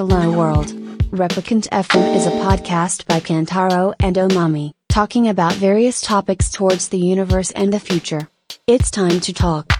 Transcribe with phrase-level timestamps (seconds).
[0.00, 0.68] Hello World.
[1.10, 6.98] Replicant FM is a podcast by Kantaro and Omami, talking about various topics towards the
[6.98, 8.28] universe and the future.
[8.66, 9.72] It's time to talk.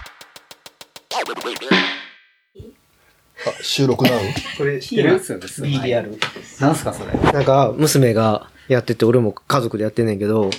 [3.45, 4.17] あ、収録なの
[4.57, 6.17] これ知ってる BDR。
[6.59, 7.13] なんすかそれ。
[7.31, 10.49] なんか、娘がやってて、俺も家族でやってんねんけど、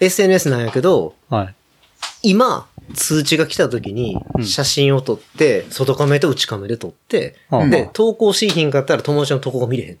[0.00, 1.54] SNS なんやけど、はい。
[2.22, 9.97] 今、 通知が来た時に、写真を撮って、外カメと内カメで撮って、うんで、投稿しひんかったら友達の投稿が見れへん。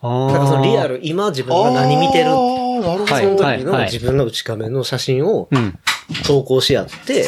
[0.00, 5.78] あだからそのリアル、今自分が何見てる、あーなるその時の自分の内カメの写真をうん。
[6.24, 7.26] 投稿し合って、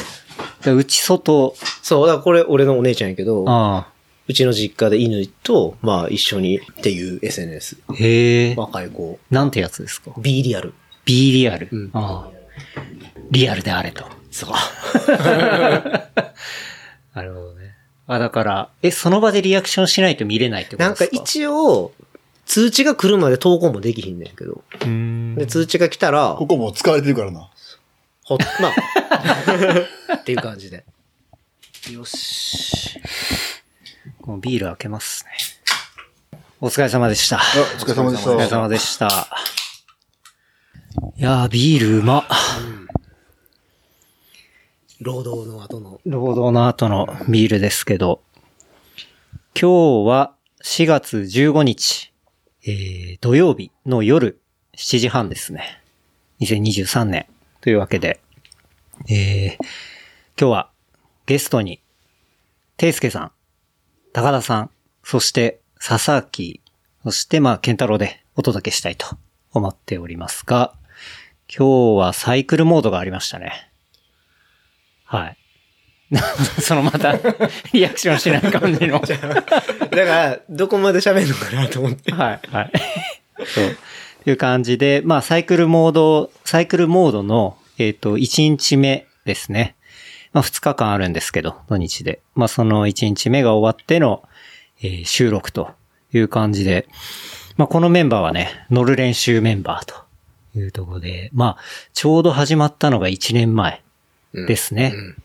[0.64, 3.88] で内外、そう、だからこれ俺のお姉ちゃんやけど、あ
[4.26, 7.76] うちの実家で犬と、まあ一緒にっていう SNS。
[7.88, 7.95] あ。
[7.95, 8.54] へえ。
[8.56, 9.18] 若い子。
[9.30, 10.72] なんてやつですか？B リアル。
[11.04, 11.68] ?B リアル。
[11.70, 12.40] うんああ。
[13.30, 14.04] リアルであれと。
[14.30, 14.50] そう。
[17.14, 17.74] なるほどね。
[18.06, 21.04] あ、だから、え、その場でリアクションしないと見れないってことなんか？
[21.04, 21.92] ですか一応、
[22.46, 24.62] 通知が来るまで投稿もできひんねんけど。
[24.80, 25.34] うーん。
[25.37, 27.48] で、通知が来たら、ここもう使われてるからな。
[28.24, 28.68] ほ、ま
[30.10, 30.84] あ、 っていう感じで。
[31.92, 33.00] よし。
[34.22, 35.30] このビール開けますね。
[36.60, 37.38] お疲れ様でした。
[37.38, 37.42] あ、
[37.76, 38.30] お疲れ様でした。
[38.32, 39.28] お疲れ様でした。
[41.16, 42.26] いやー、ビールうま。
[45.01, 45.98] 労働の後の。
[46.04, 48.20] 労働の後のビールですけど、
[49.59, 52.12] 今日は4月15日、
[52.66, 54.43] えー、土曜日の夜
[54.76, 55.80] 7時半ですね。
[56.40, 57.26] 2023年。
[57.62, 58.21] というわけで、
[59.09, 59.54] えー、
[60.38, 60.71] 今日は
[61.24, 61.80] ゲストに、
[62.76, 63.32] ていすけさん、
[64.12, 64.71] 高田さん、
[65.03, 66.60] そして佐々木、
[67.04, 69.16] そしてまあ、健太郎でお届けしたいと
[69.53, 70.75] 思っておりますが、
[71.48, 73.69] 今日はサイクルモードがありましたね。
[75.10, 75.36] はい。
[76.62, 77.19] そのまた、
[77.72, 79.00] リアクションしない感じの。
[79.03, 79.44] だか
[79.91, 82.12] ら、どこまで喋るのかなと思って。
[82.12, 82.72] はい、はい。
[83.44, 83.76] そう。
[84.26, 89.75] いう感じで、まあ、サイクルモード、サイクルモードの、えっ、と、1日目ですね。
[90.32, 92.20] まあ、2日間あるんですけど、土日で。
[92.37, 94.22] まあ、その1日目が終わっての、
[94.82, 95.72] えー収録と
[96.12, 96.87] いう感じで、
[97.56, 99.94] まあ、このメンバーはね、乗る練習メンバーと
[100.56, 101.62] いうところで、まあ、
[101.94, 103.82] ちょうど始まったのが1年前
[104.33, 104.93] ですね。
[104.95, 105.23] うん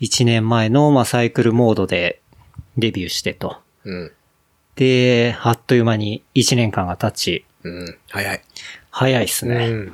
[0.00, 2.20] 1年前の、まあ、サイクルモードで
[2.76, 3.56] デビューしてと。
[3.84, 4.12] うん。
[4.74, 7.98] で、あっという間に1年間が経ち、うん。
[8.10, 8.42] 早い。
[8.90, 9.68] 早いっすね。
[9.68, 9.92] うん。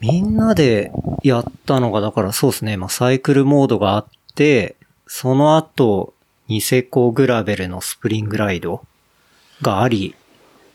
[0.00, 0.90] みんなで
[1.22, 4.74] やったのが、だからそうですね、まあ、サイクルモードがあって、
[5.06, 6.12] その後、
[6.48, 8.84] ニセコグラベルのスプリングライド
[9.62, 10.14] があり、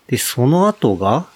[0.08, 1.28] で、その後が、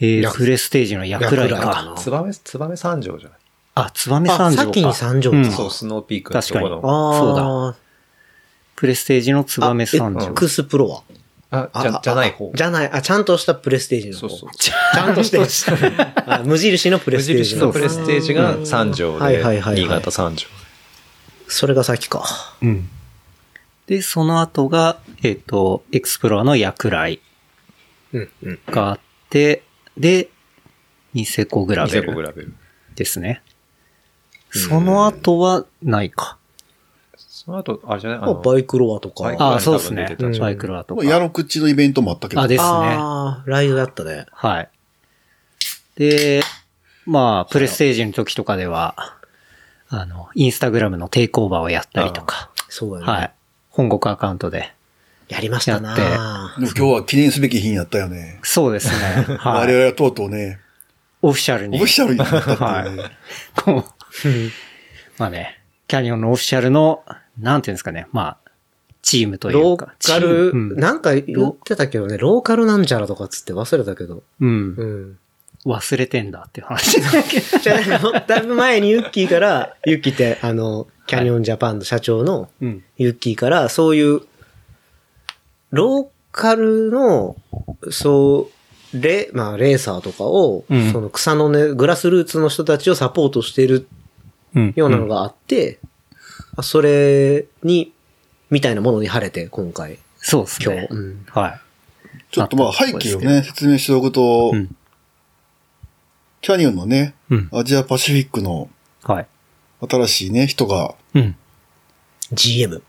[0.00, 1.94] えー、やプレステージの役来役来か。
[1.96, 3.39] ツバメ、ツバメ三条じゃない？
[3.86, 4.64] あ、ツバメあ、三条か。
[4.64, 5.36] 先に三条か。
[5.36, 6.80] うんそう、スノーピークのとこ確ろ。
[6.84, 7.18] ああ。
[7.18, 7.76] そうだ
[8.76, 10.26] プレステージのツバメ三条。
[10.30, 11.02] X プロは？
[11.50, 12.52] あ、じゃ、じゃない方。
[12.54, 14.20] じゃない、あ、ちゃんとしたプレステージの方。
[14.20, 15.38] そうそうちゃんとして。
[16.26, 20.46] あ無印のプレ無ステージの印のプレステージが三条ではいはいはいはい、新潟三条。
[21.48, 22.24] それが先か。
[22.62, 22.88] うん。
[23.86, 27.20] で、その後が、えっ、と、エクスプローの役来
[28.12, 28.58] うん、うん。
[28.68, 29.64] があって、
[29.98, 30.28] で、
[31.12, 32.54] ニセコグラニセベルコグラベル。
[32.94, 33.42] ですね。
[34.50, 36.36] その後はないか。
[37.16, 39.24] その後、あれじゃないあまあの、バイクロアとか。
[39.24, 41.08] バイクああ、そうですねバイクロアとまか。
[41.08, 42.42] あ矢の口のイベントもあったけど。
[42.42, 42.66] あ、ですね。
[42.68, 44.26] ああ、ライドだったね。
[44.32, 44.68] はい。
[45.96, 46.42] で、
[47.06, 49.16] まあ、プレステージの時とかでは、
[49.88, 53.06] あの、インスタグラムのテイクオーバーをやったりとか、そうやね。
[53.06, 53.32] はい。
[53.70, 54.72] 本国アカウントで。
[55.28, 55.96] やりましたなや
[56.58, 58.40] でも今日は記念すべき日にやったよね。
[58.42, 59.36] そうですね。
[59.38, 59.60] はい。
[59.70, 60.58] 我々はとうとうね、
[61.22, 61.76] オフィシャルに。
[61.76, 63.04] オフィシャルになったっていうね。
[63.54, 63.99] こう、
[65.18, 67.04] まあね、キャニオンのオフィシャルの、
[67.38, 68.50] なんていうんですかね、まあ、
[69.02, 69.60] チームというか。
[69.60, 74.22] ローカル、チームなんか言ってたけどね、ローカルなんちゃらとかっつって忘れたけど。
[74.40, 74.48] うん。
[74.48, 75.10] ううん。
[75.12, 75.18] ん。
[75.66, 77.58] 忘れてんだっていう話だけど。
[77.58, 82.84] じゃあ、あのだいぶ前にユッキーから、ユッキーって、あの、キャニオンジャパンの社長のうん。
[82.96, 84.20] ユッキーから、そういう、
[85.70, 87.36] ローカルの、
[87.90, 88.50] そ
[88.94, 93.86] う、レ、まあ、レーサーとかを、うんその草のね、グラスルーツの人たちをサポートしてるうん。
[94.54, 95.78] ようなのがあって、
[96.56, 97.92] あそれに、
[98.50, 100.80] みたいなものに晴れて、今回、そうです今日。
[100.80, 100.88] ね。
[100.90, 101.60] うんはい。
[102.30, 104.76] ちょっとまあ背景をね、説明しておくと、うん
[106.42, 107.48] キャニオンのね、うん。
[107.52, 108.70] アジアパシフィックの
[109.02, 109.26] はい。
[109.86, 111.36] 新しいね、人が、うん。
[112.32, 112.82] GM。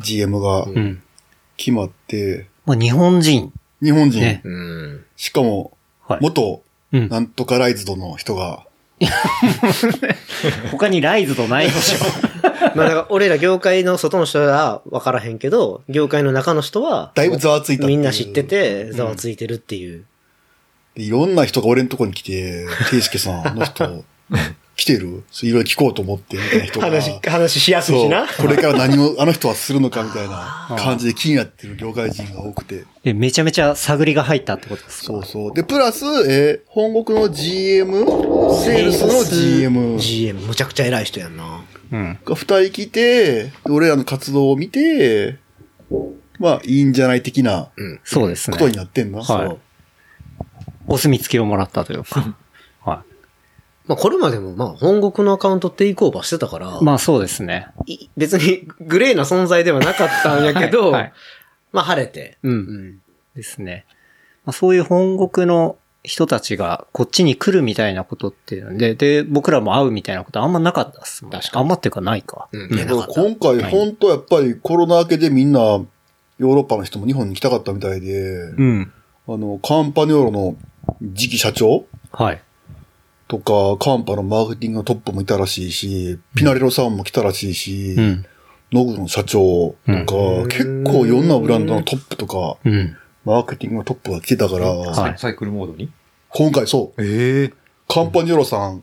[0.00, 1.02] GM がうん。
[1.58, 3.52] 決まって、まあ、日本人。
[3.82, 5.04] 日本人、ねうん。
[5.16, 5.76] しかも、
[6.06, 6.20] はい。
[6.22, 6.62] 元、
[6.92, 7.08] うん。
[7.08, 8.65] なんとかライズドの人が、
[10.70, 11.98] 他にライズとないでしょ。
[12.74, 20.04] まあだから俺ら業界の外の人は分からへんけど、業界の中の人は、だいぶざわついたっていうみんな知ってて、ざわついてるっていう。
[20.94, 24.04] でいろんな人が俺のとこに来て、ていすけさん、あの人、
[24.76, 25.24] 来てる？
[25.30, 26.86] そういろいろ聞こうと思って、みたいな人が。
[26.90, 28.26] 話、話しやすいしな。。
[28.26, 32.84] これから何をあの人はするのかみたいな感じで気になってる業界人が多くて。
[33.02, 35.06] で、めちゃめちゃ探りが入ったってことですか？
[35.06, 35.54] そうそう。
[35.54, 38.04] で、プラス、えー本国の GM、
[38.62, 41.64] セールスの GM が GM、むちゃくちゃ偉い人やんな。
[41.92, 42.18] うん。
[42.26, 45.38] 二人来て、で俺らの活動を見て、
[46.38, 47.70] まあ、いいんじゃない的な
[48.04, 48.58] そうですね。
[48.58, 49.20] ことになってんな。
[49.20, 49.58] はいそう
[50.88, 52.36] お墨付きをもらったというか。
[53.88, 56.84] はまあこれまでもまあ本国のアカウントテイクオーバーしてたから、い。
[56.84, 57.68] まあそうですね。
[57.86, 61.12] い別にグレーな存在ではなかったんやけど、はいはい
[61.72, 62.38] まあ晴れて。
[62.42, 62.52] うん。
[62.52, 62.98] うん。
[63.34, 63.84] ですね。
[64.46, 71.32] まあ、そういう本国の人たちがこっちに来るみたいなことっていうので、で、僕らも会うみたいなことあんまなかったっすもん。
[71.32, 72.48] 確かにあんまっていうかないか。
[72.52, 78.92] うんうんいや今回、本当やっぱりコロナ明けでみんな、ヨーロッパの人も日本に来たかったみたいで、うん。
[79.28, 80.56] あの、カンパニョーロの
[81.14, 82.42] 次期社長はい。
[83.28, 88.26] とか、カンパのマーケティングのトップもいたらしいし、ピナレロさんも来たらしいし、うん。
[88.72, 92.96] ノグの社長とか、うん結構いろんなブランドのトップとか、うん。
[93.24, 95.90] マーケティングのトップが来てたから、はいサイクルモードに？
[96.28, 97.52] 今回そう、ええ。
[97.88, 98.82] カンパニョーロさん、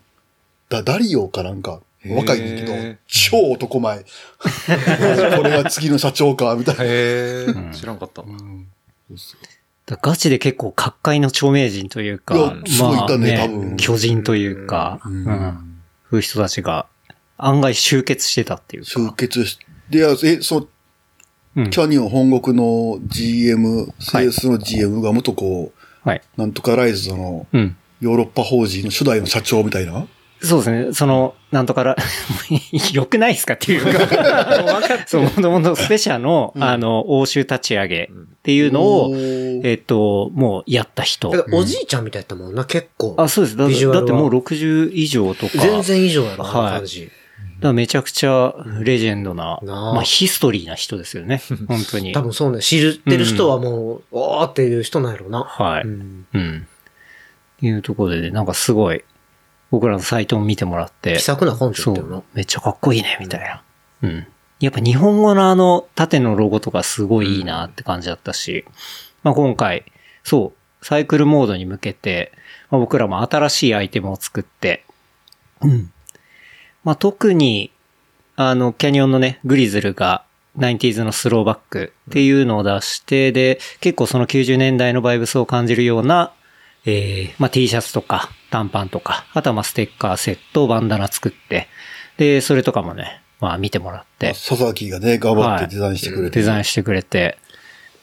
[0.69, 3.99] だ、ダリオかなんか、若いんだけど超男前。
[5.37, 7.73] これが次の社長か、みたいな。
[7.73, 8.23] 知らんかった。
[8.23, 8.27] だ
[10.01, 15.79] ガチで結構各界の著名人というか、いやすごいいたね多分巨人というか、ううんん
[16.09, 16.85] そういう人たちが
[17.37, 18.89] 案外集結してたっていうか。
[18.89, 19.59] 集結し
[19.89, 20.69] で、え、そう、
[21.55, 26.21] うんキャニオン本国の GM、セールスの GM が元こう、はい。
[26.35, 27.75] なんとかライズのうん。
[28.01, 30.07] ヨーロッパ法人の初代の社長みたいな。
[30.43, 30.93] そうですね。
[30.93, 31.95] その、なんとから、
[32.93, 34.47] 良くないですかっていうか、
[35.07, 38.07] そう、もともとスペシャの、あの、欧州立ち上げっ
[38.43, 43.15] ていうのを、えっと、もうやった人おじいちゃんみたいやったもんな、結構。
[43.17, 43.57] あ、そうです。
[43.57, 45.57] だビジュアルはだってもう60以上とか。
[45.59, 47.05] 全然以上やろ、はい感じ。
[47.05, 51.41] だからめちゃくちゃレジェンドな、なあまあヒストリーな人ですよね。
[51.69, 52.11] 本当に。
[52.11, 55.43] 多分そうね、知ってる人はもう、おーっていう人なんやろうな。
[55.43, 55.83] はい。
[55.83, 56.67] うんうん。
[57.57, 59.05] っていうところでね、なんかすごい、
[59.73, 63.63] 僕らのサイトも見てもらって気、さくな根性そうっていうの。、めっちゃかっこいいね、みたいな。
[64.03, 64.27] うん。
[64.59, 68.65] やっぱ日本語のあの縦のロゴとかすごいいいなって感じだったし、
[69.23, 69.83] まあ今回、
[70.23, 72.33] そう、サイクルモードに向けて、
[72.69, 74.85] まあ、僕らも新しいアイテムを作って、
[75.61, 75.91] うん。
[76.83, 77.71] まあ特に、
[78.35, 80.23] あの、キャニオンのね、グリズルが、
[80.55, 86.31] 90s のスローバックっていうのを出して、で、結構その90年代のバイブスを感じるような、
[86.85, 91.67] えー、まあ T シャツとか、短パンとか、あとはまあステッカーセット、バンダナ作って、
[92.17, 96.39] で、それとかもね、まあ見てもらって、佐々木がね、頑張ってデザインしてくれて。
[96.39, 97.37] デザインしてくれて、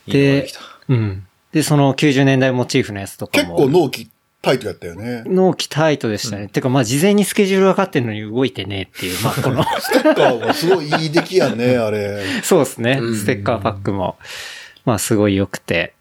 [0.07, 0.49] で
[0.89, 1.27] うん。
[1.53, 3.57] で、その90年代モチーフのやつとか結も。
[3.57, 4.11] 構納期
[4.43, 5.23] タイトやったよね。
[5.27, 6.49] 納期タイトでしたね。
[6.49, 12.25] てか、まあ、事前にスケジュール分かってんのに動いてねっていう、まあ、この、ステッカーもすごいいい出来やね、 あれ。
[12.43, 13.11] そうですねう。
[13.13, 14.17] んステッカーパックも、
[14.87, 15.93] まあ、すごい良くて、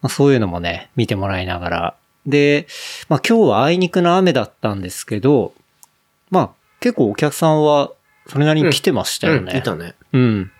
[0.00, 1.94] まあ、そういうのもね、見てもらいながら。
[2.26, 2.66] で、
[3.08, 5.54] まあ、今日はあいにくの雨だったんですけど、
[6.30, 6.50] まあ、
[6.80, 7.90] 結構お客さんは、
[8.28, 9.52] それなりに来てましたよね。
[9.52, 9.94] うん、いたね。
[10.12, 10.50] うん。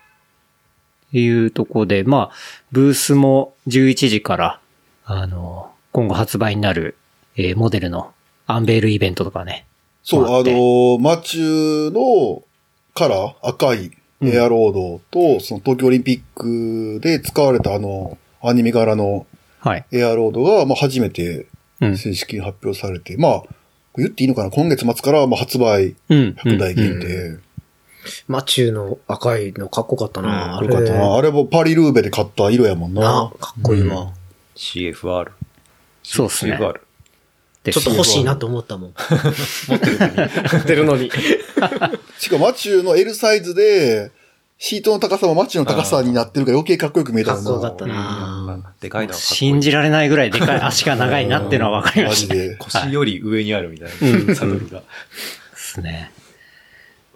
[1.07, 2.35] っていうとこで、まあ、
[2.71, 4.59] ブースも11時から、
[5.05, 6.95] あの、今後発売になる、
[7.35, 8.13] えーモデルの
[8.45, 9.65] アンベールイベントとかね。
[10.03, 12.43] そう、あの、マチューの
[12.93, 19.25] カラー、赤いエアロードと、その東京オリンピックで使われたあの、アニメ柄の
[19.59, 19.85] はい。
[19.91, 21.47] エアロードが、まあ、初めてうん。
[21.79, 23.43] 正式に発表されて、まあ、
[23.97, 24.51] 言っていいのかな？
[24.51, 26.35] 今月末から、まあ、発売うん。
[26.43, 27.39] 100台限うん定。
[28.27, 30.59] マチューの赤いのかっこよかったな。
[30.61, 31.15] よかったな。
[31.15, 33.31] あれもパリルーベで買った色やもんなな。
[33.39, 34.13] かっこいいわ。
[34.55, 35.31] CFR。
[36.03, 36.79] そうっすね CFR。
[37.63, 38.93] でちょっと欲しいなと思ったもん。
[39.67, 41.11] 持ってるのに。
[42.17, 44.11] しかもマチューの L サイズで、
[44.59, 47.37] シートの高さもマチューの高さになってるから余計かっこよく見えたな。
[47.37, 48.73] かっこよかったな。
[48.81, 52.39] でかいのはかっこいい信じられないぐらいでかい足が長いなっていうのは分かりましたね。
[52.39, 52.57] マジで。
[52.57, 53.89] 腰より上にあるみたい
[54.25, 54.79] な、サドルが。
[54.79, 54.85] で
[55.55, 56.11] すね。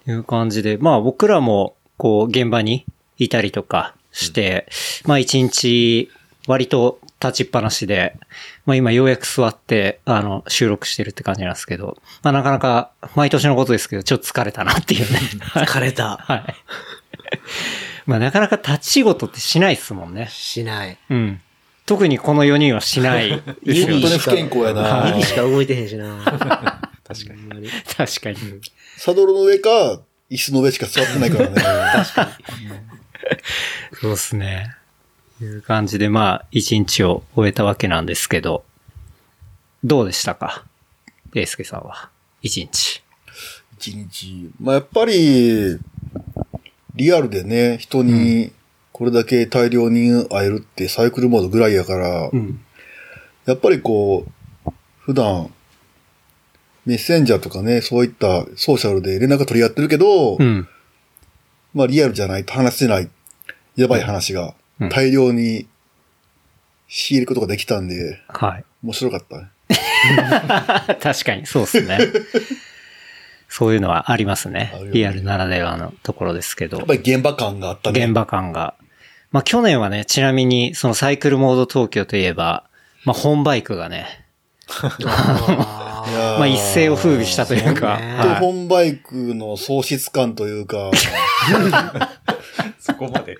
[0.07, 2.86] いう感じで、まあ僕らも、こう、現場に
[3.17, 4.67] いたりとかして、
[5.05, 6.12] まあ一日、
[6.48, 8.15] 割と立ちっぱなしで、
[8.65, 15.19] まあ今ようやく座って、あの、収録してるって感じなんですけど、まあなかなか、毎年のことですけど、ちょっと疲れたなっていうね。
[15.53, 16.17] 疲れた。
[16.25, 16.55] はい。
[18.05, 20.27] まあなかなか立ち仕事ってしないっすもんね。
[20.31, 20.97] しない。
[21.09, 21.41] うん。
[21.85, 23.93] 特にこの4人はしないですよね。
[23.93, 24.81] 本当に不健康やな。
[24.81, 26.23] はい指しか動いてへんしな。
[26.23, 27.69] 確かに。
[27.97, 28.38] 確かに。
[28.97, 31.55] サドルの上か、椅子の上しか座ってないからね。
[31.93, 32.29] 確か
[34.00, 34.75] そうですね。
[35.41, 38.63] いう感じで、まあ、一日を終えたわけなんですけど、
[39.83, 40.63] どうでしたか？
[41.33, 42.09] ペイスケさんは。
[42.41, 43.03] 一日。
[43.77, 44.51] 一日。
[44.61, 45.77] まあ、やっぱり、
[46.95, 48.51] リアルでね、人に
[48.91, 52.60] これだけ大量に会えるってサイクルモードぐらいやから、ん。
[53.45, 54.25] やっぱりこ
[54.67, 55.51] う、普段、
[56.86, 60.67] メッセンジャーとかね、そういったソーシャルで連絡取り合ってるけど、うん。
[61.74, 63.10] まあリアルじゃないと話せない、
[63.75, 65.67] やばい話がうん大量に
[66.88, 68.65] 仕入れることができたんで、はい。
[68.83, 69.50] 面白かったね。
[71.00, 72.00] 確かに、そうですね。
[73.53, 76.88] そういうのはありますねリアルならではのところですけどやっ。
[76.88, 78.05] ぱり現場感があったね。
[78.05, 78.75] 現場感が。
[79.31, 82.63] まあ去年はね、ちなみにそのサイクルモード東京といえば、
[83.03, 84.25] まあ本バイクがね、
[85.03, 88.00] まあ一世を風靡したというか、
[88.39, 90.89] 本バイクの喪失感というか、
[92.79, 93.34] そこまで。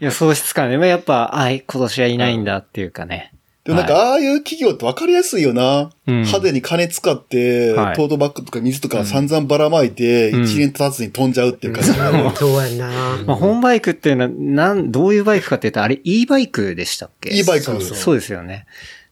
[0.00, 3.34] いや、喪失感で、まあやっぱ、あい、今年はいないんだっていうかね。
[3.66, 5.90] でもなんかああいう企業って分かりやすいよな。
[6.06, 11.92] うん派手に金使って、はいトートバッグとか水とか散々ばらまいて、うん一年経たずに飛んじゃうっていう感じ。
[11.92, 13.24] そうやんな。
[13.26, 17.64] まあ本バイクっていうのは、なん、どういうバイクかって言ったら、あれ e バイクでしたっけ？e バイク。
[17.64, 18.66] そうそうそうですよね。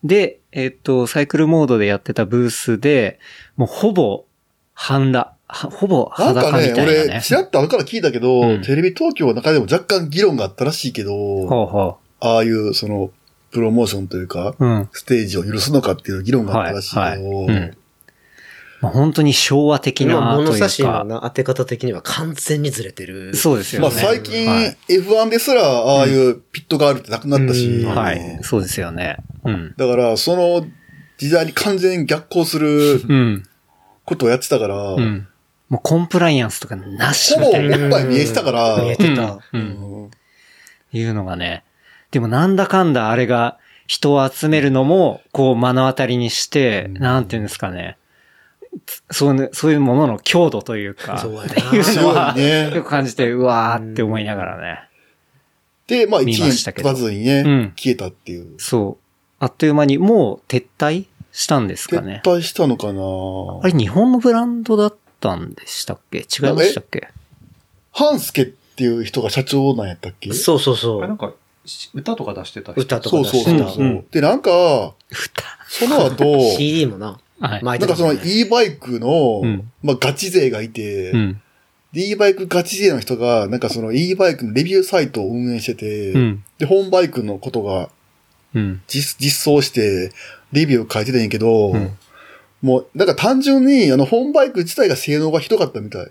[0.05, 3.19] で、えっと、サイクルモードでやってたブースで、
[3.57, 4.25] もうほぼ、
[4.75, 7.05] 半裸、はほぼなんかね、裸みたいなね。
[7.11, 13.11] 俺、ちらっと後から聞いたけど、うんテレビ東京の中でも若干議論があったらしいけど、ほうほああいう、その、
[13.55, 14.65] プロモーションというか、う。
[14.65, 14.89] うん。
[14.93, 17.77] ステージを許すのかっていう議論があったらしいけど、はいはいうん
[18.83, 20.51] まあ、本当に昭和的な今、というか。
[20.51, 23.35] 物差しのな当て方的には完全にずれてる。
[23.35, 23.89] そうですよね。
[23.89, 28.39] まあ最近、はい F1 ですら、ああいうピットがあるってなくなったし、うんはい。
[28.43, 29.17] そうですよね。
[29.45, 29.75] うん。
[29.77, 30.67] だから、その
[31.17, 33.45] 時代に完全に逆行するうん。
[34.05, 35.29] ことをやってたから、うん。
[35.71, 37.89] もうコンプライアンスとかなしほぼおみたいな。
[37.89, 39.39] っぱい見えてたから、見えてた。
[39.53, 39.61] うん。
[39.61, 40.11] うん
[40.93, 41.65] いうのがね。
[42.15, 47.99] でもなんだかんだあれが人を集めるのも、こう目の当たりにして、なんていうんですかね。
[49.11, 54.89] そういう、そういうものの強度というか、そうやなっていうのは、ねよく感じて、うわーって思いながらね。
[55.89, 58.55] で、まあ見一年経ましたけどたずにね、うん消えたっていう。
[58.59, 59.05] そう。
[59.41, 62.39] あっという間にもう撤退したんですかね撤。
[62.39, 63.03] 退したのかな？
[63.61, 66.19] あれ日本のブランドだったんでしたっけ？
[66.19, 67.09] 違いましたっけ？
[67.91, 70.33] ハンスケっていう人が社長なんやったっけ？
[70.33, 70.99] そうそうそう。
[71.01, 71.33] あれなんか、し
[71.95, 72.81] 歌とか出してた人？
[72.81, 73.59] 歌とかそう出してた。
[73.59, 74.95] そうそうそう、うんで、なんか、
[75.69, 77.19] その後、CD もな。
[77.41, 77.63] はい。
[77.63, 81.41] なんかその e バイクの、うんまあガチ勢がいて、うん。
[81.93, 86.45] で e バイクガチ勢の人が、なんかその e バイクのレビューサイトを運営してて、うん。
[86.59, 87.91] で、本バイクのことが
[88.55, 88.83] うん。
[88.87, 90.13] 実実装して、
[90.53, 91.97] レビューを書いてたんやけど、うん
[92.63, 96.11] もう、なんか単純に、あの、本バイク自体が性能がひどかったみたい。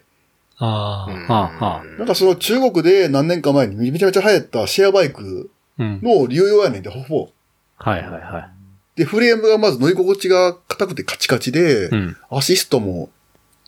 [0.57, 1.83] ああ、うんはあ、はあ。
[1.97, 5.99] なんかその中国で何年か前にめちゃめちゃ流行ったシェアバイクうん。
[6.03, 7.29] の流用やねんで、ほぼ。
[7.77, 8.99] はいはいはい。
[8.99, 12.17] で、フレームがまず乗り心地が硬くてカチカチで、うん。
[12.29, 13.09] アシストも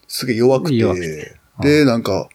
[0.07, 2.29] すげえ弱くて、弱くてで、なんか、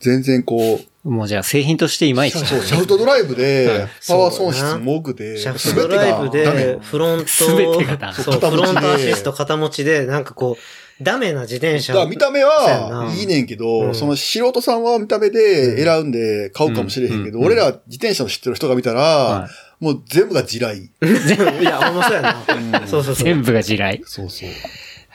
[0.00, 2.38] 全然こう、もうじゃあ製品としていまいち。
[2.38, 10.62] そう、シャフトドライブはいで、パワー損失も多くて、シャフトドライブで、フロント、フロントアシスト肩持ちで、なんかこう、
[11.00, 19.48] ダメな自転車だから見た目そうやないいねんけど、うんその素人さんは見た目で選んで買うかもしれへんけど、うん俺ら自転車を知ってる人が見たら、は
[19.80, 20.90] もう全部が地雷。
[21.60, 22.86] いや、ほんまそうやな。
[22.86, 23.16] そうそうい。
[23.16, 23.24] そう。
[23.24, 24.02] 全部が地雷。
[24.06, 24.48] そうそう。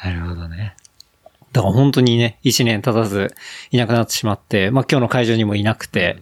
[0.03, 0.75] なるほどね。
[1.53, 3.33] だから本当にね、一年経たず
[3.71, 6.17] いなくなってしまって、まあ今日の会場にもいなくて、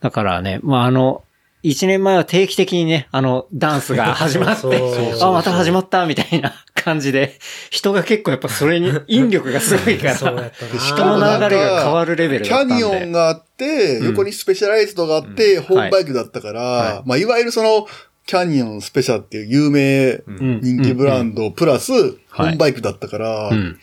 [0.00, 1.22] だからね、まああの、
[1.62, 6.52] 一年前は定期的にね、あの、ダンスが始まって、そうそうそうあ、また始まった、みたいな
[6.84, 7.38] 感じで、
[7.70, 10.80] 人が結構やっぱそれに、 引力がすごいからそうやっ、たな。
[10.80, 12.74] し人かもなんかの流れが変わるレベルキャだったんで。
[12.76, 17.86] ニオンがあって、うん横にスペシャライズドがあって、ホームバイクだったから、はいまあ、いわゆるその、
[18.26, 21.98] キャニオンスペシャルっていう有名うん人気ブランド、プラス、ホ
[22.42, 23.78] はいームバイクだったから、うん。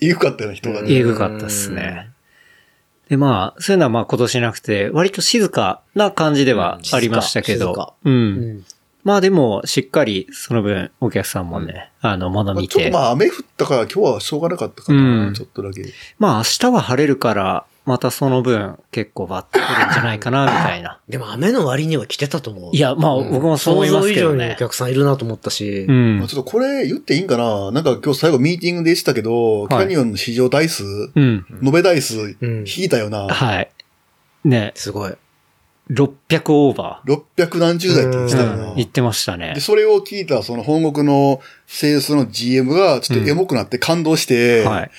[0.00, 0.92] えぐかったよね、人がね。
[0.94, 2.10] えぐかったっすね。
[3.10, 8.10] で、まあ、そういうのはまあ今年なくて、割と静かな感じではありましたけど静か、う。
[8.10, 8.64] うんん。
[9.02, 12.78] まあでも、しっかりその分、お客さんもね、あの、もの見て。
[12.78, 15.84] まあちょっとまあ雨降ったから今日はしょうがなかったかな、うんちょっとだけ。
[16.18, 21.00] まあ明日は晴れるから、またその分、結構バッと来るんじゃないかな、みたいな。
[21.08, 22.76] でも雨の割には来てたと思う。
[22.76, 24.56] いや、まあ僕もそう思いますけどね想像以上にお。
[24.56, 25.92] 客さんいるなと思ったしう。
[25.92, 26.28] んまあ、。
[26.28, 31.46] ちょっとこれ言っていいんかななんか今日最後ミーティングでしたけど、キャニオンの市場台数、うん。
[31.64, 33.26] 延べ台数、ん引いたよな。
[33.28, 33.70] はい。
[34.44, 35.12] ね、すごい。
[35.90, 38.64] 600オーバ600何十台って言ってたよな。
[38.72, 39.60] ー言ってましたねで、。
[39.60, 44.90] それを聞いたその本国のセールスの GM がちょっとエモくなって感動して、はい。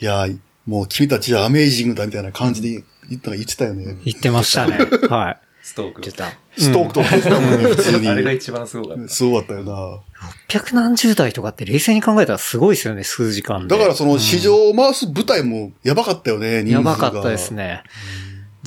[0.00, 0.26] いや、
[0.66, 3.96] もう君たちはアメージングだみたいな感じで言った言ってたよね。
[4.04, 4.78] 言ってましたね。
[5.08, 5.40] はい。
[5.62, 6.10] ストーク。
[6.10, 8.08] ストークとか言ってたもんね、普通に。
[8.08, 9.08] あれが一番すごかった。
[9.08, 10.00] すごかったよな。
[10.48, 13.76] 600何十台とかって冷静に考えたらすごいですよね、数時間で。
[13.76, 16.82] だからその市場を回す舞台もやばかったよね、人数やが。
[16.82, 17.52] ばかったです。
[17.52, 17.82] ね。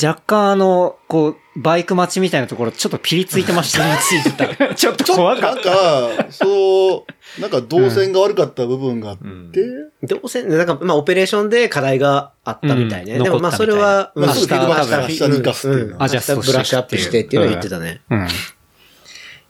[0.01, 3.97] 若干あの、こう、バイク待ちみたいなところ、ちょっとピリついてましたね。
[4.01, 4.73] ついてた。
[4.73, 7.05] ちょっと怖かっなんか、そ
[7.37, 9.61] う、なんか動線が悪かった部分があって、
[10.07, 13.17] どうせ、なんか、まあ、オペレーションで課題があったみたいね。
[13.17, 18.01] うんでも、まあ、それは、まあ明日すぐフィードバックして明日に生かすっていうのうんアジャストしてブラッシュアップしてっていうのは言ってたね。
[18.09, 18.15] た。
[18.15, 18.27] うん。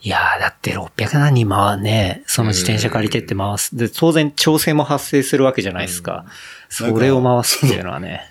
[0.05, 3.77] いやー、だって600何人回ね、その自転車借りてって回す。
[3.77, 6.25] で、当然調整も発生するわけじゃないですか。
[6.67, 8.29] それを回すっていうのはね。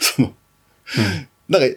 [0.00, 0.32] その、
[1.52, 1.76] なんか、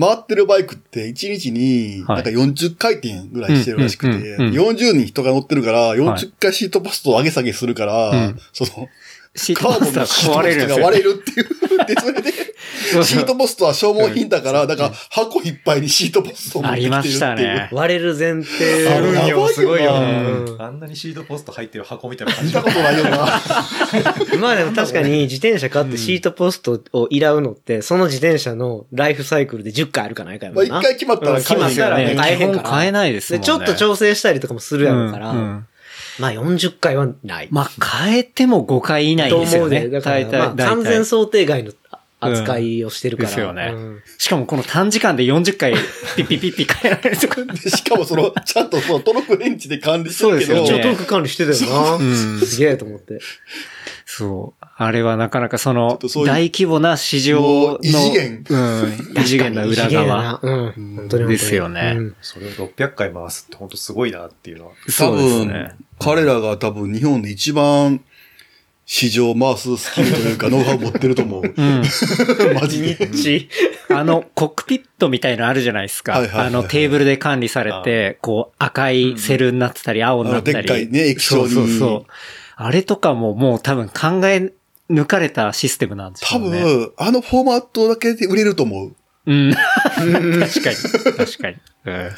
[0.00, 2.22] 回ってるバイクって1日にはい。
[2.22, 8.40] なんか40回転ぐらいしてるらしくて、うんうんうん40人人が乗ってるから、40回シートポストを上げ下げするから、うん。
[8.52, 8.88] その、
[9.34, 11.46] シーカーボントポストはのシートポ壊れるが割れるっていう。
[11.86, 12.32] で、それで、
[13.04, 17.10] シートポストは消耗品だから、だから箱いっぱいにシートポストを持ってきてるっていう。
[17.10, 20.62] ありましたね割れる前提あれやばいよなすごいようねん。
[20.62, 23.18] あんなにシートポスト入ってる箱みたいな感じ見たことないよな。
[24.40, 30.70] まあでも確かに自転車買ってシートポストをいらうのって、その自転車のライフサイクルで10回あるかないかやもんな。
[30.70, 32.68] まあ一回決まったらうん決まったらね、大変から。
[32.68, 33.38] 本変えないですね。
[33.38, 35.32] で、ちょっと調整したりとかもするやろうから、
[36.18, 37.48] まあ40回はない。
[37.50, 39.78] まあ、変えても5回以内とですよね。
[39.78, 41.04] 思うで、だから、完全体。
[41.04, 41.72] 想定外の
[42.20, 43.28] 扱いをしてるから。
[43.28, 45.74] ですよねうんしかもこの短時間で40回
[46.16, 47.44] ピッピッピッピ変えられるとか。
[47.44, 51.94] でしかもその、ちゃんとそのトロックレンチで管理してるけど、そうですよねトーク管理してたよな。
[51.94, 53.18] うんすげえと思って。
[54.04, 54.64] そう。
[54.76, 59.12] あれはなかなかその大規模な市場の、異次元うん。
[59.16, 60.22] 異次元な裏側。
[60.22, 60.72] なうん。
[60.96, 61.28] 本当に。
[61.28, 64.72] ですよねうんそれを600回回すって本当すごいなっていうのは。
[64.86, 65.72] 多そうです分、ね。
[66.00, 68.00] 彼らが多分日本で一番
[68.90, 71.42] 市場を回すスキルというか ノウハウ持ってると思う。
[71.54, 71.82] うん。
[72.58, 73.06] マジで。
[73.08, 73.50] ち。
[73.90, 76.12] あの、コックピットみたいのあるじゃないですか。
[76.12, 80.54] はいはいはいはいあの、テーブルで管理されて、こう、赤いセルになってたり、青になったり。
[80.54, 82.12] でっかいね液晶にそうそうそう。
[82.56, 84.52] あれとかももう多分考え
[84.90, 86.48] 抜かれたシステムなんですね。
[86.48, 88.92] 分、あのフォーマットだけで売れると思う。
[89.26, 89.52] うん。
[89.52, 90.76] 確かに。
[91.14, 91.56] 確かに。
[91.84, 92.10] う ん。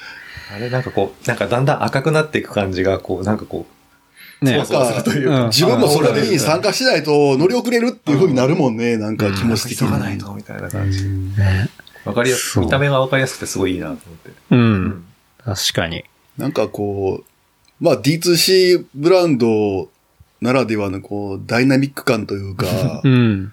[0.55, 3.80] あれなんかこう、なんかだんだん赤くなっていく感じが、こう、なんかこう、
[4.43, 5.43] ねそうそうするというか。
[5.43, 8.97] うん自分もそれに参加しないと乗り遅れるっていう風になるもんね。
[8.97, 10.21] なんか気持ち的急がないに。
[10.21, 11.05] と、みたいな感じ。
[11.09, 11.69] ね
[12.05, 14.31] わかりやす見た目がわかりやすくてすごいいいなと思って。
[14.51, 15.05] うん。
[15.45, 16.05] 確かに。
[16.39, 19.89] なんかこう、まあ D2C ブランド
[20.41, 22.67] ならではのこう、ダイナミック感というか
[23.05, 23.53] う、ん。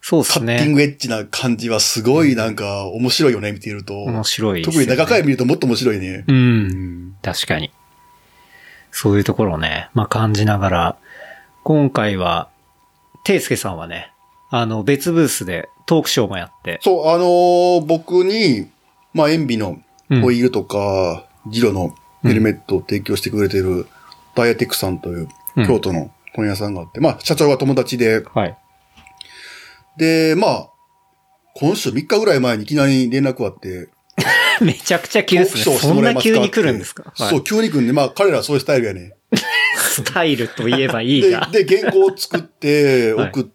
[0.00, 0.74] そうですカッティンね。
[0.74, 4.02] グエッジな感じはすごいなんか面白いよね、見ていると。
[4.04, 4.82] 面白いです特。
[4.82, 6.24] に長回見るともっと面白いね。
[6.26, 6.32] う。
[6.32, 6.66] うん
[7.10, 7.70] ん確かに。
[8.94, 10.96] そういうところをね、まあ感じながら、
[11.64, 12.48] 今回は、
[13.24, 14.12] ていすけさんはね、
[14.50, 18.70] あの、別ブースでトークショーもやって、そう、あのー僕に、
[19.12, 19.80] まあ、塩ビの
[20.22, 23.88] ホイールとか、ジロのヘルメットを提供してくれてる、
[24.36, 25.66] ダイアテックさんという、うん。
[25.66, 28.56] 京都の本屋さんがあって、まあ、社長が友達で、はい。
[29.96, 30.68] で、まあ、
[31.56, 33.88] 今週3日ぐらい前にいきなり連絡あって、
[34.64, 35.76] めちゃくちゃ急ですね。
[35.78, 37.30] そんな急に来るんですか、はい。
[37.30, 39.14] そう、急に来るんで、まあ、彼らはそういうスタイルやね。
[39.76, 43.28] スタイルといえばいいでが。、で、原稿を作ってはい。
[43.30, 43.46] 送っ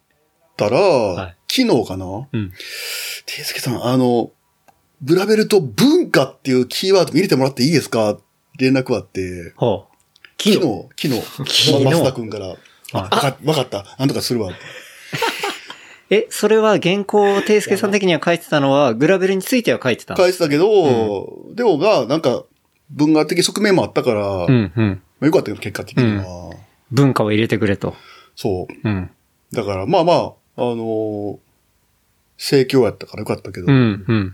[0.56, 1.36] たら、はい。
[1.52, 2.06] 昨日かな？
[2.32, 2.52] うん。
[3.26, 4.32] ていすけさん、あの、
[5.02, 8.20] ブラベルと文化っていうキーワード入れてもらっていいですか？
[8.60, 9.88] 連絡あって、ほ
[10.38, 10.56] 昨日、
[10.96, 11.72] 昨日、昨日。
[11.84, 12.48] ま増田くんから、
[12.94, 13.30] わか
[13.62, 14.52] った、なんとかするわ。
[16.10, 16.14] う。
[16.14, 22.44] え、それは原稿をていすけさん的には書いてたのは、グラベルについては書いてたんです返したけど、でもが、なんか、
[22.90, 25.02] 文化的側面もあったから、まうん、うん。
[25.22, 26.56] あよかったよ、結果的には。
[26.92, 27.96] 文化を入れてくれと。
[28.36, 28.88] そう。
[28.88, 29.10] うん。
[29.52, 31.38] だから、まあまあ、あのー
[32.40, 34.34] 盛況やったからよかったけど、うん、うん。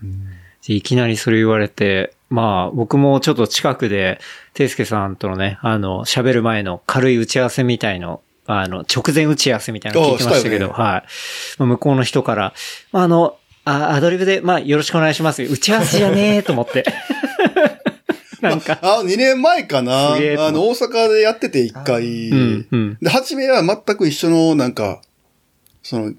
[0.67, 4.19] いきなりそれ言われて、まあ、僕もちょっと近くで、
[4.53, 11.03] ていすけさんとのね、あの、喋る前の軽い打ち合わせみたいの、あの、直前打ち合わせみたいなの聞いてましたけど、ああしたはい。
[11.59, 12.53] まあ向こうの人から、
[12.91, 15.41] まああの、あアドリブで、まあ、よろしくお願いします。
[15.41, 16.85] 打ち合わせじゃねえと思って。
[18.41, 20.13] なんか、あ、2年前かな。
[20.13, 20.17] あ
[20.51, 22.29] の、大阪でやってて、一回。
[22.29, 22.97] うん、うん。
[23.01, 25.01] で、初めは全く一緒の、なんか、
[25.81, 26.13] その、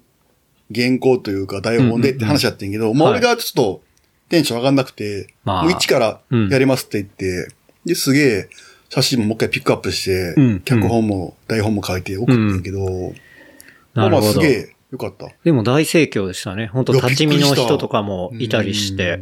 [0.75, 3.83] 原稿というか台本でって話やってんけど、まあはい俺がちょっと
[4.29, 7.49] テンション上がんなくて、まあもう一からやりますって言って、
[7.85, 8.49] で、すげえ
[8.97, 14.47] 写真ももう一回ピックアップして、うん脚本も台本も書いて送ってんけど、まあまあなるほどすげ。
[14.47, 15.29] えよかった。
[15.45, 16.69] でも大盛況でしたね。
[16.69, 19.21] 本当立ち見の人とかもいたりして。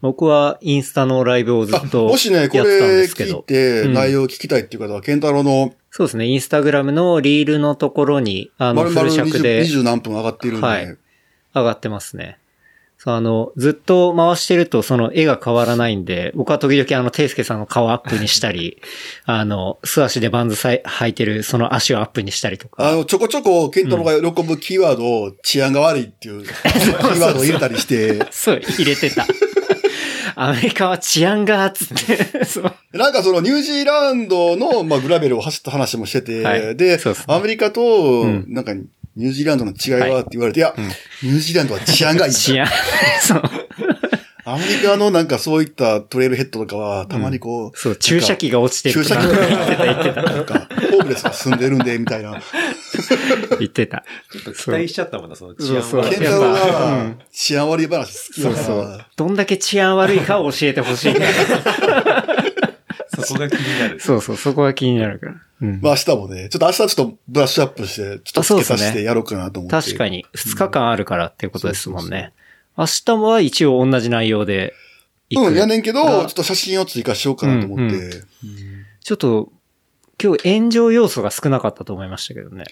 [0.00, 3.42] 僕はインスタのライブをずあっともしね、こやってたんでれ聞いすけど。
[3.42, 10.96] てうん内容を聞きたいっていう方は、ケンタロウのそうですね、インスタグラムのリールのところに、あの、丸々フル尺20で20何分上がっているんで、はい
[11.54, 12.38] 上がってますね。
[13.04, 18.80] あの、ずっと回してるとその絵が変わらないんで、僕は時々あの、テイスケさんの顔アップにしたり、
[19.26, 22.88] あの、素足でバンズさい履いてるその足をアップにしたりとか。
[22.88, 29.26] あの、ちょこちょこ、ケンタロウが喜ぶキーワードを、治安が悪いっていう、 キーワードを入れたりして、そう、入れてた。
[30.34, 32.72] アメリカは治安が、つって、そう。
[32.92, 36.76] なんかそのニュージーランドの、まあ、グラベルを走った話もしてて、はい。
[36.76, 37.34] でね。
[37.34, 38.46] アメリカと、ん。
[38.48, 38.72] なんか、
[39.16, 40.20] ニュージーランドの違いは？
[40.20, 40.74] って言われて、いや、
[41.22, 42.32] ニュージーランドは治安がいい。
[42.32, 42.68] 治安、
[43.20, 43.42] そう。
[44.44, 52.42] アメリカのなんかそういったトレイルヘッドとかは、たまにこう、そう、注射器が落ちてる注射器とかとか、なんか、ホームレスが住んでるんで、みたいな。
[53.60, 54.04] 言ってた。
[54.32, 59.04] 期待しちゃったもんな、その治安そうそうは治安悪い話好きだから、そうそう。
[59.16, 61.14] どんだけ治安悪いかを教えてほしい。
[63.22, 64.00] そこが気になる。
[64.00, 65.34] そうそう、そこが気になるから。
[65.60, 65.80] うん。
[65.80, 69.88] まあ明日もね、ちょっと明日はちょっとブラッシュアップして、ちょっと付けさせてやろうかなと思って。
[69.88, 72.32] 確かに、2日間あるからっていうことですもんね。
[72.76, 74.74] 明日は一応同じ内容で。
[75.34, 77.96] うん、やねんけど、ちがょっと写真を追加しようかなと思って。
[77.96, 78.12] うんう
[79.00, 79.52] ちょっと、
[80.22, 82.64] 今日炎上要素が少なかったと思いましたけどね。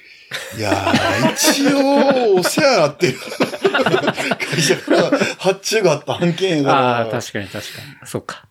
[0.56, 3.18] いやー、一応、お世話になってる。
[3.18, 6.98] 会社から発注があった案件やから。
[6.98, 7.60] ああ、確かに確か
[8.02, 8.06] に。
[8.06, 8.46] そっか。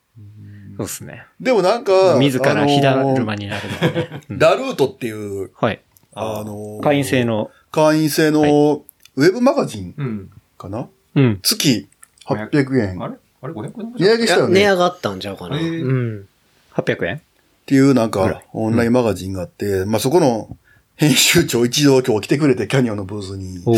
[0.79, 1.25] そうですね。
[1.41, 4.21] でもなんか、自ら火だあのーるまになるのはね。
[4.29, 5.81] うんラルートっていう、はい。
[6.15, 7.25] あのー会員制。
[7.25, 7.51] の。
[7.69, 8.83] 会員制の、
[9.17, 10.31] ウェブマガジンうん。
[10.57, 10.87] かな？
[11.15, 11.39] うん。
[11.43, 11.89] 月
[12.25, 13.03] 800円。
[13.03, 13.15] あれ？
[13.41, 14.51] あれ ?500 円値上げしたよね。
[14.51, 15.59] っ値上がったんちゃうかな。
[15.59, 16.27] へーうん。
[16.75, 17.21] 800円？
[17.65, 20.55] ていうなんぐらいか、オンラインマガジンがあって、まあそこの
[20.95, 23.75] 編集長一度今日来てくれて、キャニオンのブースに、おう。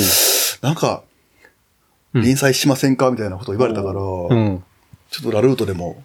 [0.62, 1.04] なんか、
[2.14, 3.10] うん連載しませんか？
[3.10, 4.64] みたいなこと言われたから、うん。
[5.10, 6.04] ちょっとラルートでも、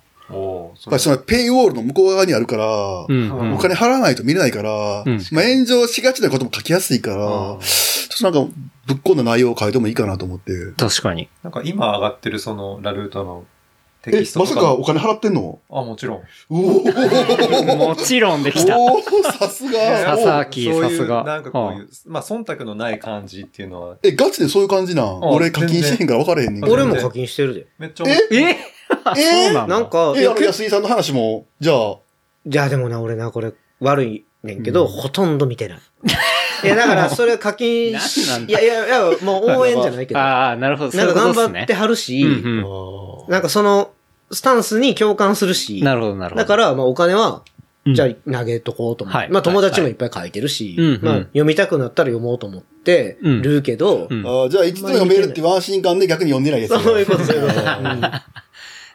[0.78, 2.66] そやっぱりそのペイウォールの向こう側にあるから、
[3.08, 3.30] うん。
[3.30, 8.54] うんお金払わないと見れないから、うんまあ炎上しがちなことも書きやすいから、あちょっとなんか
[8.86, 10.52] ぶっ込んだ内容を書いてもいいかなと思って。
[10.76, 11.28] 確かに。
[11.42, 13.44] なんか今上がってるそのラルートの
[14.02, 14.60] テえキス、トまとか。
[14.60, 15.58] さかお金払ってんの？
[15.68, 16.22] あ、もちろん。
[16.48, 18.78] もちろんできた。
[18.78, 20.16] おーさすが。
[20.16, 25.20] ささきさすがなんかこういう、まあ忖度のない感じっていうのは、え、ガチでそういう感じなん？
[25.22, 26.70] 俺課金してへんから分からへんねん。
[26.70, 27.66] 俺も課金してるで。
[27.78, 28.12] めっちゃ、え？
[28.36, 28.56] え？
[29.16, 29.78] えそうなんだ。
[29.78, 31.96] なんか、え、いやあの安井さんの話も、じゃあ、
[32.46, 35.78] じゃあでもな、俺な、これ悪いねんけど、ほとんど見てない。
[36.64, 40.20] いや、だから、それ課金しなんなんだいやいやいや、もう応援じゃないけど。
[40.20, 40.90] なああ、なるほど。
[40.90, 43.90] そういんか頑張ってはるし、うんうんなんかその、
[44.30, 46.42] スタンスに共感するし、なるほど、なるほど。
[46.42, 47.42] だから、まあお金は、
[47.86, 49.18] うんじゃあ投げとこうと思って。
[49.18, 56.80] はいまあ友達もいっぱい書いてるし、はいはいまあうんうん読みたくなったら読もうと思ってうんるけど、うんあーじゃあいつでも読めるっていう安心感で逆に読んでないやつや。
[56.80, 57.60] そういうこと、そういうこと。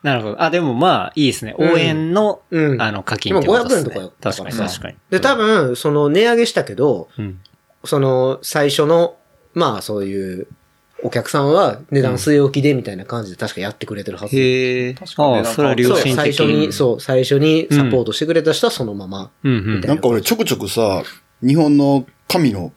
[0.04, 0.42] うんなるほど。
[0.42, 1.54] あ、でもまあ、いいですね。
[1.60, 3.92] 応援の、うんあの、課金ってことですね。
[3.94, 4.96] 今500円とか確かに確かに。
[5.12, 7.40] で、多分、その値上げしたけど、うん。
[7.84, 9.16] その最初の、
[9.54, 10.48] まあそういう、
[11.04, 14.38] お客さんは値段据え置きでみたいな感じで確かやってくれてるはず。
[14.38, 14.96] へえ。
[15.00, 16.16] ああ、確かにねそれは良そう、心的。
[16.16, 19.32] 最初に、そう、最初にサポートしてくれた人はそのまま。
[19.44, 19.82] うんうん。
[19.82, 21.04] なんか俺ちょくちょくさ、
[21.42, 22.72] 日本の神の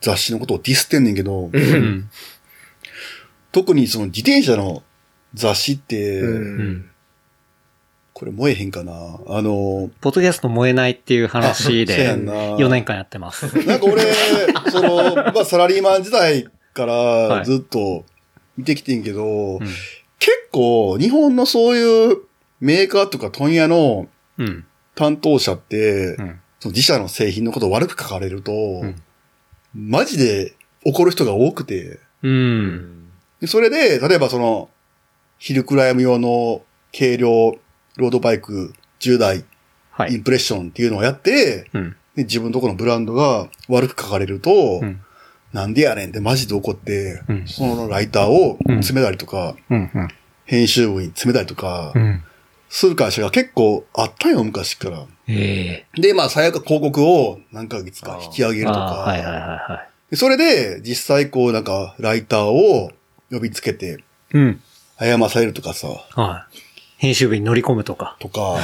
[0.00, 2.08] 雑誌のことをディスってんねんけど、うん。
[3.52, 4.82] 特にその自転車の
[5.34, 6.90] 雑誌って、うんうん。
[8.12, 8.96] これ燃えへんかなあ
[9.40, 13.46] の、ポッドキャスト燃えないっていう話で、 んな4年間やってます。
[13.66, 14.02] なんか俺、
[14.70, 18.04] その、まあサラリーマン時代からはいずっと
[18.56, 19.58] 見てきてんけど、うん。
[20.18, 22.18] 結構日本のそういう
[22.60, 24.64] メーカーとか問屋のうん。
[24.94, 26.40] 担当者って、うん。
[26.58, 28.96] その自社の製品のことを悪く書かれると、ん
[29.74, 33.08] マジで怒る人が多くて、うん。
[33.40, 34.68] でそれで、例えばその、
[35.40, 36.62] ヒルクライム用の
[36.96, 37.28] 軽量
[37.96, 39.44] ロードバイク10台
[39.90, 40.12] はい。
[40.12, 41.96] インプレッションっていうのをやって、うん。
[42.14, 45.00] で自分のところのブランドが悪く書かれると、うん。
[45.52, 49.56] なんでやねんってマジで怒って、うんそのライターを詰めたりとか。
[50.44, 52.22] 編集部に詰めたりとか、うん。
[52.68, 55.06] する会社が結構あったんよ、昔から。
[55.26, 56.00] ええ。
[56.00, 62.90] で、まあ最悪広告を何ヶ月か引き上げるとか、ああはいはいはいはでそれで実際こうなんかライターを
[63.30, 64.00] 呼びつけて
[64.34, 64.38] い。
[64.38, 64.60] うん。
[65.00, 66.58] 謝らされるとかさ、はい。
[67.00, 68.14] 編集部に乗り込むとか。
[68.20, 68.58] とか、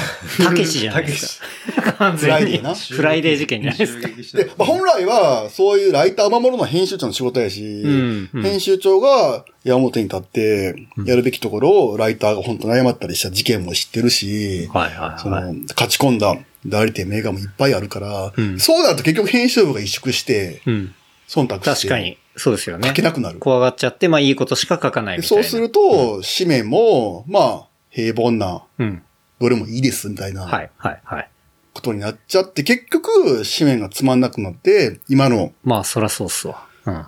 [0.44, 1.40] たけしじゃないです
[1.82, 1.94] か。
[1.94, 2.28] 完全に。
[2.28, 4.08] フライデーなフライデー事件じゃないですか。
[4.36, 15.44] で、まあ、本来は、そういうライターを守るのは編集長の仕事やし、うんうん編集長が矢面に立って、やるべきところをライターが本当に謝ったりした事件も知ってるし、はいはいそはい。
[15.44, 20.94] の、勝ち込んだ代理店メーカーもいっぱいあるから、うんそうなると結局編集部が萎縮して、うん。
[21.26, 22.18] 忖度して、確かに。
[22.36, 23.02] そうですよね書け。
[23.02, 23.38] なくなる。
[23.38, 25.44] 怖がっちゃって、まあいいことしか書かないみたいな。
[25.44, 29.02] そうすると、紙面も、まあ、平凡な、うん。
[29.40, 30.42] どれもいいです、みたいな。
[30.42, 31.30] はい、はい、はい。
[31.72, 36.66] ことになっちゃって、結局、紙面がつまんなくなって、今の、まあ、そらそうっすわ。
[36.86, 37.06] うん。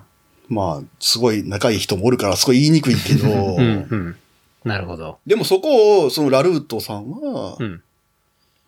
[0.49, 4.15] まあ、すごい仲いい人もおるから、すごい言いにくいけど、 うん、うん。
[4.63, 5.19] なるほど。
[5.25, 7.81] でもそこを、そのラルートさんはう、ん。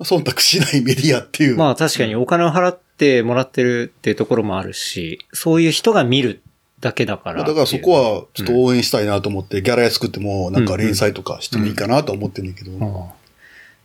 [0.04, 1.58] 忖度しないメディアっていう。
[1.58, 6.42] まあ確かにお金を払ってもらってるっていうところもあるし、そういう人が見る
[6.82, 7.44] だけだから。
[7.44, 12.72] だからそこは、ちょっと応援したいなと思って、ギャラ安くても、なんか連載とかしてもいいかなと思ってるんだけど。
[12.72, 13.22] うん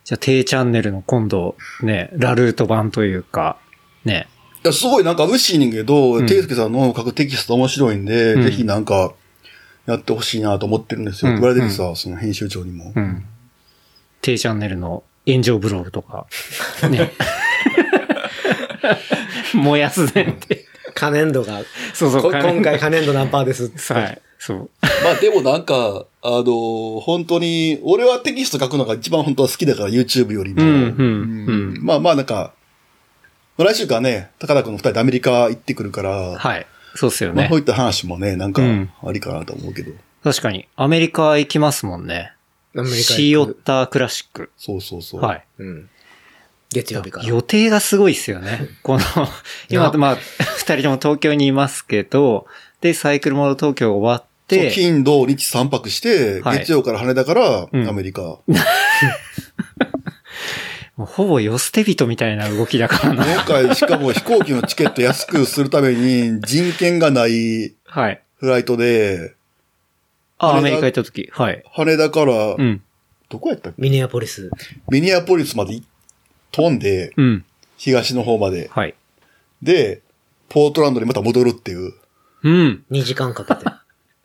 [0.07, 3.57] じゃあ、低チャンネルの今度、ね、ラルート版というか、
[4.05, 4.29] ね。
[4.63, 9.13] いや、すごいなんか嬉しいねんけど、んていすけさんの書くテキスト面白いんで、うんぜひなんか、
[9.85, 11.31] やってほしいなと思ってるんですよ。
[11.31, 12.93] うん言われててさ、その編集長にも。
[12.95, 13.25] うん。
[14.21, 16.25] 低チャンネルの炎上ブログとか、
[16.89, 17.11] ね。
[19.53, 20.65] 燃やすねって。
[20.93, 21.61] 可燃度が、
[21.93, 23.93] そうそう今回可燃度何パーですって。
[23.93, 24.21] はい。
[24.39, 24.69] そう。
[25.03, 30.61] まあでもなんか、あの、本当に、俺はテキスト書くのが一番本当は好きだから YouTube よりも。
[30.61, 31.85] うん、うん、ううんん。
[31.85, 32.53] まあまあなんか、
[33.57, 36.67] まあ来週からね、高田君の二人でアメリカ行ってくるから、はい。
[36.95, 37.59] そうっすよねまあこう。
[37.59, 39.91] いった話もね、なんかうん、ありかなと思うけど。
[40.23, 40.67] 確かに。
[40.75, 42.33] アメリカ行きますもんね。
[42.75, 43.53] アメリカシーオッ。
[43.53, 44.51] タークラシック。
[44.57, 45.21] そうそうそう。
[45.21, 45.43] はい。
[45.59, 45.89] うん。
[46.71, 47.25] 月曜日から。
[47.27, 48.69] 予定がすごいっすよね。
[48.83, 49.03] この、
[49.69, 52.45] 今、まあ、二人とも東京にいますけど、
[52.81, 58.21] で、サイクルモード東京終わって、金、土、日三泊して、はい月曜から羽田からうんアメリカ。
[60.97, 63.23] もうほぼ寄捨て人みたいな動きだからな。
[63.25, 68.21] 今回、しかも飛行機のチケット安くするために、人権がないはい。
[68.39, 69.35] フライトで、
[70.39, 71.29] あ、羽田アメリカ行った時。
[71.31, 71.63] はい。
[71.71, 72.81] 羽田から、うん。
[73.29, 73.81] どこやったっけ？
[73.81, 74.49] ミネアポリス。
[74.89, 75.79] ミニアポリスまで
[76.51, 77.45] 飛んで、うん。
[77.77, 78.69] 東の方まで。
[78.73, 78.95] はい。
[79.61, 80.01] で、
[80.49, 81.93] ポートランドにまた戻るっていう。
[82.43, 82.83] うん。
[82.91, 83.65] 2時間かけて。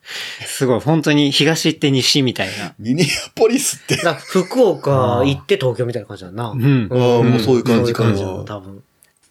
[0.46, 0.80] すごい。
[0.80, 2.74] 本当に東行って西みたいな。
[2.78, 3.96] ミニアポリスって。
[3.96, 6.50] ら福岡行って東京みたいな感じだな。
[6.50, 6.88] うん。
[6.90, 8.16] ああ、もうそういう感じかな。
[8.16, 8.82] そういう感じだ多分。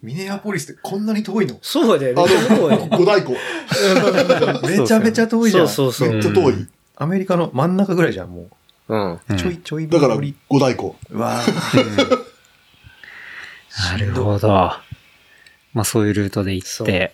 [0.02, 1.60] ミネアポリスってこんなに遠いの？
[1.62, 2.24] そうだよね。
[2.24, 3.36] あの、五大湖。
[4.68, 5.70] めちゃめちゃ遠いじゃん。
[5.70, 6.14] そうそうそう。
[6.14, 6.68] めっちゃ遠い。
[6.96, 8.48] アメリカの真ん中ぐらいじゃん、も
[8.88, 9.14] うん。
[9.14, 9.20] う。
[9.38, 10.18] ちょいちょいだから
[10.50, 10.96] 五大湖。
[11.12, 12.26] うわぁ。
[13.92, 14.48] なるほど。
[14.48, 17.14] まあそういうルートで行そうって。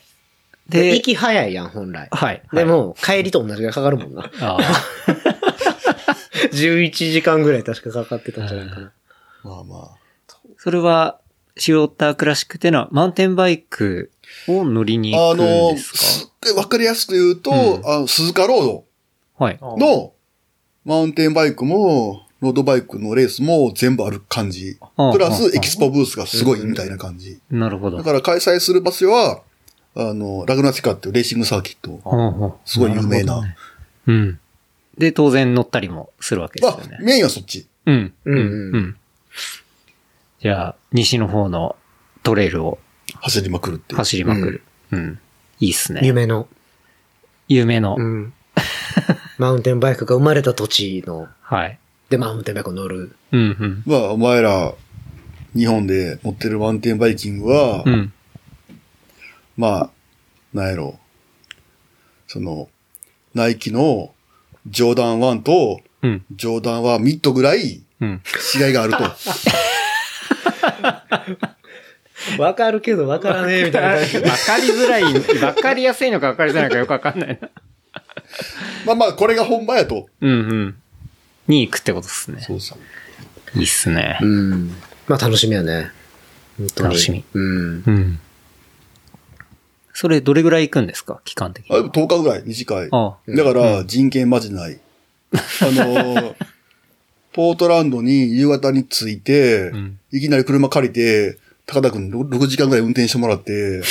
[0.69, 2.09] で、で行、き早いやん、本来。
[2.11, 2.41] はい。
[2.51, 4.29] でも、帰りと同じぐらいかかるもんな。
[4.41, 4.59] ああ
[6.51, 8.91] 11時間ぐらい確かかかってたんじゃないかな。
[9.43, 9.97] まあまあ。
[10.57, 11.19] それは、
[11.57, 14.11] シオッタークラシックっていうのは、マウンテンバイク
[14.47, 15.97] を乗りに行くんあの、ですか？
[15.99, 18.85] すっごいわかりやすく言うと、うんあの鈴鹿ロード
[19.37, 19.59] はい。
[19.61, 20.13] の、
[20.85, 24.77] マウンテンバイクも、ロードバイクのレースも全部ある感じ。
[24.95, 27.39] あプラあスエキスポブースがすごいみたいな感じ。
[27.49, 27.97] なるほど。
[27.97, 29.41] だから開催する場所は、
[29.95, 31.99] あの、ラグナチカっていうレーシングサーキット。
[32.05, 33.55] うんうんすごい有名な
[34.05, 34.39] うん。
[34.97, 36.97] で、当然乗ったりもするわけですあよね、。
[37.01, 37.67] メインはそっち。
[37.85, 38.13] うん。
[38.25, 38.97] うんうん。
[40.39, 41.75] じゃあ、西の方の
[42.23, 42.77] トレイルを
[43.15, 43.97] 走りまくるっていう。
[43.97, 44.61] 走りまくる。
[44.91, 45.19] うん。
[45.59, 46.01] いいっすね。
[46.03, 46.47] 夢の。
[47.47, 47.95] 有名の。
[47.97, 48.33] うん。
[49.37, 51.79] マウンテンバイクが生まれた土地の、はい。
[52.09, 53.15] で、マウンテンバイクを乗る。
[53.31, 54.73] うんまあ、お前ら、
[55.55, 57.93] 日本で持ってるマウンテンバイキングは、うん。
[57.93, 58.13] うん。
[59.57, 59.89] まあ、
[60.53, 60.99] なんやろ。
[62.27, 62.69] その、
[63.33, 64.13] ナイキの
[64.67, 66.23] ジョーダン1とうん。
[66.31, 68.21] ジョーダンはミッドぐらいうん。
[68.55, 69.03] 違いがあると。
[72.41, 74.17] わかるけどわからねえみたいな感じ。
[74.17, 75.03] わかりづらい、
[75.43, 77.49] わかりやすいのかわかりづらいのかよくわかんないな。
[78.85, 80.07] まあまあ、これが本場やと。
[80.21, 80.75] うんうん。
[81.47, 82.41] に行くってことですね。
[82.41, 83.57] そうそう。
[83.57, 84.19] いいっすね。
[84.21, 84.67] うん。
[85.07, 85.91] まあ楽しみやね。
[86.57, 87.23] 本当に楽しみ。
[87.33, 87.83] うん。
[87.85, 88.19] うん。
[89.93, 91.21] それどれぐらい行くんですか？
[91.25, 91.89] 期間的あに。
[91.89, 92.89] 10日ぐらい、短い。
[92.91, 94.79] あだから、人権マジない。
[95.33, 96.35] あのー、
[97.33, 103.81] ポートランドに夕方に着いて、んいきなり車借りて、高田くん 6, 6時間ぐらい運転してもらって、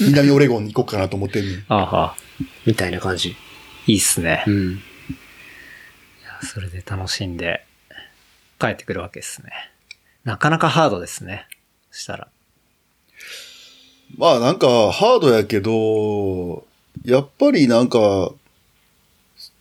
[0.00, 1.64] 南オレゴンに行こうかなと思ってんねん。
[1.68, 2.16] あは。
[2.66, 3.36] みたいな感じ。
[3.86, 4.44] いいっすね。
[4.46, 4.80] うん。
[6.42, 7.64] それで楽しんで
[8.58, 9.50] 帰ってくるわけですね。
[10.24, 11.46] なかなかハードですね。
[11.90, 12.28] そしたら。
[14.16, 16.64] まあなんか、ハードやけど、
[17.04, 18.32] やっぱりなんか、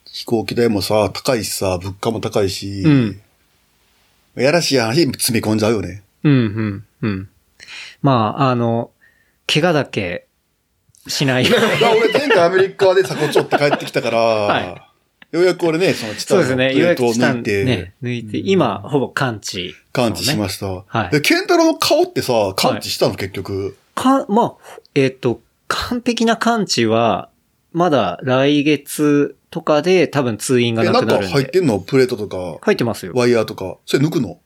[0.06, 3.22] 飛行機代もさ、高いしさ、物価も高いし、うん
[4.36, 6.04] やらしい話詰め込んじゃうよね。
[6.24, 7.30] うん、うん、うん。
[8.02, 8.92] まあ、あの、
[9.48, 10.28] 怪我だけ
[11.08, 11.56] しないよ
[11.98, 14.90] 俺前回アメリカで鎖骨折って帰ってきたから、 は
[15.36, 20.68] ようやく俺ね、そのチタンのプレートを抜いて、ね、抜いて、今、ほぼ完治、感知しましした。
[20.86, 23.78] はいで、ケンタロウの顔ってさ、感知したの、結局。
[23.96, 27.30] か、まあ、えっ、と、完璧な完治は、
[27.74, 31.34] まだ来月とかで多分通院がえ、なんかなくなるんで。
[31.34, 31.80] 入ってんの？
[31.80, 33.12] プレートとか、入ってますよ。
[33.16, 33.78] ワイヤーとか。
[33.86, 34.40] それ抜くの？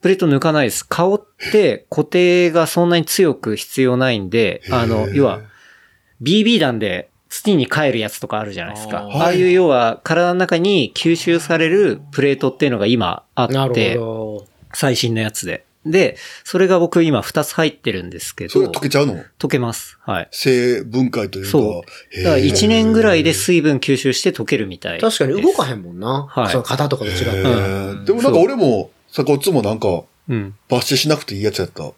[0.00, 0.86] プレート抜かないです。
[0.86, 5.40] 顔って固定がそんなに強く必要ないんで、あの、要は、
[6.20, 9.00] BB 弾で土に帰るやつとかあるじゃないですか。
[9.00, 13.98] あーああいう要は体の中に吸収されるプレートっていうのが今あって。
[14.76, 15.64] 最新のやつで。
[15.86, 19.22] で、それが僕今2つ入ってるんですけそれど、溶けちゃうの？
[19.38, 19.98] 溶けます。
[20.04, 20.28] はい。
[20.32, 21.50] 生分解というか。
[21.50, 25.00] そうだから1年ぐらいで水分吸収して溶けるみたい。
[25.00, 26.26] 確かに動かへんもんな。
[26.28, 28.06] はいその肩とかと違って。
[28.06, 30.54] でもなんか俺も、さこっちもなんか、うん。
[30.68, 31.92] 抜歯しなくていいやつやった。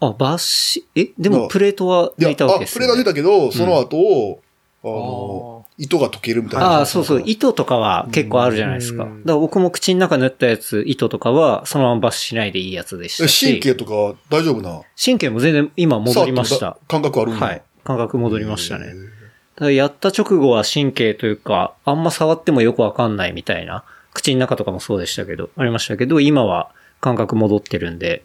[0.00, 1.10] あ、バッシ、え？
[1.18, 2.86] でまあもプレートはい抜いたわけあ、ですよ、ね。
[2.86, 4.40] プレーが出たけど、その後、
[4.82, 6.66] あの、糸が溶けるみたいな。
[6.66, 7.22] ああ、そうそう。
[7.24, 9.04] 糸とかは結構あるじゃないですか。
[9.04, 13.46] だうんから僕も口の中塗ったやつ、糸とかはそのままバッシュしないでいいやつでしたえし。
[13.46, 14.82] 神経とか大丈夫な？
[15.02, 16.78] 神経も全然今戻りました。
[16.88, 17.62] 感覚あるんだはい。
[17.84, 18.86] 感覚戻りましたね。
[18.86, 23.84] へーだからやった直後は神経というか、あんま触ってもよくわかんないみたいな、
[24.14, 26.70] 口の中とかもそうでしたけど、ありましたけど、今は
[27.02, 28.22] 感覚戻ってるんで、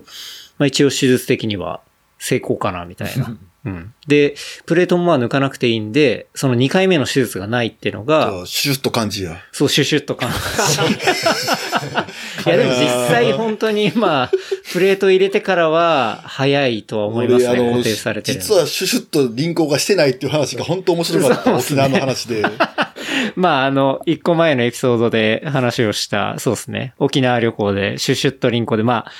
[0.57, 1.81] まあ一応手術的には
[2.19, 3.35] 成功かな、みたいな。
[3.65, 3.93] うん。
[4.07, 4.35] で、
[4.67, 9.37] プレートもまあ抜かなくていいんで、その2回目の手術がないっていうのじが、ゃあシュッと感じや。
[9.51, 10.37] そう、シュシュッと感じ。
[12.47, 14.31] いや、でも実際本当にまあ、
[14.71, 18.39] プレート入れてからは早いとは思いますね、俺固定されてる。
[18.39, 21.51] 実はシュシュッと輪行がしてないっていう話が本当面白かった。
[21.51, 22.45] ね沖縄の話で。
[23.35, 26.93] まあ、あの、一個前のエピソードで話をした、そうですね。
[26.99, 29.11] 沖縄旅行で、シュッシュッとリンコで、まあ、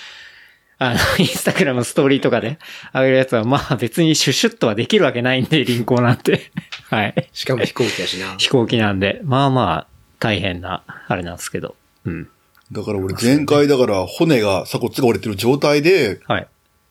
[0.78, 2.60] あの、インスタグラムストーリーとかで
[2.94, 6.52] 上げるやつは、まあ別にシュッシュッとはできるわけないんで、リンコなんて。
[6.90, 7.30] はい。
[7.34, 8.36] しかも飛行機やしな。
[8.38, 9.88] 飛行機なんで、まあまあ、
[10.20, 11.76] 大変な、あれなんですけど。
[12.06, 12.30] うん。
[12.72, 16.48] だから俺前回だから骨が鎖骨が折れてる状態で、はい。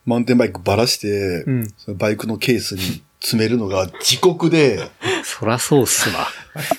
[0.07, 4.91] マウンテンバイクばらして、うんそのバイクのケースに詰めるのが自国で、
[5.25, 6.27] そらそうっすわ。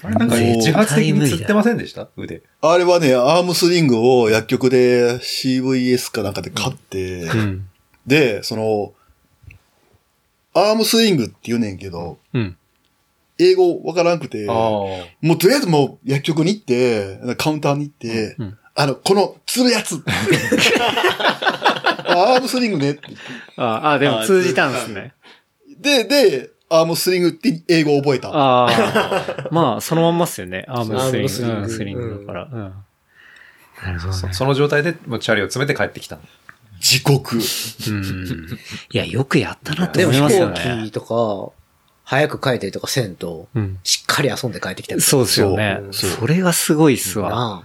[0.04, 2.08] あれなんか一発的に釣ってませんでした？
[2.16, 2.44] 腕。
[2.62, 7.68] あれはね、アームスリングを薬局で CVS かなんかで買って、うん。
[8.06, 8.94] で、その、
[10.54, 12.56] アームスリングって言うねんけど、うん。
[13.40, 20.04] 英語わからんくて、あもうとりあえずもう薬局に行って、カウンターに行って、うんあの、この、釣るやつ
[22.08, 23.02] アームスリングねって
[23.58, 25.14] ああ、でも通じたんですね。
[25.80, 28.30] で、で、アームスリングって英語を覚えた。
[28.30, 29.48] ああ。
[29.52, 30.66] まあ、そのまんまっすよね。
[30.70, 31.54] アームスリング。
[31.54, 32.50] アームスリングうんスリングだから。
[32.52, 32.74] うん。
[33.84, 36.22] なるほどそその状態でもうチャリを詰めて帰ってきたの。
[36.80, 37.20] 自国。
[37.42, 38.60] うん。
[38.92, 40.92] いや、よくやったなってでも飛思いますよ行ね機。
[40.92, 41.54] とか、
[42.04, 43.80] 早く帰ったりとかせんと、うん。
[43.84, 45.80] しっかり遊んで帰ってきたそうですよね。
[45.92, 47.30] そうそれがすごいっすわ。
[47.30, 47.64] な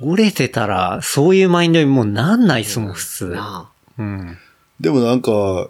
[0.00, 3.04] 折れてたら、そういうマインドにもうなんないっすもん、普あ。
[3.04, 3.24] 通。
[3.28, 4.38] なうん。
[4.80, 5.68] でもなんか、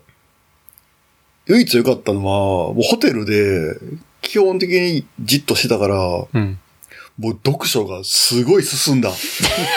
[1.47, 3.79] 唯一良かったのは、もうホテルで、
[4.21, 5.97] 基本的にじっとしてたから、
[6.33, 6.59] うん。
[7.19, 9.11] もう読書がすごい進んだ。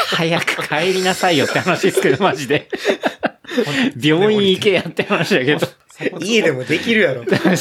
[0.07, 2.67] 早く帰りなさいよって話ですけど、 マジで。
[4.01, 5.65] 病院行けやって話だけど。
[5.65, 5.69] あ
[6.19, 7.23] 家でもできるやろ。
[7.25, 7.55] 確かに。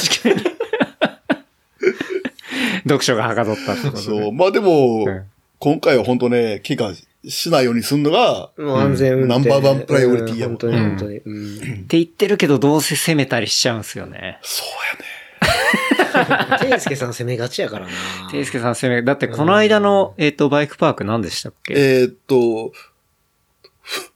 [2.83, 4.03] 読書がはかどったってことで。
[4.03, 4.33] そう。
[4.33, 5.23] まあでも、うん
[5.61, 6.95] 今回は本当ね、怪我
[7.27, 9.49] しないようにすんのが、もう安全運転。
[9.49, 11.17] ナンバーワンプライオリティやもんうん本当に本当に。
[11.17, 14.39] うんって言ってるけど、どうせ攻めたりしちゃうんすよね。
[14.41, 16.59] そうやね。
[16.69, 17.91] ていすけさん攻めがちやからな。
[18.31, 21.73] ていすけさん攻め、だってこの間の、えっ、と、バイクパーク何でしたっけ？
[21.75, 22.71] えーっと、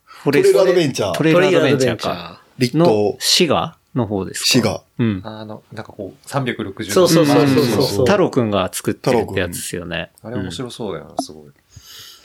[0.06, 2.42] フォトレイルアドベンチャートレイルアドベンチャートレイルアドベンチャか。
[2.58, 4.46] 栗東、滋賀の方ですか？
[4.48, 4.82] 滋賀。
[5.00, 5.22] うん。
[5.24, 6.92] あの、なんかこう、360度。
[6.92, 10.12] そうそうそうそうそう太郎くんが作ってるってやつですよね。
[10.24, 11.52] あれ面白そうだよな、すごい。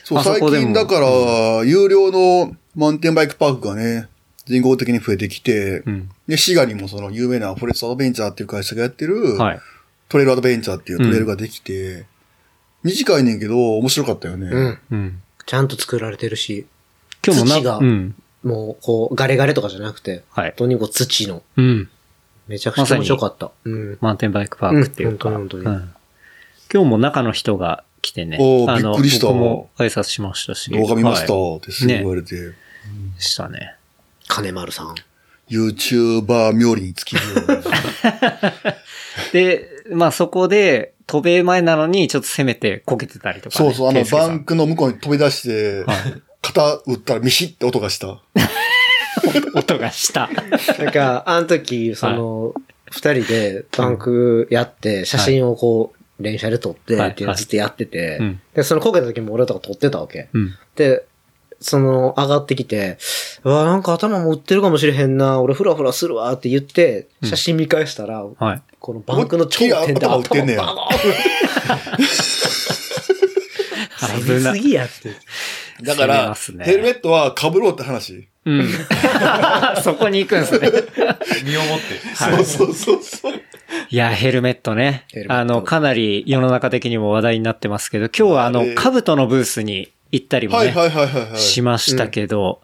[0.08, 4.08] そう、最近だから、有料のマウンテンバイクパークがね、
[4.46, 6.10] 人工的に増えてきて、うん。
[6.26, 9.60] で、滋賀にもその有名なフォレストアドベンチャーっていう会社がやってる、はい。
[10.08, 12.06] トレイルアドベンチャーっていうトレイルができて、
[12.82, 14.48] 短いねんけど、面白かったよね。
[14.48, 14.78] うん。
[14.90, 15.22] うん。
[15.44, 16.66] ちゃんと作られてるし、
[17.26, 18.14] 今日もな土がうん。
[18.42, 20.54] もう、こう、ガレガレとかじゃなくて、はい本。
[20.56, 21.90] 当にこう土の、うん。
[22.46, 23.50] めちゃくちゃ面白かった。
[23.64, 23.98] うん。
[24.00, 25.28] マウンテンバイクパークっていうか。
[25.28, 25.94] うん本当に本当にうん
[26.70, 28.38] 今日も中の人が来てね。
[28.40, 30.70] おーあのびっくりした僕も挨拶しましたし。
[30.70, 32.34] 動画見ましたはいってすぐ言われて、
[33.18, 33.76] したね。
[34.26, 34.94] 金丸さん。
[35.48, 37.20] YouTuber 妙利に尽きる。
[39.32, 45.86] で、まあそこで、渡米前なのにちょっと攻めてこけてたりとかね、そうそう、あの、バンクの向こうに飛び出して、
[46.42, 48.20] 肩打ったらミシって音がした。
[49.54, 50.28] 音がした。
[50.78, 52.54] なんか、あの時、その、
[52.90, 60.28] 二人でバンクやって、写真をこう、連写で撮って、はいっていうのずっとやっててうん、で、そのこけた時も俺とか撮ってたわけ。
[60.32, 60.54] うん。
[60.76, 61.06] で、
[61.60, 62.98] その、上がってきて、
[63.42, 68.62] うわ、なんか頭も打ってるかもしれへんな、俺フラフラするわって言って、写真見返したら、はい。
[68.78, 72.06] このバンクの頂点で頭打ってんねやバコーン
[73.98, 75.10] 攻めすぎやって。
[75.82, 78.28] だから、ねヘルメットは被ろうって話。
[78.44, 78.68] うん。
[79.82, 80.70] そこに行くんですね。
[81.44, 81.84] 身をもって。
[82.14, 83.34] そうそうそうそう。
[83.90, 85.06] いや、ヘルメットね。
[85.12, 85.32] ト。
[85.32, 90.74] あの、かなり世の中的にも話題になってますけど、今日はあのあれ、カブトのブースに行ったりもね。
[91.36, 92.60] しましたけど、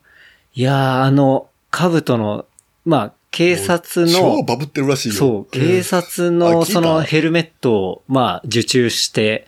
[0.54, 2.46] いやー、あの、カブトの、
[2.84, 5.14] まあ、警察の、超バブってるらしいよ。
[5.14, 9.46] そう、警察あのそのヘルメットを、まあ、受注して、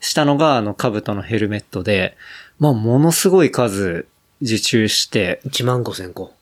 [0.00, 2.16] したのがあの、カブトのヘルメットで、
[2.58, 4.06] まあ、ものすごい数
[4.42, 6.32] 受注して、1万5千個。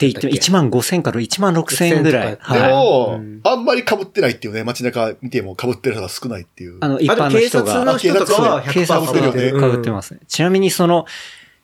[0.00, 2.38] って言って、だっけ？1万5千から1万6千ぐらい。
[2.40, 2.72] はい。
[2.72, 6.78] も、うんあんまり被ってないっていうね、街中見ても被ってる人が少ないっていう。
[6.80, 10.20] あの、一般の人警察のが、人とかは警100%察被ってるよねかぶってますね。
[10.26, 11.06] ちなみにその、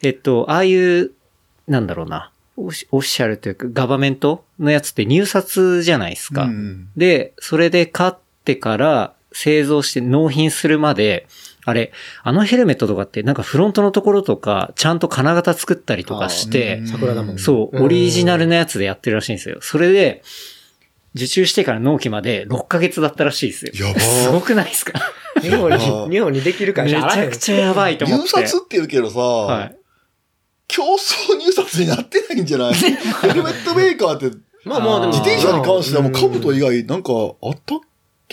[0.02, 1.12] えっと、ああいう、
[1.66, 6.44] なんだろうな、オフィオフィシャルというか、ガバメントのやつって入札じゃないですか。
[6.44, 8.12] うんで、それで買っ
[8.44, 11.26] てから製造して納品するまで、
[11.66, 11.92] あれ、
[12.22, 19.58] あのヘルメットとかってなんかフロントのところとか、ちゃんと金型作ったりとかしてうん、桜田門そう、うんオリジナルのやつでやってるらしいんですよ。
[19.60, 20.22] それで、
[21.16, 23.88] 受注してから納期まで6ヶ月だったらしいですよ。
[23.88, 25.00] やばすごくないですか？
[25.42, 28.28] 日本あに、日本にできるかめちらゃくちゃやばいと思って。
[28.28, 29.76] 入札って言うけどさ、はい。
[30.68, 32.74] 競争入札になってないんじゃない？
[32.74, 32.90] ヘ
[33.34, 35.12] ルメットメーカーって、まあまあでも。
[35.12, 37.12] 自転車に関してはもううん兜以外なんか
[37.42, 37.86] あったっけ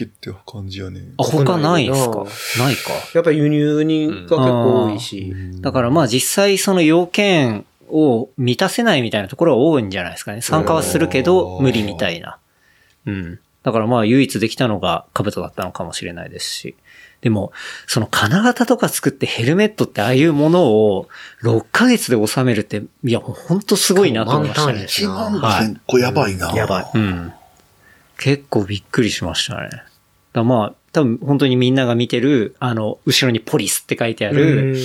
[0.05, 1.01] って感じやね。
[1.17, 2.25] あ、他ないんすか？
[2.59, 2.91] ないか。
[3.13, 5.33] やっぱり輸入にが結構多いし。
[5.61, 10.41] だからまあ実際その要件を満たせないみたいなところは多いんじゃないですかね。
[10.41, 12.37] 参加はするけどうん無理みたいな。
[13.05, 13.39] うん。
[13.61, 16.75] だからまあ唯一できたのが兜だったのかもしれないですし。
[17.21, 17.53] でも、
[17.87, 21.07] その金型とか作ってヘルメットってああいうものを
[21.43, 24.81] 6ヶ月で収めるって、いや、もうほんとすごいなと思いましたね。
[24.81, 26.51] 1万5000個やばいな。
[26.53, 26.91] やばい。
[26.93, 27.31] うん。
[28.17, 29.69] 結構びっくりしましたね。
[30.33, 34.75] だまあ、多分本当にみんなが見てる、あの、後ろにポリスって書いてある、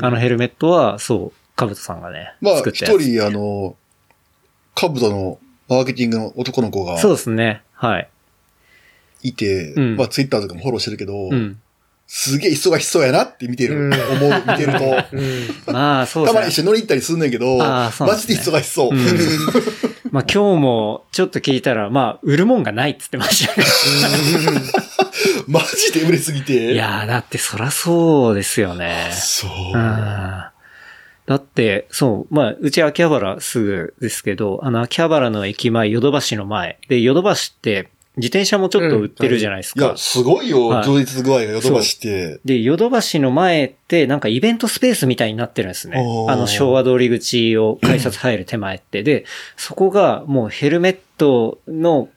[0.00, 3.02] あのヘルメットは、そう、カブトさんがね、まあ、作ったやつ。
[3.02, 3.76] 一人、あの、
[4.74, 7.62] カブトのマーケティングの男の子がそうですね。
[7.74, 8.08] はい。
[9.22, 11.58] いて、うんまあ、ツイッターとかもフォローしてるけど、うん。
[12.06, 13.86] すげえ忙しそうやなって見てる。
[13.86, 15.04] うん思う、見てると。
[15.16, 15.74] うん。
[15.74, 16.40] まあ、そうたですね。
[16.40, 18.90] まに一緒に乗り行ったりすんねんけど、あーそうなんマジで忙しそう。
[20.14, 23.66] うんまあ今日もちょっと聞いたら、まあ、売るもんがないっつってましたね。
[25.48, 26.72] マジで売れすぎて？
[26.72, 29.10] いやー、だってそらそうですよね。
[29.12, 29.50] そう。
[29.74, 30.44] うん
[31.26, 36.78] だって、そう、まあ、うち秋葉原すぐですけど、あの、秋葉原の駅前、ヨドバシの前。
[36.90, 39.84] で、ヨドバシって、自転車もちょっと売ってるじゃないですか。
[39.84, 42.40] いや、すごいよ、はい充実具合がヨドバシって。
[42.44, 45.98] で、ヨドバシの前って、なんかイベントスペースみたいになってるんですね
[46.28, 49.02] あの、昭和通り口を改札入る手前って。
[49.02, 49.24] で、
[49.56, 52.08] そこがもうヘルメットの、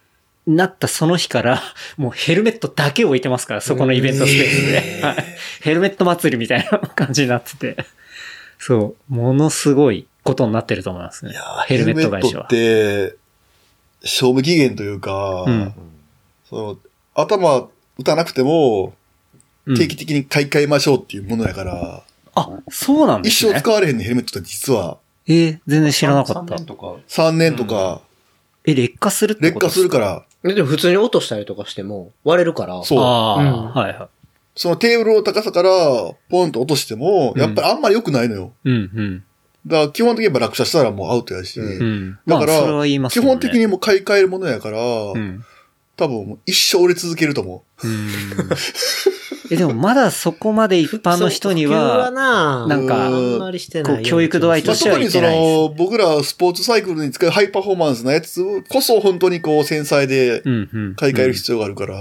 [0.46, 1.62] なったその日から、
[1.98, 5.02] もうヘルメットだけ置いてますから、そこのイベントスペースで。
[5.02, 5.16] はい
[5.62, 7.76] ヘルメット祭りみたいな感じになってて。
[8.60, 11.62] そう、ものすごいことになってると思いますねいやー。
[11.64, 12.56] ヘルメット会社はヘ。
[12.56, 13.18] ルメットって、
[14.08, 15.74] 賞味期限というか、うん
[16.50, 16.78] その
[17.14, 18.94] 頭打たなくても、
[19.66, 22.04] うん定期的に買い替えましょうっていうものやから、
[22.36, 23.52] あ、そうなんですね。
[23.52, 24.98] 一生使われへんねんヘルメットって実は。
[25.28, 26.58] えー全然知らなかった3。
[26.58, 26.96] 年とか。
[27.10, 28.02] 3年とか、
[28.64, 29.98] え、劣化するって劣化ことですすか。
[29.98, 32.82] るから、でも普通に落としたりとかしても割れるから。
[32.84, 33.00] そう。
[33.02, 34.10] ああ、うんはいはい。
[34.56, 35.70] そのテーブルの高さから、
[36.30, 38.54] ポンと落としても、やっぱりあんまり良くないのよ。
[38.64, 39.24] うんうん。
[39.68, 42.20] だから基本的にやっぱ落車したらもうアウトやし、うんうん。
[42.26, 45.44] だから基本的にもう買い替えるものやから、うん。
[45.98, 48.10] 多分もう一生売れ続けると思うん。
[49.50, 53.10] え、でもまだそこまで一般の人にはは、ななんか。
[53.84, 60.44] こう教育度合いとしては特にその、僕らスポーツサイクルに使うハイパフォーマンスなやつこそ本当にこう繊細で。
[60.96, 61.98] 買い替える必要があるから、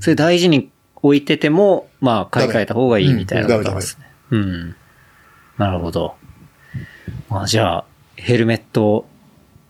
[0.00, 4.06] それ大事に置いてても、まあ、買い替えた方がいいみたいなことですね。
[4.30, 4.76] うん。
[5.58, 6.14] なるほど。
[7.28, 7.84] まあ、じゃあ、
[8.16, 9.06] ヘルメット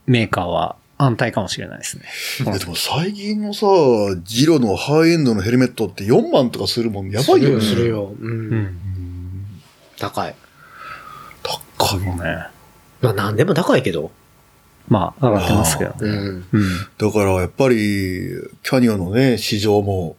[0.05, 2.03] メーカーは安泰かもしれないですね。
[2.45, 3.67] いやでも最近のさ、
[4.23, 7.61] ジロのハイエンドのヘルメットって4万とかするもんやばいよね。
[7.61, 8.13] するよ。
[8.19, 8.25] う。
[8.25, 8.77] うんん。
[9.99, 10.35] 高い。
[11.77, 12.47] 高いもうね。
[13.01, 14.11] まあ何でも高いけど。
[14.89, 15.95] まあ、上がってますけどね。
[16.01, 16.47] うん。
[16.51, 16.63] うん。
[16.97, 17.75] だからやっぱり、
[18.63, 20.17] キャニオンのね、市場も、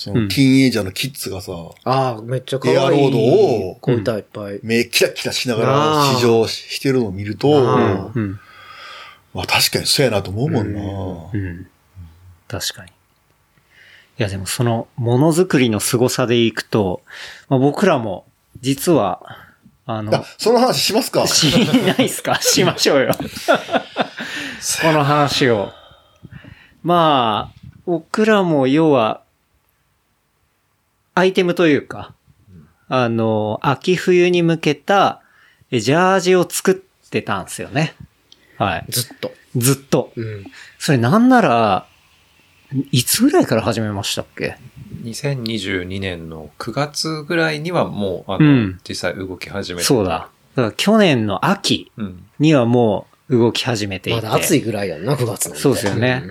[0.00, 2.76] その、うんティーンエイジャーのキッズがさ、ああ、めっちゃ可愛い。
[2.76, 4.60] エアロードをこういったいっぱい。
[4.62, 8.12] 目キラキラしながら試乗してるのを見ると、あうん。
[8.14, 8.40] うん。
[9.34, 10.80] まあ確かにそうやなと思うもんな。
[10.80, 11.66] うん。
[12.46, 12.90] 確かに。
[12.90, 12.92] い
[14.22, 17.02] や、でもその、ものづくりの凄さでいくと、
[17.48, 18.24] まあ、僕らも、
[18.60, 19.20] 実は、
[19.84, 21.26] あのあ、、その話しますか？
[21.26, 21.50] し
[21.84, 22.38] ないっすか？
[22.42, 23.14] しましょうよ。
[24.82, 25.72] この話を。
[26.84, 29.22] まあ、僕らも要は、
[31.18, 32.14] アイテムというか、
[32.88, 35.20] あの、秋冬に向けた、
[35.70, 36.74] えジャージを作っ
[37.10, 37.94] てたんですよね。
[38.56, 38.86] はい。
[38.88, 39.32] ずっと。
[39.56, 40.12] ずっと。
[40.14, 40.44] うん。
[40.78, 41.86] それなんなら、
[42.92, 44.58] いつぐらいから始めましたっけ
[45.02, 49.84] ？2022年の9月ぐらいにはもう、あの、うん実際動き始めて。
[49.84, 50.28] そうだ。
[50.54, 52.22] だから去年の秋うん。
[52.38, 54.22] にはもう動き始めていて。
[54.22, 56.22] まだ暑いぐらいやんな、9月なんてそうですよね。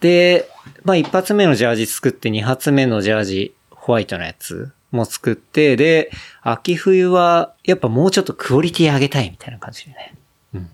[0.00, 0.48] で、
[0.84, 3.54] まあ一発目のジャージ作って、二発目のジャージ、
[3.88, 6.10] ホワイトのやつも作って、で、
[6.42, 10.14] 秋冬は、やっぱもうちょっとクオリティ上げたいみたいな感じでね。
[10.52, 10.70] うん。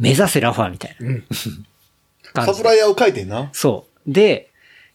[0.00, 1.24] 目指せラファーみたいなうん。
[2.34, 3.48] サプライヤーを書いてんな。
[3.52, 4.12] そう。
[4.12, 4.50] で、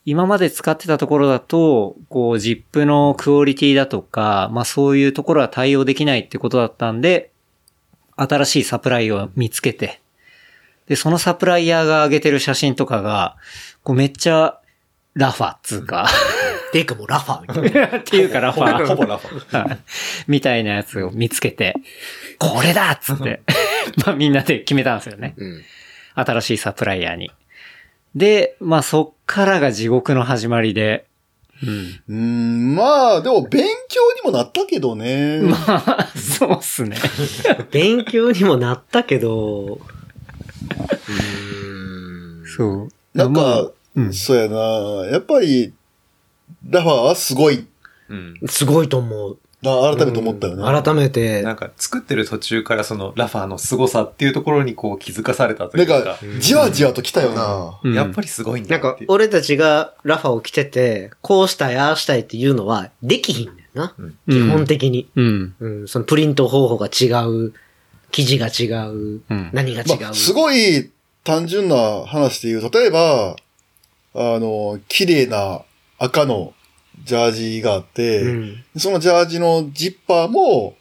[0.06, 7.32] 今まで使ってたところだと、こう、ジップのクオリティだとか、まあそういうところは対応できないってことだったんで、
[8.18, 10.02] 新しいサプライを見つけて、
[10.88, 13.38] で、そのサプライヤーが上げてる写真とかが、
[13.84, 14.58] こうめっちゃ、
[15.14, 16.10] ラファっつうか、
[16.72, 17.98] ていうかもうラファーみたいな。
[18.00, 18.88] っていうかラファー。
[18.88, 19.68] ほぼラファ。
[19.68, 19.80] はい
[20.28, 21.76] みたいなやつを見つけて、
[22.40, 23.42] これだっつって、
[24.06, 25.34] まあみんなで決めたんですよね。
[25.38, 25.64] うん。
[26.16, 27.32] 新しいサプライヤーに。
[28.16, 31.06] で、まあそっからが地獄の始まりで、
[32.08, 32.74] うん。
[32.74, 35.42] ん、まあ、でも勉強にもなったけどね。
[35.42, 36.98] まあ、そうっすね。
[37.72, 42.46] 勉強にもなったけど、うーん。
[42.48, 42.90] そう。
[43.14, 44.58] なんまあか、うんそうやな。
[45.12, 45.74] やっぱり、
[46.68, 47.66] ラファーはすごい
[48.10, 48.36] うん。
[48.48, 49.38] すごいと思う。
[49.62, 50.82] な、改めて思ったよな。
[50.82, 57.80] 改めてな、んか作ってる途中からそのラファーの凄さっていうところにこう気づかされたといなんうかか、、じわじわと来たよな。
[57.84, 59.12] うんやっぱりすごいんだなんかなっていう。
[59.12, 63.94] 俺たちがラファを着てて、こうしたい、ああしたいっていうのはできひんねんな。
[63.98, 65.08] うん基本的に。
[65.16, 65.56] うん。
[65.60, 67.54] うん、そのプリント方法が違う、
[68.12, 70.02] 生地が違う、うん何が違う。
[70.02, 70.90] まあ、すごい
[71.24, 72.72] 単純な話で言う。
[72.74, 73.36] 例えば、
[74.16, 75.62] あの、綺麗な
[76.04, 76.54] 赤の
[77.04, 78.64] ジャージがあって、うん。
[78.76, 80.76] そのジャージのジッパーも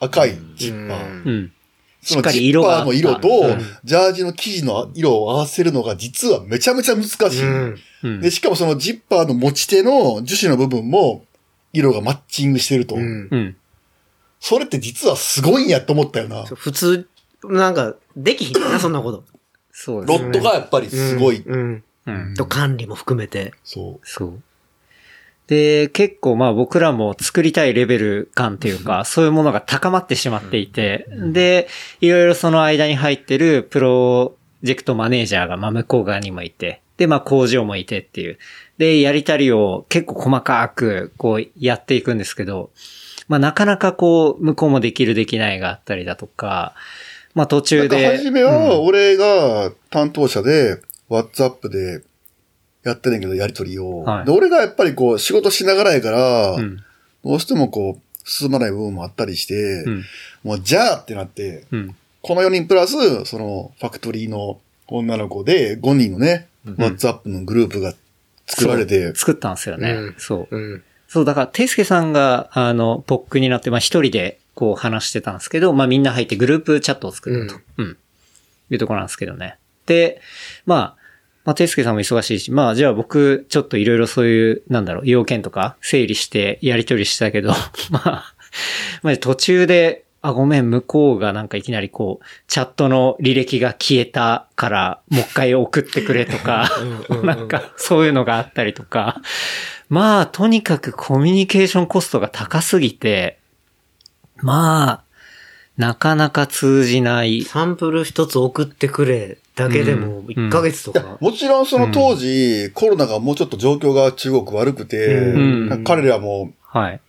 [0.00, 1.22] 赤いジッパー。
[1.24, 1.52] うんうん。
[2.02, 7.42] しそのジッパーの色とうん、ジャージの生地の色を合わせるのが実はめちゃめちゃ難しい。
[7.42, 7.76] うん。
[8.04, 11.24] うんで、しかもそのジッパーの持ち手の樹脂の部分も
[11.72, 12.96] 色がマッチングしてると。
[12.96, 13.56] うんうん。
[14.40, 16.44] それって実はすごいんやと思ったよな。
[16.44, 17.08] 普通、
[17.44, 19.24] なんか、できひんな、 そんなこと。
[19.72, 20.24] そうですね。
[20.24, 21.42] ロットがやっぱりすごい。
[21.44, 21.84] うん。
[22.06, 22.34] うん。
[22.34, 23.52] と、管理も含めて。
[23.64, 24.42] そそう。
[25.46, 31.68] で、結構まあ僕らも作りたいレベル感っていうか、そういうものが高まってしまっていて、で、
[32.00, 38.38] いろいろその間に入ってるプロジェクトマネージャーがまあ向こう側にもいて、で、まあ工場もいてっていう。
[38.78, 42.70] で、やりたりを結構細かくこうやっていくんですけど、
[43.28, 46.74] まあなかなかこう、向こうもできるできないがあったりだとか、
[47.34, 48.16] まあ途中んかで。
[48.16, 52.02] 初めは、俺が担当者で、WhatsApp で
[52.90, 54.02] やってんねんけど、やりとりを。
[54.02, 56.76] はいで、俺がやっぱりこう、仕事しながらやから、うん。
[57.24, 59.54] どうしてもこう、進まない部分もあったりして、
[59.86, 60.04] うん。
[60.42, 61.96] もう、じゃあってなって、うん。
[62.22, 67.94] この4人プラス、その、ファクトリーの女の子で、5人のね、WhatsApp のグループが
[68.46, 69.90] 作られて、作ったんですよね。
[69.92, 70.56] うんそう。
[70.56, 70.82] うん。
[71.08, 77.56] そう、だから、ていすけさんが、あの、ポックになって、まあ一人で、こう話してたんですけど、まあみんな入ってグループチャットを作ると。
[77.76, 77.96] うん。
[78.70, 79.58] いうところなんですけどね。
[79.86, 80.20] で、
[80.64, 81.05] まあ、
[81.46, 87.54] まあ、ていすけさんも忙しいし、まあ、じゃあ僕、ちょっといろいろそういう、なんだろう、要件とか整理してやり取りしたけど、
[87.90, 88.34] まあ、
[89.02, 96.68] まあ途中で、あ、ごめん、向こうがなんかいきなりこう、チャットの履歴が消えたから、もう一回送ってくれとか、
[97.22, 99.20] なんか、そういうのがあったりとか。
[99.88, 103.38] まあ、とにかくコミュニケーションコストが高すぎて、
[104.38, 105.05] まあ、
[105.76, 107.42] なかなか通じない。
[107.42, 111.18] サンプル一つ送ってくれだけでも1ヶ月とか。
[111.20, 117.00] もちろんその当時、コロナがもうちょっと状況が中国悪くて、うん彼らもはい。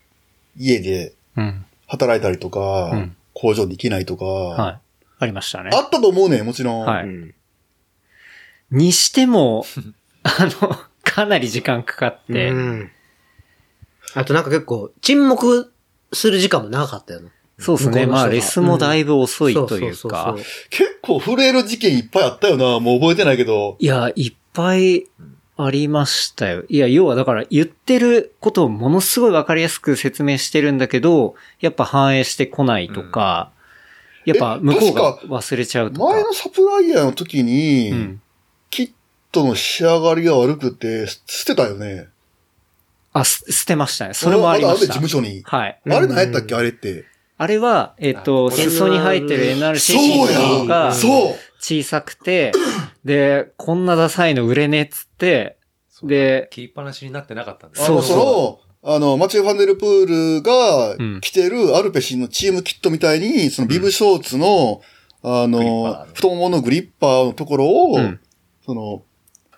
[0.58, 1.66] 家でうん。
[1.88, 4.80] 働いたりとか、うん工場に行けないとか、はい。
[5.20, 5.70] ありましたね。
[5.72, 6.86] あったと思うねん、もちろん。
[6.86, 7.34] はいうん
[8.72, 9.66] にしても、
[10.24, 12.92] あの、かなり時間かかって、うん。
[14.14, 15.72] あとなんか結構、沈黙
[16.12, 17.30] する時間も長かったよな。
[17.60, 18.06] そうですね。
[18.06, 20.46] まあ、レスもだいぶ遅いというそうかそう。
[20.70, 22.80] 結構震える事件いっぱいあったよな。
[22.80, 23.76] もう覚えてないけど。
[23.80, 25.08] いや、いっぱい
[25.58, 26.64] ありましたよ。
[26.70, 33.52] いや、要はだから言ってることをものすごいわかりやすく説明してるんだけど、やっぱ反映してこないとか、
[34.26, 36.14] やっぱ向こうが確忘れちゃうとか。
[36.14, 38.22] 前のサプライヤーの時に、うん。
[38.70, 38.92] キッ
[39.32, 42.10] トの仕上がりが悪くて、捨てたよね。
[43.14, 44.14] あ、す捨てましたね。
[44.14, 44.86] それもありました。
[44.86, 45.42] 事務所に。
[45.44, 45.80] はい。
[45.90, 47.06] あれ何やったっけあれって。
[47.38, 51.36] あれは、えっ、と、あ裾に入ってる NRCC そうやがそう。
[51.60, 52.52] 小さくて、
[53.06, 55.58] で、こんなダサいの売れねえっつって、
[56.04, 58.90] で、切りっぱなしになってなかったんであの、そうそう。
[58.90, 60.44] あの、マチュー・ファンデルプールうん。
[60.44, 64.82] が着てるアルペシンのチームキットみたいに、そのビブショーツの、
[65.24, 68.20] あのの、太もものグリッパーのところを、うん。
[68.66, 69.04] その、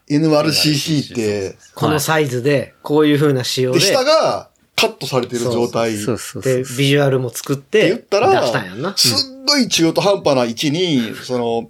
[0.09, 4.48] NRCC って、このサイズで、こういう風な仕様で、で、下が
[4.79, 5.97] カットされてる状態。
[5.97, 6.63] そうそうそうで。
[6.77, 8.95] ビジュアルも作っってて、言ったら出したんやんな。
[8.95, 11.69] すっごい中途半端な位置に、その、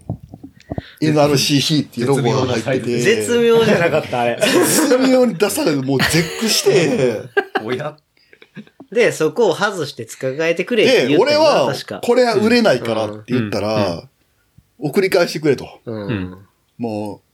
[1.01, 4.39] NRCC っていうロゴが入ってて、絶妙じゃなかった、あれ。
[4.39, 7.21] 絶妙に出されて、もう絶句して、
[7.63, 7.97] おや
[8.91, 12.01] で、そこを外して付け替えてくれってで、言ったよな俺は。
[12.01, 14.03] これは売れないからって言ったうんら、
[14.79, 15.79] 送り返してくれと。
[15.85, 16.07] うん。
[16.07, 16.47] ん
[16.77, 17.28] もう、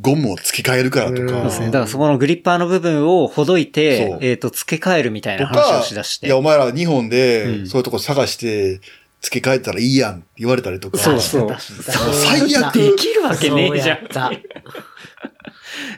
[0.00, 1.34] ゴムを付け替えるからとうんか。
[1.34, 1.66] そうですね。
[1.66, 6.26] だからそこのグリッパーの部分をほどいそてう、えっと、付け替えるみたいとな話をかしだし、て。
[6.26, 8.80] いや、お前ら日本うで、んそういうとこ探して、
[9.20, 10.98] 付け替えたらいいやんって言われたりとか。
[10.98, 11.56] そうそう
[12.12, 13.98] 最悪できるわけねえじゃん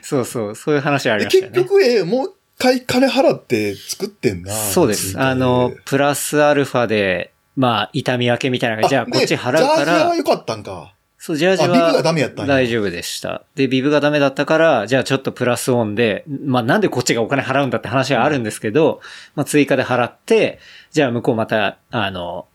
[0.01, 1.57] そうそうそう、そういう話ありでましたよね。
[1.57, 4.53] 結局、え、もう一回金払って作ってんな。
[4.53, 5.19] そうです。
[5.19, 10.93] あの、プラスアルファで、まあ、痛み分けみたいなのが、じゃあこっち払うかでジャージはら、良かったんか。
[11.29, 13.43] そう、ジャージあビブがはダメやったんや大丈夫でした。
[13.53, 18.99] で、ビブがダメだったから、じゃあちょっとプラスオンで、まあなんでこっちがお金払うんだって話はあるんですけど、
[19.35, 20.59] まあ追加で払って、
[20.91, 22.47] じゃあ向こうまた、あの、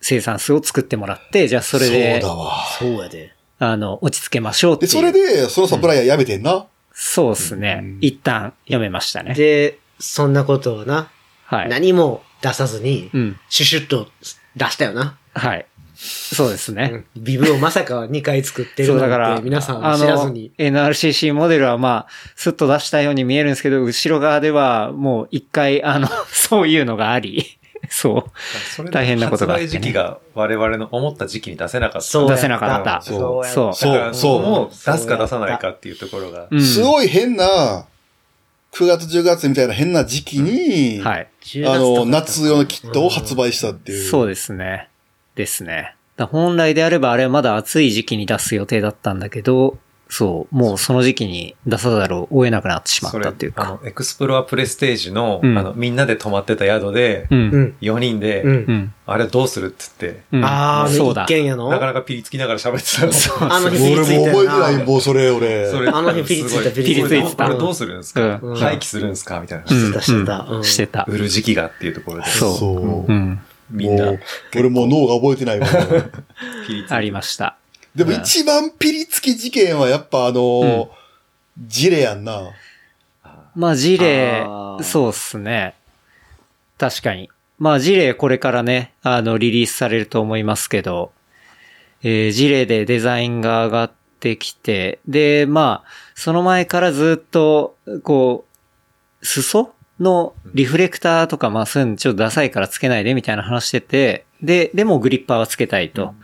[0.00, 2.54] 生産数を作ってもらって、じゃあそれでそう、だわ。
[2.78, 3.34] そうやで。
[3.58, 4.92] あの、落ち着けましょうってで。
[4.92, 6.66] それで、そのサプライヤーやめてんな？
[6.92, 7.80] そうですね。
[7.82, 9.34] うん一旦やめましたね。
[9.34, 11.10] で、そんなことをな、
[11.44, 11.68] はい。
[11.68, 13.40] 何も出さずにう、ん。
[13.50, 14.08] シュシュッと
[14.56, 15.18] 出したよな。
[15.34, 15.66] はい。
[16.06, 17.04] そうですね。
[17.16, 20.52] ビブをまさか2回作ってるそうだからなんて、皆さん知らずに。
[20.58, 27.58] あの、NRCC モデルはまあ、スッと出したように見えるんですけど、後ろ側ではもう一回、あの、 そういうのがあり、
[27.90, 28.38] そう。
[28.74, 32.08] それで大変なことがあってね発売時期が我々の思った時期に出せなかった。
[32.08, 36.46] そうや出せなかったそうそうそうもう出すか出さないかっていうところが。
[36.50, 37.86] うんすごい変な、
[38.72, 41.28] 9月10月みたいな変な時期に、はい。
[41.42, 44.10] 10あの、夏用のキットを発売したっていう。
[44.10, 44.88] そうですね。
[45.34, 45.95] ですね。
[46.16, 53.62] だ本来であればあれはまだ暑い時期に出す予定だったんだけど、そう、もうその時期に出さざるを得なくなってしまったっていう、か。
[53.64, 57.38] あの、エクスプロアプレステージの、うんあの、みんなで泊まってた宿で、うん。
[57.50, 57.76] うん。
[57.80, 58.50] 4人で、うん。
[58.50, 58.94] うん。
[59.04, 61.26] あれどうするって言って、うんあー、そうだ一。
[61.26, 61.68] 軒家の？
[61.70, 63.52] なかなかピリつきながら喋ってたの。
[63.52, 64.84] あの日ピリ俺ついたよも覚えてない、な。
[64.84, 65.70] もうそれ、俺。
[65.72, 69.40] それあの日ピリついたピリついてたこれどうするんですか、うん廃棄するんですか？
[69.40, 71.04] みたいなしてたしてたうんしてた。
[71.08, 72.30] 売る時期がっていうところで。
[72.30, 73.12] そうそう。
[73.70, 73.76] うん。
[73.76, 74.12] みんな
[74.54, 75.66] 俺もう脳が覚えてないわ。
[76.66, 77.56] ピリついてありました。
[77.94, 80.90] でも一番ピリつき事件はやっぱあの、
[81.58, 82.50] ジレやんな。
[83.54, 84.44] まあ、ジレ
[84.82, 85.74] そうっすね。
[86.76, 87.30] 確かに。
[87.58, 91.12] まあ、ジレこれからね、あの、リリースされると思いますけど、
[92.02, 98.44] えー、ジレでデザインが上がってきて、で、まあ、その前からずっと、こ
[99.22, 106.14] う、裾のリフレクターとか、まあ、そういうのちょっとダサいからつけないでみたいな話してて、で、でもグリッパーはつけたいと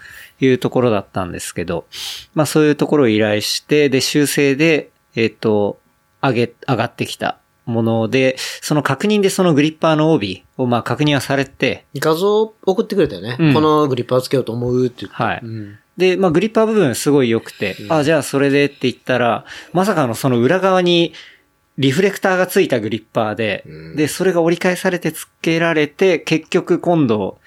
[0.41, 1.87] いうところだったんですけど、
[2.35, 5.79] まあそういうところを依頼して、で、修正で、えっ、と、
[6.21, 13.37] 上げ、上がってきたもので、その確認でそのグリッパーの帯をまあ確認はされて、画像送ってくれたよね。
[13.39, 13.55] うん。
[13.55, 15.23] このグリッパーつけようと思うって言って。
[15.23, 15.41] はい。
[15.43, 15.79] うん。
[15.97, 21.13] で、まあグリッパー部分すごい良くて、あ、じゃあそれでって言ったら、まさかのその裏側に
[21.83, 27.39] リフレクターがついたグリッパーで、うんで、それが折り返されて付けられて、結局今度、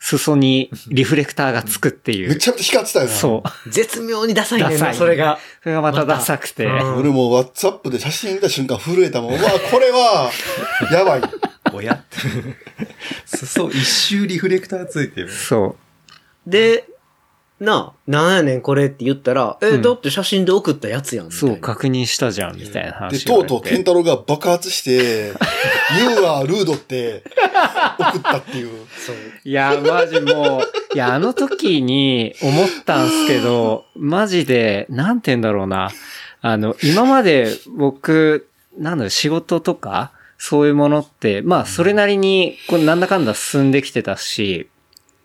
[0.00, 2.28] 裾に リフレクターがつくっていう。
[2.28, 3.12] めちゃめちゃ光ってたよな。
[3.12, 3.70] そう。
[3.70, 5.38] 絶妙にダサいねんな、ダサいそれが。
[5.62, 6.66] それがまたダサくて。
[6.66, 9.34] うん俺も WhatsApp で写真見た瞬間震えたもん。
[9.34, 10.30] うわ、これは、
[10.90, 11.22] やばい。
[11.72, 12.18] おやって。
[13.46, 15.30] そう、一周リフレクターついてる。
[15.30, 15.76] そ
[16.46, 16.84] で、
[17.60, 21.26] なあ、なんやねんこれって言ったら、え、うんだって写真で送ったやつやん。
[21.26, 21.28] う。
[21.28, 25.34] みたいなそう、確認したじゃん、みたいなで、話とうとうケンンタロウが爆発して、
[26.00, 27.22] ユーアールードって
[27.98, 28.70] 送ったっていう。
[28.96, 29.16] そう。
[29.44, 35.90] いや、マジもう、いや、あの時に思ったんすけど、マジで、なんて言うんだろうな。
[36.40, 44.68] あの、今まで僕、なんだろう、仕事とか、そういうものって、まあ、それなりに、こう、なんだかんだ進んできてたし、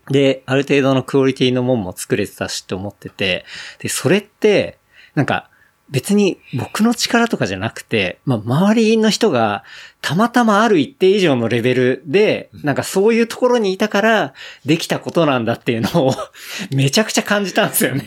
[0.10, 3.46] で、ある程度のクオリティのもんも作れてたしって思ってて、
[3.80, 4.78] で、それって、
[5.16, 5.50] なんか、
[5.92, 9.64] 別に僕の力とかじゃなくて、まあ、周りの人が
[10.02, 14.34] たまたまある一定以上のレベルで、なんかそういうところにいたから
[14.66, 16.14] できたことなんだっていうのを
[16.72, 18.06] めちゃくちゃ感じたんですよね。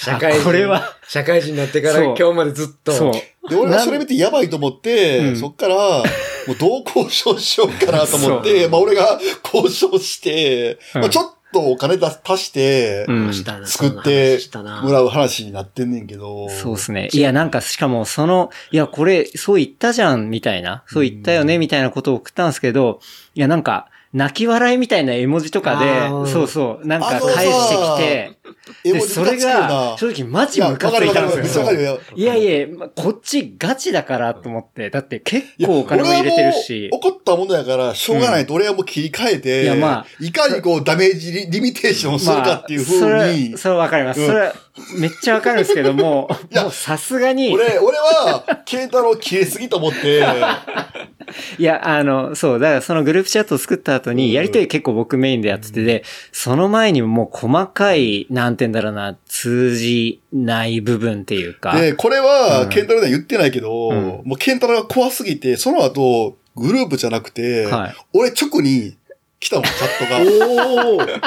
[0.00, 0.42] 社会人。
[0.42, 0.96] あこれは。
[1.08, 2.92] 社会人になってから今日までずっと。
[2.92, 3.48] そう。
[3.48, 6.04] で、俺はそれ見てやばいと思って、うんそっから、も
[6.48, 16.48] うどう交渉しようかなと思って、まあ俺が交渉して、うんまあちょっとお金出足して、うんしたな作ってしたなもらう話になってんねんけど。
[16.48, 17.08] そうですね。
[17.12, 20.84] いや、なんか、しかも、その、いや、これ、そう言ったじゃん、みたいな。
[20.86, 23.00] そう言ったよね、みたいなことを送ったんですけど、
[23.34, 28.38] いや、なんか、泣き笑いみたいな絵文字とかでそうそう、なんか返してきて、
[28.82, 31.70] で、絵文字それが、正直マジムカついたんですよ。
[31.72, 32.00] よ。
[32.14, 36.88] いやいや、まこっちガチだからと思って、だって結構お金も入れてるし。
[36.92, 44.20] 怒ったものやから、しょうがないと俺はもう切り替えて、いやまあいかにこうダメージリリミテーションするかっていうそれ風に、それわかります。
[44.20, 44.52] うんそれは、
[44.98, 50.24] めっちゃわかるんですけども、いやさすがに、俺、俺は、ケンタロウ切れすぎと思って、
[51.58, 68.96] いや、あの、そう、だからそのグループチャットを作った後に、やりとり結構僕メインでやってて、で、その前にももう細かい、なんて言うんだろうな、通じない部分っていうか、で、これは、ケンタロウには言ってないけど、うんもうケンタロウが怖すぎて、その後、グループじゃなくて、はい俺直に
[69.40, 70.20] 来たもん、チャットが。
[70.94, 71.20] おー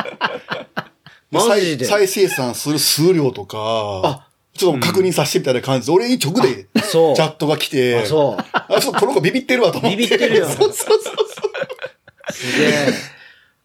[1.32, 1.86] マジで？
[1.86, 3.58] 再再生産する数量とか、
[4.04, 7.16] あちょっと確認させてみたいな感じで、俺に直でチそう。
[7.16, 8.46] ャットが来て、あ、そう。
[8.54, 9.98] あ、ちょっとこの子ビビってるわと思って。
[9.98, 11.00] ビビってるよ そうそうそう
[12.32, 12.70] すげえ。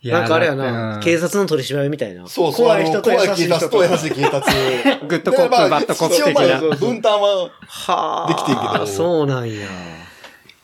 [0.05, 2.26] なんかあれやうな、ん警察の取り調べみたいな。
[2.28, 2.66] そうそう。
[2.66, 4.40] 怖い人と優怖い警しい人察と優しい警察。
[5.09, 8.28] グッドコップバッドコップ一応まあ的な分担は、はあ。
[8.28, 9.66] できてんけどそうなんや。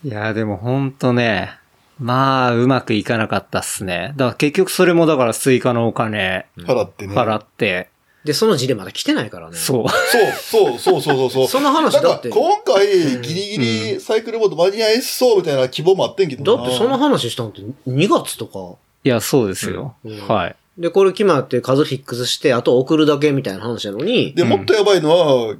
[0.04, 1.50] いや、でもほんとね、
[1.98, 4.12] まあ、うまくいかなかったっすね。
[4.16, 7.14] だから結局それもだからスイカのお金払ってね。
[7.14, 7.88] 払って、
[8.24, 9.56] で、その事例まだ来てないからね。
[9.56, 9.88] そう。
[9.88, 11.48] そう、そう、そう、そう、そうそう。
[11.48, 12.86] その話だってなんか今回、
[13.20, 18.78] ギリギリサイクルモード間に合いそうみたいな希望もあってんけどなだってその話したのって2月とか。
[19.04, 19.94] いや、そうですよ。
[20.04, 20.56] うんはい。
[20.78, 25.56] で、これ決まって数フィックスして、あと送るだけみたいな話なのに、で、もっとやばいのは、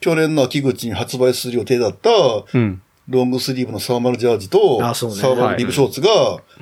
[0.00, 2.10] 去年の秋口に発売する予定だった、
[2.52, 2.80] うん。
[3.06, 6.08] ロングスリーブのサーマルジャージと、あそうねサーマルリブショーツが、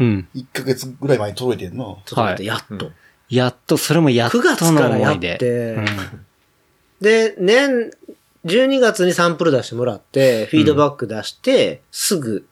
[0.01, 0.29] うん。
[0.35, 1.85] 1ヶ月ぐらい前に届いてんな。
[1.85, 2.91] ちょっと待って、やっと。
[3.29, 5.39] やっと、それもやっと9月のからやっ思いで。
[5.39, 5.87] てうん、
[7.01, 7.91] で、年、
[8.45, 12.47] 12月にサンプル出してもらって、フィードバック出して、すぐ、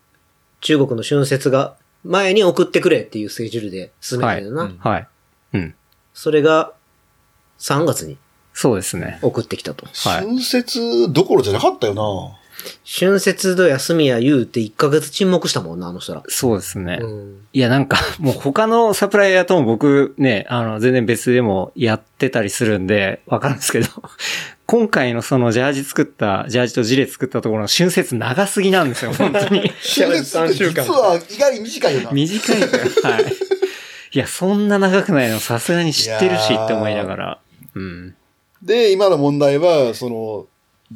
[0.61, 4.63] 中国の春節が前に送ってくれっていうスケジュールで進めてるな。
[4.63, 5.09] はいうんはい。
[5.55, 5.75] うん。
[6.15, 6.73] それが、
[7.59, 8.17] 3月に
[8.55, 9.19] そうですね。
[9.23, 9.87] 送ってきたと。
[9.87, 12.37] はい春節どころじゃなかったよな。
[12.85, 16.23] 春節と休みや言うて1ヶ月沈黙したもんな、あの人ら。
[16.29, 16.99] そうですね。
[17.01, 17.47] うん。
[17.53, 23.89] いや、なんか、もう他のサプライヤーとも僕ね、あの、全然別でもやってたりするんで、わかるんですけど、
[24.71, 29.68] 今回のそのジャージ作った、ジャージとジレ作ったところの春節長すぎなんですよ、 本当に。
[29.83, 32.12] 春節って実は意外に短いよな。
[32.12, 33.25] 短いはい。
[34.12, 37.39] いや、そんな長くないのさすがに知ってるしって思いながら。
[37.75, 38.14] うん。
[38.62, 40.47] で、今の問題は、その、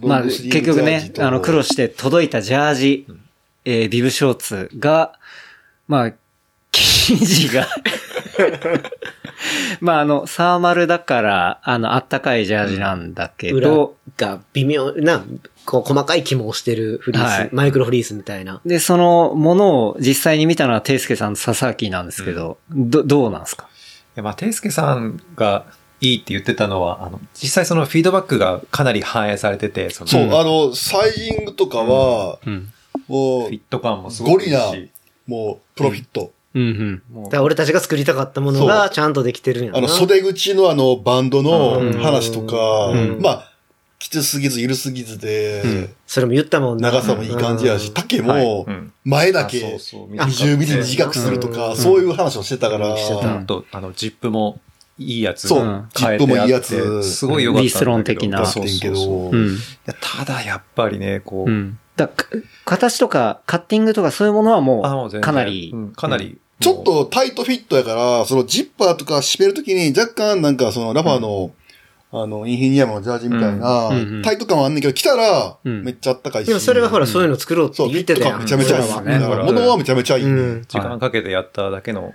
[0.09, 3.07] まあ、結局ねあの、苦労して届いたジャージ、
[3.65, 5.19] えービブショーツが、
[5.89, 6.13] まあ、
[6.71, 7.67] 生地が、
[9.81, 15.25] まあ、あの、サーマルだから、あの、あったかいジャージなんだけ裏ど、が微妙な、
[15.65, 18.61] こう細かい肝をしてるフリース、はいマイクロフリースみたいな。
[18.67, 23.65] で、そのものを実際に見たのは、ていすけさんと佐々木なんですけど、ど、どうなんですか？
[23.65, 23.67] い
[24.17, 25.65] やまあ、ていすけさんが
[26.01, 32.71] いいって言ってたのは、あの、実際そのフィードバックがかなり反映されてて、そのそう、フあの、サイジングとかは、うん。
[33.09, 34.91] もうィッ、ト感もすごくいいゴリし、
[35.27, 36.33] もう、プロフィット。
[36.55, 37.03] うんうん。
[37.13, 39.79] もうだから俺たちが作りたかったものそがちゃんとできてるんやな。
[39.79, 41.93] あの、袖口のあの、バンドのうん。
[41.95, 43.21] 話とか、うん。
[43.21, 43.51] まあ、
[43.99, 45.89] きつすぎず、ゆるすぎずで、うん。
[46.07, 46.91] それも言ったもんな。
[46.93, 47.95] 長さもいい感じやし、うん。
[47.95, 48.45] 丈はい。
[48.45, 48.93] もう、ん。
[49.05, 50.15] 前だけあそうそう。
[50.15, 51.77] 20ミリ短くするとか、うん。
[51.77, 54.61] そういう話をしてたから、してたあと、あの、ジップも
[54.99, 55.63] いいやつそう。
[55.65, 57.03] うんジップもいいやつ。
[57.03, 57.63] すごい良かったんだけど。
[57.63, 59.47] ビスロン的なだってんけど、うん。
[59.55, 61.79] いやただやっぱりね、こう、うん。
[61.97, 62.27] だか
[62.65, 65.21] 形とか、カッティングとかそういうものはもう、あもう全然。
[65.23, 65.93] かなりう、ん。
[65.93, 71.53] かなり、ちょっとタイトフィットやから、そのジッパーとか締めるときに若干なんかそのラファーの、
[72.11, 74.15] あの、インフィニアムのジャージみたいな、うんうん。
[74.17, 75.85] うんタイト感はあんねんけど、着たら、うん。
[75.85, 76.47] めっちゃあったかいし。
[76.47, 78.31] でもそれはほら、そういうの作ろうって言ってたやん。
[78.33, 78.89] 感めちゃめちゃいい。
[78.89, 80.25] から物はめちゃめちゃいい。
[80.25, 82.15] 時間かけてやっただけの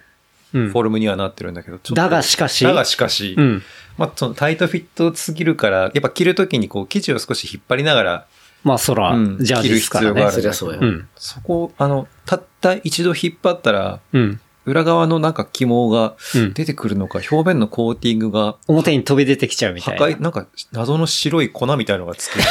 [0.53, 0.69] うん。
[0.69, 3.61] フォルムにはなってるんだけど、だがしかし、だがしかし、うん。
[3.97, 8.25] まあ、そのタイトフィットすぎるから、やっぱ着るときにこう、生地を少し引っ張りながら、
[8.63, 10.29] まあ、そら、うんジャージですからね着る必要があ。
[10.29, 10.79] るそりゃそうや。
[10.79, 11.07] うん。
[11.15, 14.39] そこ、あの、たった一度引っ張ったら、うん。
[14.65, 16.53] 裏側のなんか肝がうん。
[16.53, 20.05] 出てくるのか、表面のコーティングが表に飛び出てきちゃうみたいな。
[20.05, 22.39] 破壊、なんか謎の白い粉みたいのがつく。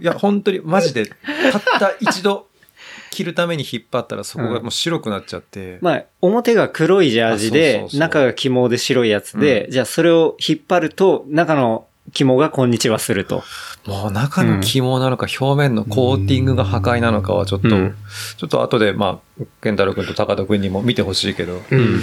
[0.00, 2.48] いや、本当にマジで、たった一度
[3.10, 13.44] 着るために引っ張ったらそこがもう白くなっちゃって、まあ、表が黒いジャージあそうでそう、そう中が肝で白いやつで、じゃあそれを引っ張ると、中の肝がこんにちはすると。
[13.86, 17.94] もう中の肝なのか表面のコーティングが破壊なのかはちょっと、うん
[18.36, 22.00] ちょっと後で、まあ、健太郎君と高田君にも見てほしいけど、うん。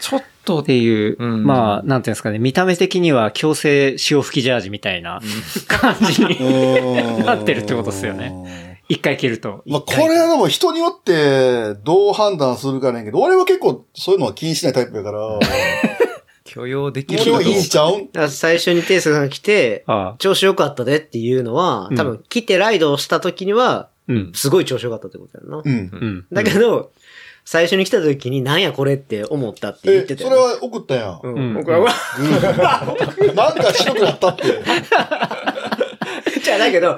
[0.00, 5.20] ちょっとっていう、うんまあ、なんていうんですかね、見た目的には強制潮吹きジャージみたいな
[5.68, 6.38] 感じに
[7.24, 8.66] なってるってことですよね。
[8.88, 9.62] 一回着ると。
[9.66, 15.18] まあ、これはでも人によってどう判断するかねんけど、俺は結構そういうのは気にしないタイプやから、
[16.56, 17.98] 許容できる俺はいいんかちゃう？
[17.98, 24.32] んだから最初にテイスが来て、ああ調子良かったでっていうのは、多分来てライドをした時には、うん。
[24.34, 25.58] すごい調子良かったってことやんな。
[25.64, 25.68] うん。
[25.68, 25.72] う
[26.06, 26.26] ん。
[26.32, 26.92] だけど、
[27.44, 30.36] 最初に来た時になんやこれって思ったって言っえ、てたよね。
[30.36, 31.20] それは送ったやん。
[31.22, 31.54] ううんん。
[31.54, 31.92] 僕は、うわ
[33.34, 34.42] なんか白くなったって。
[36.42, 36.96] じゃあだけど、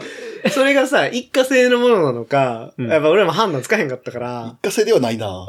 [0.50, 5.46] それがさ、一過性のものなのか、うんやっぱ俺も判断つかへんかったから、一過性ではないな。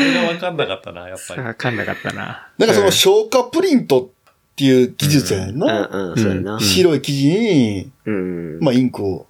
[0.00, 1.42] それが分かんなかったな、やっぱり。
[1.42, 2.48] わかんなかったな。
[2.58, 4.08] なんかその消化プリントっ
[4.56, 5.88] ていう技術やねんうんな。
[5.88, 6.60] うん、そうやな。
[6.60, 8.58] 白い生地に、うん。
[8.60, 9.26] まあ、インクを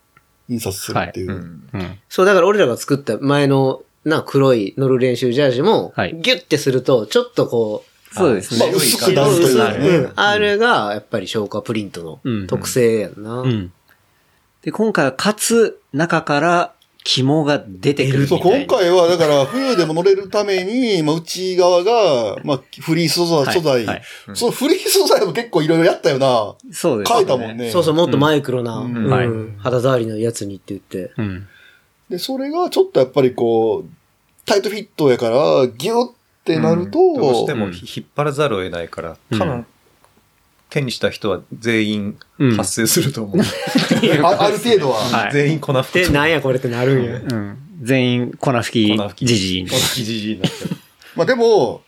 [0.49, 1.61] 印刷するっていう。
[2.09, 8.73] そう、だから俺らが作った前の、な、黒い乗る練習ジャージも、はいギュッてすると、ちょっとこまあ、そうですね。
[8.75, 10.13] 薄くなるというねうん。
[10.17, 13.41] あれが、やっぱり消化プリントうんの特性やんな。
[13.41, 13.73] うん。
[14.63, 18.67] で、今回はかつ、中から肝が出てくるみたそう、いな。
[18.67, 24.03] 今回は、だから、 冬でも乗れるために、まあ、内側が、まあ、フリース素材、はい素材はい
[24.35, 26.55] そのフリース素材も結構いろいろやったよな。
[26.73, 27.19] そうですね。
[27.19, 27.71] 書いたもんね。
[27.71, 29.29] そうそう、もっとマイクロな、うんうんはい
[29.59, 31.13] 肌触りのやつにって言って。
[31.17, 31.47] うん。
[32.11, 33.91] で、それがちょっとやっぱりこう、
[34.45, 36.13] タイトフィットやから、ギュッっ
[36.45, 39.67] てなると、どうしてもうん引っ張らざるを得ないから、うん多分、
[40.71, 43.39] 手にした人は全員うん発生すると思う。
[44.25, 44.97] あある程度は。
[44.99, 46.07] はい全員粉吹き。
[46.07, 47.17] で、なんやこれってなるんや。
[47.17, 47.59] うん。
[47.83, 50.77] 全員粉吹き粉吹きじじい粉吹きじじいになっちゃう。
[51.17, 51.83] まあでも、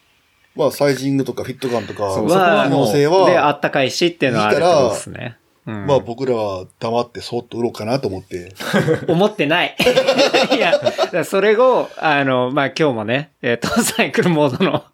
[0.56, 5.36] まあサイジングとかフィット感とか、そこはの可能性で、あは、ったかいしっていうのはあるとですね。
[5.66, 8.52] うんまあ僕らは黙ってそっと売ろうかなと思って。
[9.06, 9.76] 思ってない。
[10.56, 14.84] いや、それを、あの、まあ、今日もね、えっ、と、サイクルモードの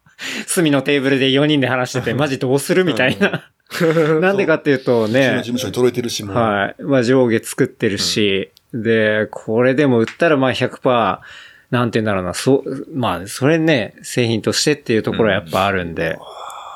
[0.47, 3.51] 隅のテーブルで4人で話してて、マジどうするみたいな。
[4.21, 6.35] なんでかっていうとうちの事ね、務所に届いてるしも。
[6.35, 6.83] はい。
[6.83, 11.19] まあ、上下作ってるし、で、これでも売ったらまあ100%、
[11.71, 16.19] なんて言うんだろうな、そう、まあ、それね、製品としてっていうところはやっぱあるんで、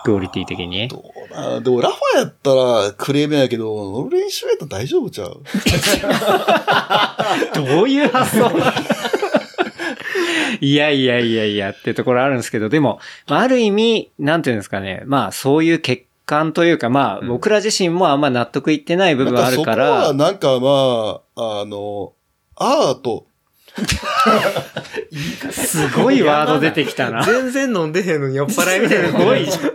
[0.05, 0.89] クオリティ的に。
[0.89, 5.41] どうなでもラファやったらクレームやけど、乗る練習やったら大丈夫ちゃう？
[7.55, 8.51] どういう発想
[10.61, 22.13] いやいやいやいやってところあるんですけど、でも、まあある意味、なんていうんですかね、まあそういう欠陥というか、まあうん僕ら自身もあんま納得いってない部分あるかなんそこらは、なんかまあ、あの、
[22.57, 23.27] アート。
[25.51, 27.25] すごいワード出てきたな。
[27.25, 29.09] 全然飲んでへんのに酔っ払いみたいな。
[29.09, 29.73] すごいじゃん。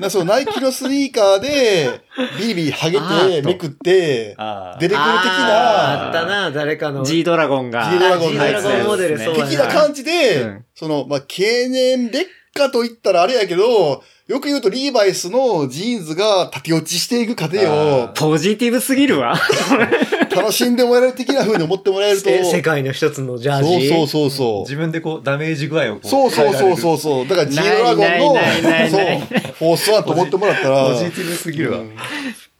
[0.00, 2.00] なそのナイキのスニーカーで、
[2.38, 7.04] ビリビリ剥げて、めくって、あ出てくる的あーあったな、な、誰かの。
[7.04, 7.90] G ドラゴンが。
[7.90, 19.34] G ドラゴン G ドラゴンモデル、そうやな的な感じで、うんその、まあ、経年劣化と言ったらあれやけど、よく言うとリーバイスのジーンズが縦落ちしていく過程をポジティブすぎるわ。
[20.30, 22.28] 楽しんでもらえる的な風に思ってもらえると。
[22.28, 23.88] え世界の一つのジャージ。
[23.88, 24.60] そうそうそうそう。
[24.60, 26.08] 自分でこう、ダメージ具合をこう。
[26.08, 26.76] そうそうそうう。
[26.76, 27.28] そうそう。
[27.28, 28.34] だから G ドラゴンの、
[28.90, 29.06] そう
[29.58, 30.84] フォースワンと思ってもらったら。
[30.88, 31.78] ポジティブすぎるわ。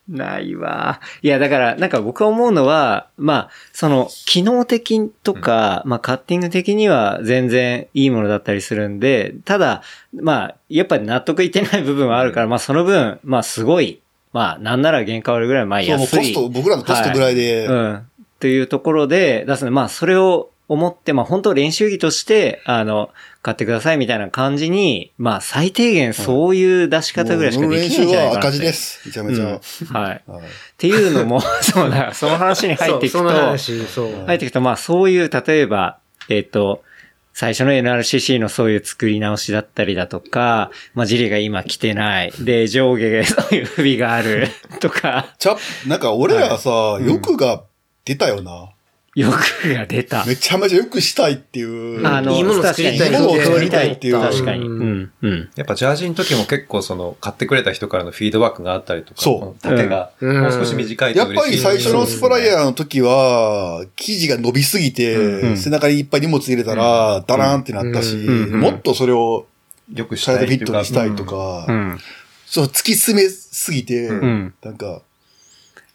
[0.09, 1.01] ないわ。
[1.23, 9.83] いや、だから、なんか僕は思うのは、まあ、その、機能的とか、まあ、カッティング的には全然いいものだったりするんで、ただ、
[10.15, 14.01] まあ、やっぱり納得いってない部分はあるから、まあ、その分、まあ、すごい、
[14.33, 16.17] まあ、なんなら原価割るぐらい、まあ、そう、もう安い。
[16.19, 17.67] コスト、僕らのコストぐらいで。
[17.67, 18.09] うん。
[18.39, 19.71] っていうところで出すね。
[19.71, 23.11] まあ、それを思って、まあ、本当練習着として、あの、
[23.43, 29.09] 買ってくださいみたいな感じに、まあ、最低限そういう出し方ぐらいしかできないんじゃないかなう練習は赤字です。
[29.09, 29.45] めちゃめちゃ。
[29.45, 29.53] うん
[29.87, 30.23] はい。
[30.27, 30.43] はい
[30.79, 33.29] っていうのも、 そうだ、その話に入っていくと。
[33.29, 35.99] 入っていくと、まあそういう、例えば、
[36.29, 36.85] えっ、と、
[37.33, 42.33] 最初の NRCC のそういう作り直しだったりだとか、まあジリが今来てない。
[42.41, 44.49] で、上下がそういう不備がある
[44.81, 45.57] とか、ちゃ、
[45.87, 47.65] なんか俺らさ、はい欲が
[48.05, 48.71] 出たよな。
[49.19, 50.25] 欲が出た。
[50.25, 52.07] めちゃめちゃ欲したいっていう。
[52.07, 54.67] あの、いいもの作りたい確かにいいものを作りたいっていう確かに。
[54.67, 55.13] ううんん。
[55.23, 55.51] うん。
[55.57, 61.59] やっぱジャージの時も結構その、買ってくれた人からのフィードバックがあったりとか、そう縦がうんもう少し短いとやっぱり。
[61.59, 69.47] 最初のスプライヤーの時は、生地が伸びすぎて、うん背中にいっぱい荷物入れたら、ダラーンってなったし、うんもっとそれを
[69.95, 71.99] よくしサイドフィットにしたいとか、うん。
[72.47, 74.55] そう突き詰めすぎて、うん。
[74.63, 75.03] なんか、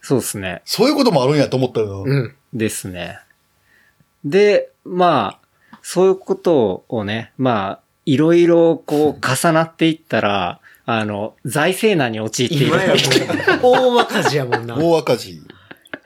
[0.01, 0.61] そうですね。
[0.65, 2.03] そういうこともあるんやと思ったよ。
[2.05, 2.35] うん。
[2.53, 3.19] ですね。
[4.23, 12.77] で、まあ、そういうことをね、まあ、いろいろこう重なっていったら、あの、財政難に陥っている今。
[12.77, 14.75] やもう、大赤字やもんな。
[14.79, 15.41] 大赤字。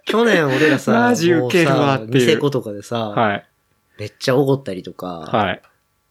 [0.06, 3.46] 去年俺らさ、マジウケるわっていうもさニセコとかでさ、はい。
[4.00, 5.62] めっちゃ怒ったりとか、はい。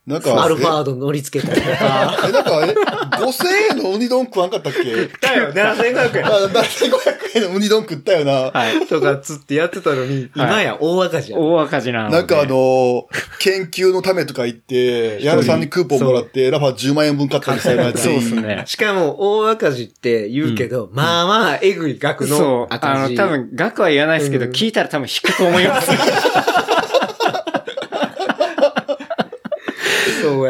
[0.06, 2.16] なんか、アルファード乗り付けたりとか。
[2.28, 2.74] え、なんか、え、
[3.20, 4.84] 5000円のウニ丼食わんかったっけ？
[5.20, 6.26] だよ、 7500円。
[6.26, 8.32] あ、7500円のウニ丼食ったよな。
[8.52, 8.86] はい。
[8.86, 11.38] とかつってやってたのに、今や大赤字や。
[11.38, 12.16] 大赤字なので。
[12.18, 13.04] なんかあのー
[13.38, 18.14] 研究のためとか言って、矢野さんにクーポンもらって、ラファ10万円分買ったりしたよな、そう。
[18.14, 18.62] ですね。
[18.66, 22.66] しかも、大赤字って言うけど、まあまあ、えぐい額そのう。
[22.70, 23.14] あの、赤字。
[23.16, 25.90] 多分、額は言わないですけど、うん聞いたら多分引くと思います。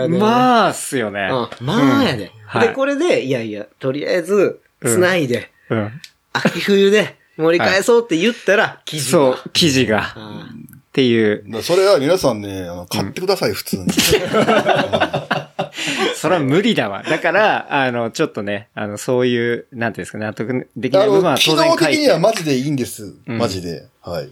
[0.09, 1.28] まあ、っすよね。
[1.30, 2.32] うんまあやで。
[2.46, 6.00] はいで、これで、いやいや、とりあえず、繋いで、うん。
[6.32, 9.11] 秋冬で盛り返そうって言ったら、記事が。
[9.11, 10.12] そう、記事が。
[10.14, 11.42] あっていう。
[11.44, 13.86] だからそれは皆さんね、あの買ってください、普通に。
[16.16, 17.02] それは無理だわ。
[17.02, 23.14] だから、あの、ちょっとね、あの、そういう、なんていうんですか、納得できない部分は機当然書いて能的にはマジでいいんです。
[23.26, 23.84] うんマジで。
[24.00, 24.30] はい。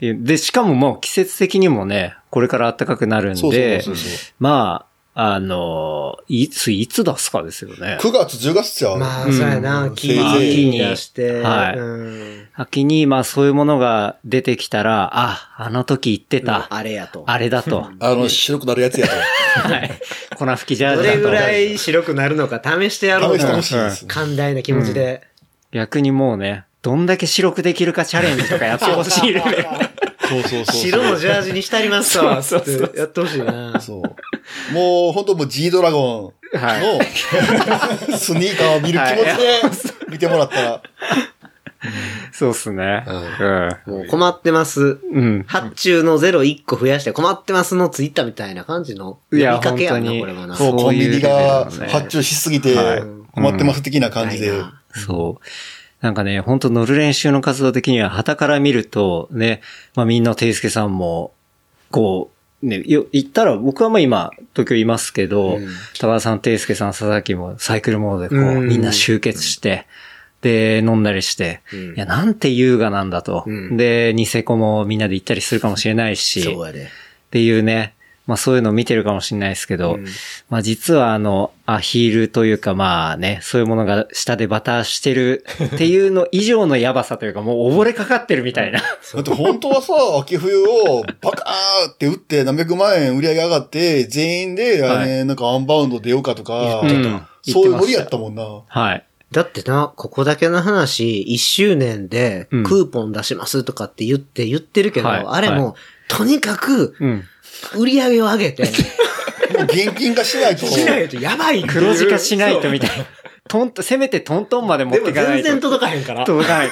[0.00, 7.98] で、しかももう季節的にもね、これから暖かくなるんそうそうでそうそ、まあ、あの、いつ、いつ出すかですよね。
[8.00, 8.98] 9月、10月ちゃう。
[8.98, 17.24] まあ、うんそうやな、木せいぜいに出して、はいうん秋に、まあそういうものが出てきたら、あ、あの時言ってた、あれやと。
[17.26, 17.90] あれだと。
[18.00, 19.68] あの、白くなるやつやと。
[19.68, 19.90] はい。
[20.36, 21.18] 粉吹きジャーどジだと。
[21.18, 24.06] れぐらい白くなるのか試してやろう試してとほしいです。
[24.06, 25.22] 寛大な気持ちで。
[25.70, 29.66] 逆にもうね、どんだけ白くできるかチャレンジとかやってほしいレベル。
[30.28, 30.80] そうそうそう。
[30.80, 32.42] 白のジャージにしたりますわ。
[32.42, 33.80] そうそうやってほしいな。
[33.80, 34.72] そう。
[34.72, 40.82] もう、本当もう G ドラゴンはのスニーカーを見る気持ちで見てもらったら。
[42.32, 43.04] そうっすね。
[43.86, 44.82] もう困ってます。
[44.82, 44.98] うん。
[45.12, 45.44] うん。
[45.46, 50.56] 発注のゼロ1個増やして困ってますのツイッターみたいな感じの呼びいやかけやんな、これはな。
[50.56, 53.02] そう、コンビニが発注しすぎてはい
[53.34, 54.52] 困ってます的な感じで。
[54.94, 55.44] そう。
[56.04, 59.62] なんかね、本当乗る練習の活動的には、旗から見ると、ね、
[59.94, 61.32] まあみんな、ていすけさんも、
[61.90, 62.30] こ
[62.62, 69.86] う、ね、よ、言ったら、僕はまあ今、東京いますけど、うん高田さん、ていすけさん、佐々木もサイクルモードでこう、うんみんな集結して、
[70.42, 73.44] で、飲んだりして、うんいや、なんて優雅なんだと。
[73.46, 76.82] うんで、ニセコもみんなで行ったりするかもしれないし、そうやで。
[76.82, 76.86] っ
[77.30, 77.94] ていうね、
[78.26, 80.06] まあそういうのを見てるかもしれないですけど、うん。
[80.48, 88.80] まあ実はあの、アヒールというかまあね、そういうものが下でバターしてるっていうの以上のやばさというかもう溺れかかってるみたいな。
[88.80, 98.62] だって本当はさ、秋冬をバカーって打って何百万円売り上げ上がって、全員で、あはれ、なんかアンバウンド出ようかとか、うんそういう無理やったもんな。
[98.66, 99.04] はい。
[99.32, 102.64] だってな、ここだけの話、1周年でうん。
[102.64, 105.24] クーポン出しますとかって言って言ってるけど、はい。
[105.26, 105.76] あれも、
[106.08, 107.24] とにかくうん。
[107.76, 108.68] 売り上げを上げて、も
[109.60, 110.66] う現金化しないと。
[110.66, 113.04] しないとやばいっていう黒字化しないとみたいな。
[113.48, 115.44] トントン、せめてトントンまで持っていかないと。
[115.44, 116.24] 全然届かへんから。
[116.24, 116.70] 届かない。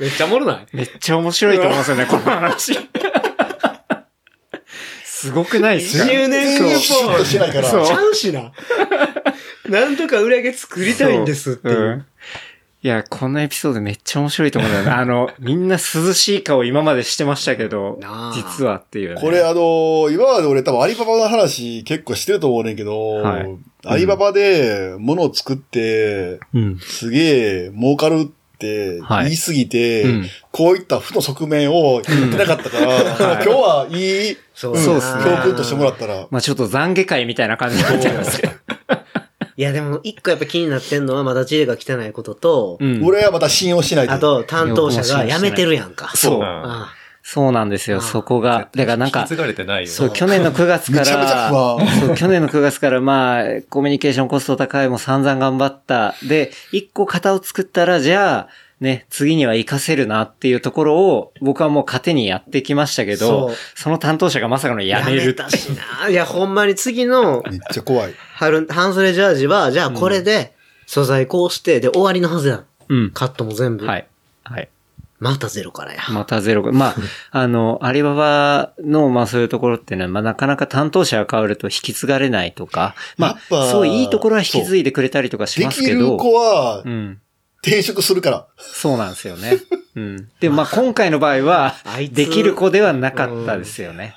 [0.00, 0.66] めっちゃおもろない？
[0.72, 2.78] めっちゃ面白いと思うんですよね、この話。
[5.04, 7.70] すごくないですか？10年そうシュッとしないから。
[7.70, 8.52] ちゃうしな。
[9.68, 12.04] なんとか売り上げ作りたいんですっていう。
[12.84, 14.90] んいや、このエピソードめっちゃ面白いと思うんだよね。
[14.92, 17.98] あの、みんな涼しい顔今までしてましたけど
[18.34, 19.20] 実はっていう、ね。
[19.20, 23.56] これあの、今まで俺多分アリババの話結構してると思うねんけど、はい
[23.86, 26.78] アリババで物を作って、うん。
[26.78, 38.52] すげえ儲かるってはい言いすぎて、うんこういった負の側面を言ってなかったから、今日はいい、そうそうっすね教訓としてもらったら、まあちょっと懺悔会みたいな感じになっちゃいますけど。
[39.56, 43.04] いやでも一個やっぱ気になってんのはまだジレが来てないことと、うん。
[43.04, 44.12] 俺はまた信用しないで。
[44.12, 46.12] あと担当者が辞めてるやんか。
[46.16, 46.92] そうあ
[47.26, 48.68] そうなんですよ、あそこが。
[48.74, 49.88] だからなんか引き継、がれてないよ。
[49.88, 52.00] そう、去年の9月かめちゃめちゃ不ら、安。
[52.00, 56.14] そう、去年の9月からまあ、コミュニケーションコスト高いも散々頑張った。
[56.28, 58.48] で、一個型を作ったら、じゃあ、
[58.78, 66.10] ね、次には活かせるなっていうところを、僕はもう糧にやってきましたけど、そうその担当者がまさかの辞辞めめるってたしな。
[66.10, 68.14] いや、ほんまに次のめっちゃ怖い。
[68.34, 70.54] 春、半袖ジャージは、じゃあこれで
[70.86, 72.64] 素材こうして、で終わりのはずやん。
[72.88, 73.10] うん。
[73.12, 73.86] カットも全部。
[73.86, 74.06] はい。
[74.42, 74.68] はい。
[75.20, 76.00] またゼロからや。
[76.10, 76.72] またゼロ。
[76.72, 76.94] まあ、
[77.30, 87.20] あの、アリババの、まあそういうところってね、まあなかなか担当者が変わると引き継がれないとか、まやっぱあ、そういいところは引き継いでくれたりとかしますけど、子はうん。
[87.62, 88.46] 転職するから。
[88.58, 89.58] そうなんですよね。
[89.94, 90.28] うん。
[90.40, 94.16] でもまあ今回の場合はあい、つできる子ではなかったですよね。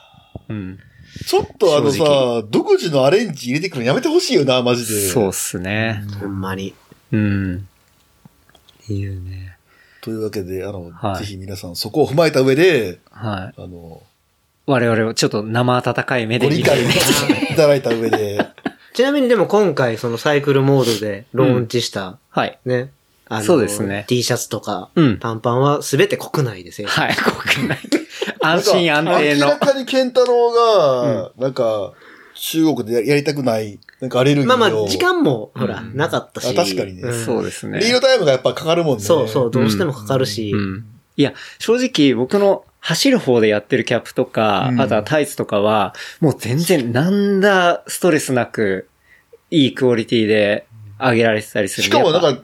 [0.49, 0.79] うん。
[1.25, 2.05] ちょっとあの正
[2.41, 5.09] さ、独自のアレンジ入れてくるのやめてほしいよな、マジで。
[5.09, 6.03] そうっすね。
[6.19, 6.73] ほんまに。
[7.11, 7.67] うん。
[8.83, 9.57] っていうね。
[10.01, 13.61] というわけで、あの、はいぜひ皆さんそこを踏まえた上で、はい。
[13.61, 14.01] あの、
[14.65, 18.45] 我々をちょっと生温かい目で見てご理解いただいた上で、
[18.93, 22.59] ちなみにでも今回そのサイクルモードでローンチした、はい。
[22.65, 22.91] ね。
[23.29, 26.89] あのそうですね T シャツとか、うん短パンはすべて国内で製造。
[26.89, 27.77] はい、国内。
[28.51, 29.57] 安心安定の明ら。
[29.57, 31.93] かに健太郎が、なんか、
[32.35, 34.57] 中国でややりたくない、なんかアレルギーを。
[34.57, 36.49] まあまあ、時間も、ほら、うんなかったし。
[36.49, 37.79] あ確かにねんそうですね。
[37.79, 39.03] リードタイムがやっぱかかるもんね。
[39.03, 40.51] そうそう、どうしてもかかるし。
[40.53, 40.85] うん。
[41.15, 48.87] いや、正直僕の走る方でやってるキャップとか、うんあとはタイツとかは、もう全然なんだストレスなく、
[49.49, 50.67] いいクオリティで
[50.99, 52.41] 上げられてたりするしかもなんか、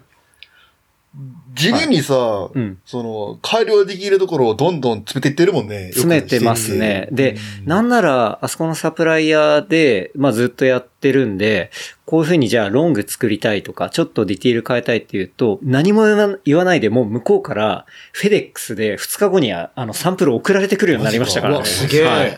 [1.54, 5.90] 地味にさ、うんその、改良できるところをどんどん詰めていってるもんね。
[5.90, 7.08] ぱ詰めてますね。
[7.12, 11.72] で、なんなら、あそこのサプライヤーで、まあずっとやってるんで、
[12.06, 16.04] こういうふうにじゃあロング作りたいとか、ちょっとディティール変えたいっていうと、何も
[16.46, 21.66] 言わないでもう向こうから、フェデックスで2日後には、あの、サンプル送られてくるようになりましたからね。
[21.66, 22.38] すげえはい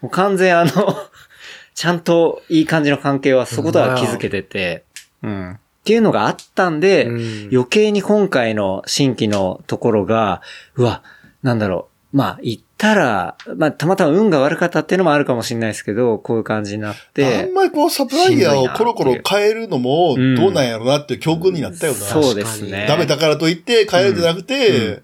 [0.00, 0.70] もう完全あの、
[1.74, 4.84] ちゃんといい感じの関係はそことは気づけてて、
[5.22, 5.58] うん。
[5.88, 10.42] っていうのがあったんで、うん余計に今回の新規のところが、
[10.74, 11.02] うわ、
[11.42, 12.16] なんだろう。
[12.18, 17.54] まあ、言ったら、まあ、たまたま運が悪かったっていうのもあるかもしれないですけど、こういう感じになっあてん。
[17.54, 21.98] まりこうサプライヤーをコロコロ変えるのもうんどうなんやろなっていう教訓になったよな。
[22.00, 22.84] そうですね。
[22.86, 25.02] ダメだからといって変えるんじゃなくて、うん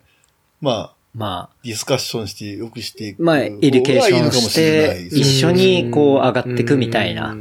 [0.60, 3.22] まあ、まあ、ディスカッションして良くしていく。
[3.22, 7.34] まあ、 education して、一緒にこう上がっていくみたいな。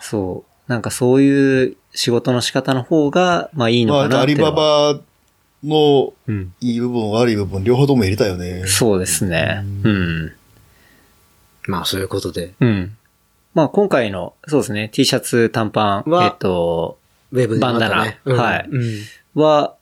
[0.00, 0.50] そう。
[0.70, 4.52] なんかそういう仕事の仕方の方が、まあいいのまあ、かなアリバ。
[4.52, 5.00] バ
[5.62, 6.54] のうん。
[6.60, 8.64] いい部分、悪い部分、両方とも入れたよね。
[8.66, 9.62] そうですね。
[9.84, 10.32] うん。
[11.66, 12.54] まあ、そういうことで。
[12.60, 12.96] うん。
[13.52, 16.98] まあ今回の、そうですね、T シャツ、短パン、はえっと、
[17.32, 17.60] ウェブでね。
[17.60, 19.42] バンダナはいうん。
[19.42, 19.74] は、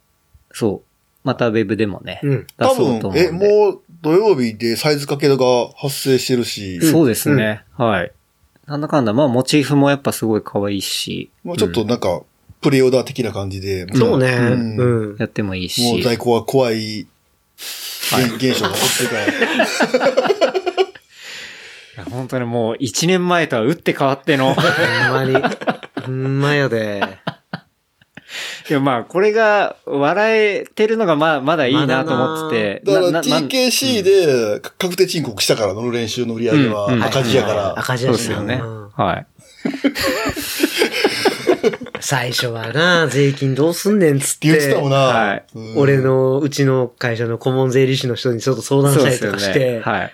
[0.53, 0.89] そう、
[1.23, 2.47] またウェブでもね、うん。
[2.57, 3.47] 出多そうと思分、え、うんで。
[3.47, 5.37] もう土曜日でサイズ掛けが
[5.77, 8.13] 発生してるし、そうですね、はい。
[8.69, 12.23] なんだかんだ、まあモチーフもやっぱすごい可愛いし、もうちょっとなんか、
[12.61, 14.29] プレオーダー的な感じで、そうね。
[14.29, 15.17] うんうん。
[15.19, 15.83] やってもいいし。
[15.91, 17.07] もう在庫は怖い
[17.57, 19.25] 現現象が起きてから。
[19.27, 19.31] い
[21.97, 24.53] や本当にもう一年前とは打って変わっての。
[24.55, 24.65] ほん
[25.13, 25.35] まに。
[26.05, 27.03] ほんまやで。
[28.69, 32.93] いやまあこれが笑えてるのがまあまだいいなと思ってて。
[32.93, 37.79] だから TKC で確定申告したから、乗る練習の売り上げは赤字やから。
[37.79, 38.61] 赤字やしなそうですよね。
[38.63, 39.27] うんはい。
[42.01, 44.97] 最初はな、税金どうすんねんっつっって言ってたもんて、な。
[44.97, 49.09] はいうん俺、の、うちの会社の顧問税理士の人にちょっと相談した。
[49.09, 50.13] りとかして、はい。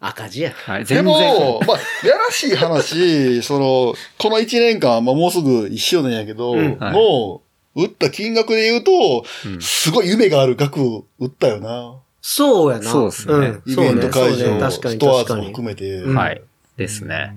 [0.00, 0.52] 赤字や。
[0.52, 0.78] はい。
[0.80, 1.06] で全然。
[1.06, 7.40] も、まあ、やらしい話、その、この1年間、まあもうすぐ1周年やけど、うんはいの、
[7.74, 10.80] 売った金額で言うと、うんすごい夢がある額
[11.18, 11.96] 売ったよな。
[12.20, 12.90] そうやな。
[12.90, 15.46] そうっすねんイベント会うね確かにストアーズも確かに。
[15.46, 15.90] 含めて。
[16.02, 16.42] うんはい。
[16.76, 17.34] ですね。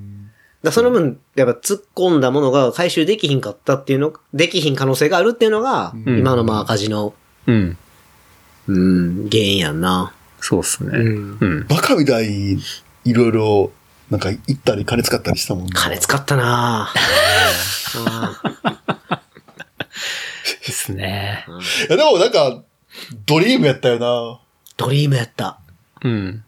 [0.63, 7.13] だその分、やっぱ突っ込んだものが回収できひんかったっていうの、できひん可能性があるっていうのが、うん今のまあ赤字の、
[7.47, 7.77] うん。
[8.67, 8.79] う
[9.25, 10.13] ん、原因やんな。
[10.39, 10.97] そうっすね。
[10.97, 11.67] うんうん。
[11.67, 12.59] バカみたいに、
[13.05, 13.71] いろいろ、
[14.11, 19.15] なんか、行ったり金使ったりしたもんな金使ったなぁ
[20.65, 21.45] ですね。
[21.87, 22.63] いや、でもなんか、
[23.25, 24.39] ドリームやったよな。
[24.77, 25.59] ドリームやった。
[26.03, 26.43] うん。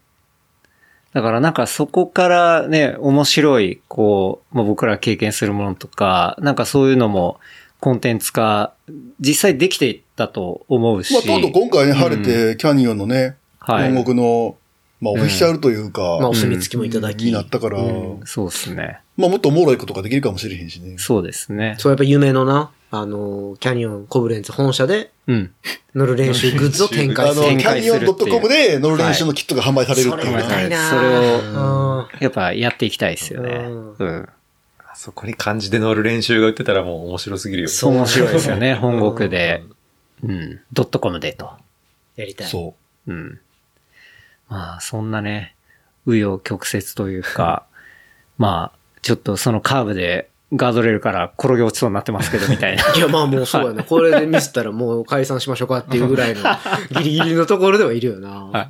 [1.12, 7.38] だからなんかそこからね、面白い、こう、まあ、僕ら経験するものとか、なんかそういうのも
[7.78, 8.74] コンテンツ化、
[9.20, 11.14] 実際できていったと思うし。
[11.14, 14.56] まあ、とうとう今回ね、晴れて、キャニオンのね、はい本国の、
[15.00, 17.24] まあ、オフィシャルというか、まあ、お墨付きもいただき。
[17.24, 18.98] になったから、うんそうですね。
[19.16, 20.96] まあ、もっとおもろいことができるかもしれへんしね。
[20.98, 21.76] そうですね。
[21.78, 25.54] そう、やっぱ夢のな、あの、キャニオンコブレンツ本社でうん。
[25.94, 27.56] 乗る練習グッズを展開すあの、る。
[27.56, 33.50] キャニオン .com で乗る練習のキットが販売されるっていうそれなみたいなそれをうんやっぱやっていきたいですよね。
[33.50, 34.28] うんうん。
[34.78, 37.68] あそこに漢字で乗る練習が売ってたらもう面白すぎるよ。
[37.68, 38.74] そう面白いですよね。
[38.74, 39.62] 本国で。
[40.22, 40.60] うん。
[40.72, 41.52] ドットコムでと。
[42.16, 42.46] やりたい。
[42.48, 42.74] そ
[43.06, 43.40] うん。
[44.48, 45.54] まあ、そんなね、
[46.06, 47.64] 紆余曲折というか、
[48.38, 52.82] まあ、ちょっとそのカーブでガードレールから転げ落ちそうになってますけど、みたいな。
[52.94, 53.82] いや、まあもうそうやな。
[53.82, 56.42] これでミスったらもう解散しましょうかっていうぐらいの
[57.02, 58.28] ギリギリのところではいるよな。
[58.28, 58.68] はい。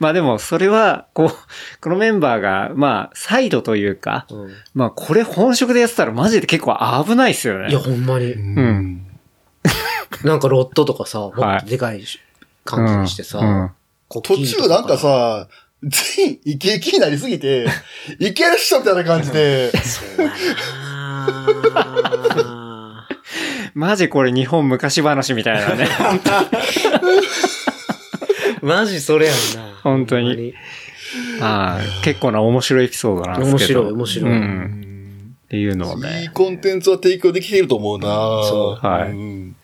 [0.00, 7.68] まあでも、それは、こう、このメンバーが、まあ、サイドというか、うんまあ、これ本職でやってたらマジで結構危ないっすよね。
[7.68, 8.38] いや、ほんまにう。。
[8.38, 9.06] うん。
[10.22, 12.04] なんかロットとかさ、もはいっとでかい
[12.64, 13.70] 感じにしてさ、うん
[14.22, 15.48] 途中なんか、さ、
[15.82, 17.66] 全員イケイケになりすぎて、
[18.18, 19.72] いけるっしょみたいな感じで、
[23.74, 25.88] マジこれ日本昔話みたいなね。
[28.62, 29.74] マジそれやんな。
[29.82, 30.54] 本当に
[31.40, 33.82] ああ結構な面白いエピソードなんですけど。
[33.82, 35.34] 面白い面白いうん。
[35.44, 36.30] っていうのをいいね。
[36.32, 39.54] コンテンツは提供できていると思うなそはいん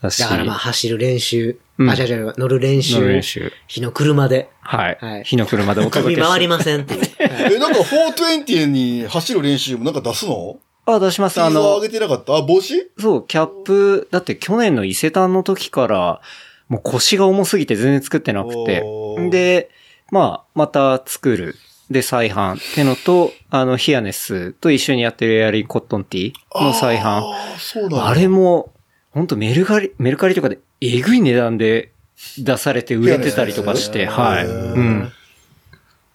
[0.00, 3.00] だからまあ走る練習、うんあ、違う違う、乗る練習。
[3.00, 3.52] の練習。
[3.66, 4.48] 日の車で。
[4.60, 4.98] はい。
[5.00, 6.30] はい火の車でお届首けして。
[6.30, 7.00] 回りませんっていう。
[7.00, 7.06] は
[7.50, 10.56] いえ、なんか420に走る練習もなんか出すの？
[10.94, 11.40] あ、出します？
[11.40, 12.34] あのティーザー上、げてなかった？
[12.34, 12.90] あ、帽子？
[12.98, 16.20] そう、キャップ、だって去年の伊勢丹の時から、
[16.68, 18.84] もう腰が重すぎて全然作ってなくて
[19.30, 19.70] で、
[20.10, 21.56] まあ、また作る。
[21.90, 27.20] で、再販ってのと、あの、ヒアネスと一緒にやってるエアリーコットンティーの再販。
[27.20, 28.74] あーそうだあれも、
[29.10, 31.92] 本当メルカリ、メルカリとかでえぐい値段で
[32.36, 34.46] 出されて売れてたりとかして、はい。
[34.46, 35.12] うん。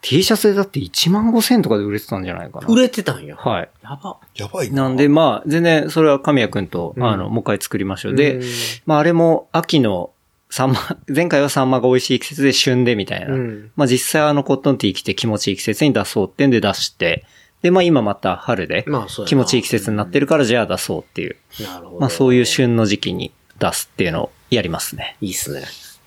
[0.03, 2.67] T シャツでだって1万5千とかで売れてたんじゃないかな。
[2.67, 3.37] 売れてたんや。
[3.37, 3.69] はい。
[3.81, 4.19] やば。
[4.35, 4.83] やばいな。
[4.83, 8.15] なんで、まあ、全然、それは神谷くんと、うんあの、もう一回作りましょう。
[8.15, 8.43] でうん、
[8.85, 10.11] まあ、あれも秋の
[10.49, 13.33] サンマ、 前回はサンマが美味しい季節で旬でみたいな。
[13.33, 17.25] うんまあ、実際あの、コットンティー着て気持ちいい季節に出そうってんで出して、
[17.61, 21.37] で、まあ、今また春で、まあ、そうやな気持ちいい季節になってるから、じゃあ出そうっていう。
[21.61, 21.99] なるほど。
[22.01, 25.15] まあ、そういう旬の時期に出すっていうのをやりますね。
[25.21, 25.63] いいっすね。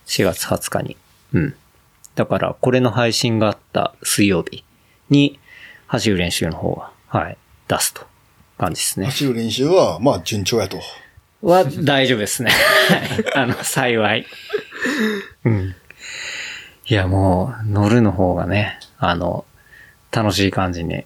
[0.06, 0.97] 4月20日に。
[1.32, 1.55] うん。
[2.16, 4.64] だから、これの配信があった水曜日
[5.10, 5.38] に、
[5.86, 7.38] 走る練習の方は、はい、
[7.68, 8.02] 出すと。
[8.59, 9.06] 感じですね。
[9.06, 10.80] 走る練習は、まあ、順調やと。
[11.43, 12.51] は大丈夫ですね。
[12.88, 12.97] は
[13.44, 14.26] いあの、幸い。
[15.44, 15.74] うん。
[16.86, 19.44] いや、もう、乗るの方がね、あの、
[20.10, 21.05] 楽しい感じに、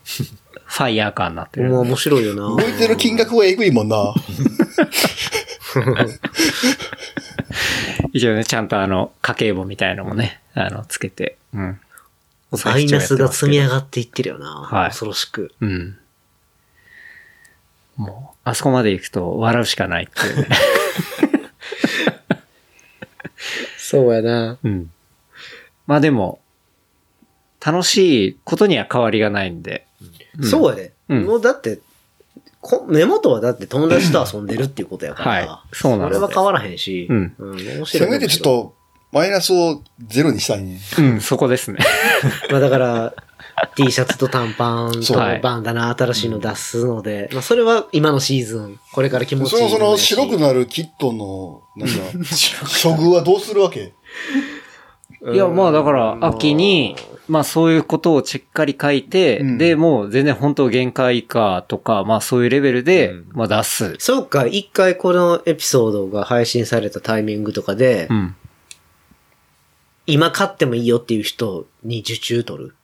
[0.65, 1.71] ファイヤー感になってる。
[1.71, 2.43] もう面白いよな。
[2.43, 4.15] 動いてる金額はえぐいもんな。
[8.13, 11.81] 一応ね、ちゃんとあの、家計簿みたいのもね、あの、つけて、うん。
[12.65, 13.71] マイナスが積み上る。
[13.71, 14.47] がっていってるよな。
[14.51, 15.53] はい恐ろしく。
[15.61, 15.99] うん。
[17.97, 20.49] もう、あそこまで行くと笑うしかないっていうね。
[23.79, 24.59] そうやな。
[24.63, 24.91] うん。
[25.87, 26.41] まあでも、
[27.65, 29.87] 楽しいことには変わりがないんで。
[30.41, 30.93] んそうやで。
[31.09, 31.81] うんもうだって、
[32.61, 35.31] こ根元はだって友達と遊んでるっていうことやから。
[35.31, 37.07] はいそうなのでそれは変わらへんし。
[37.09, 37.87] うん面白い。
[37.87, 38.75] せめてちょっと、
[39.13, 40.79] マイナスをゼロにしたいね。
[40.99, 41.79] うん、そこですね。
[42.51, 43.15] まあだから、
[43.75, 51.95] T シャツと短パンとバンダナ新しいの出すので、まあそれは今のシーズン、これから気持ちいいそのその白くなるキットの、なんか、
[52.83, 53.93] 処遇はどうするわけ？
[55.33, 56.97] いや、まあだから、秋に、
[57.31, 63.95] まあそういうことをしっかり書いて、うんで、もう全然本当限界以下とか、まあそういうレベルでうん、まあ出す。
[63.99, 68.35] そうか、一回このエピソードが配信されたタイミングとかで、うん。
[70.07, 72.75] 今買ってもいいよっていう人に受注取る？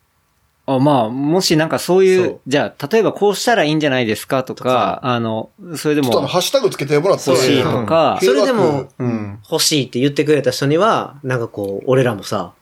[0.69, 7.31] あまあ、もしなんかそういう、そうじゃあ、例えばこうしたらいいんじゃないですかとか、あの、それでちょっとあの、もハッシュタグつけてもらって。
[7.31, 9.39] 欲しいとか、それでもうん。
[9.49, 12.53] 欲しいって言ってくれた人には、なんかこう、俺らもさ、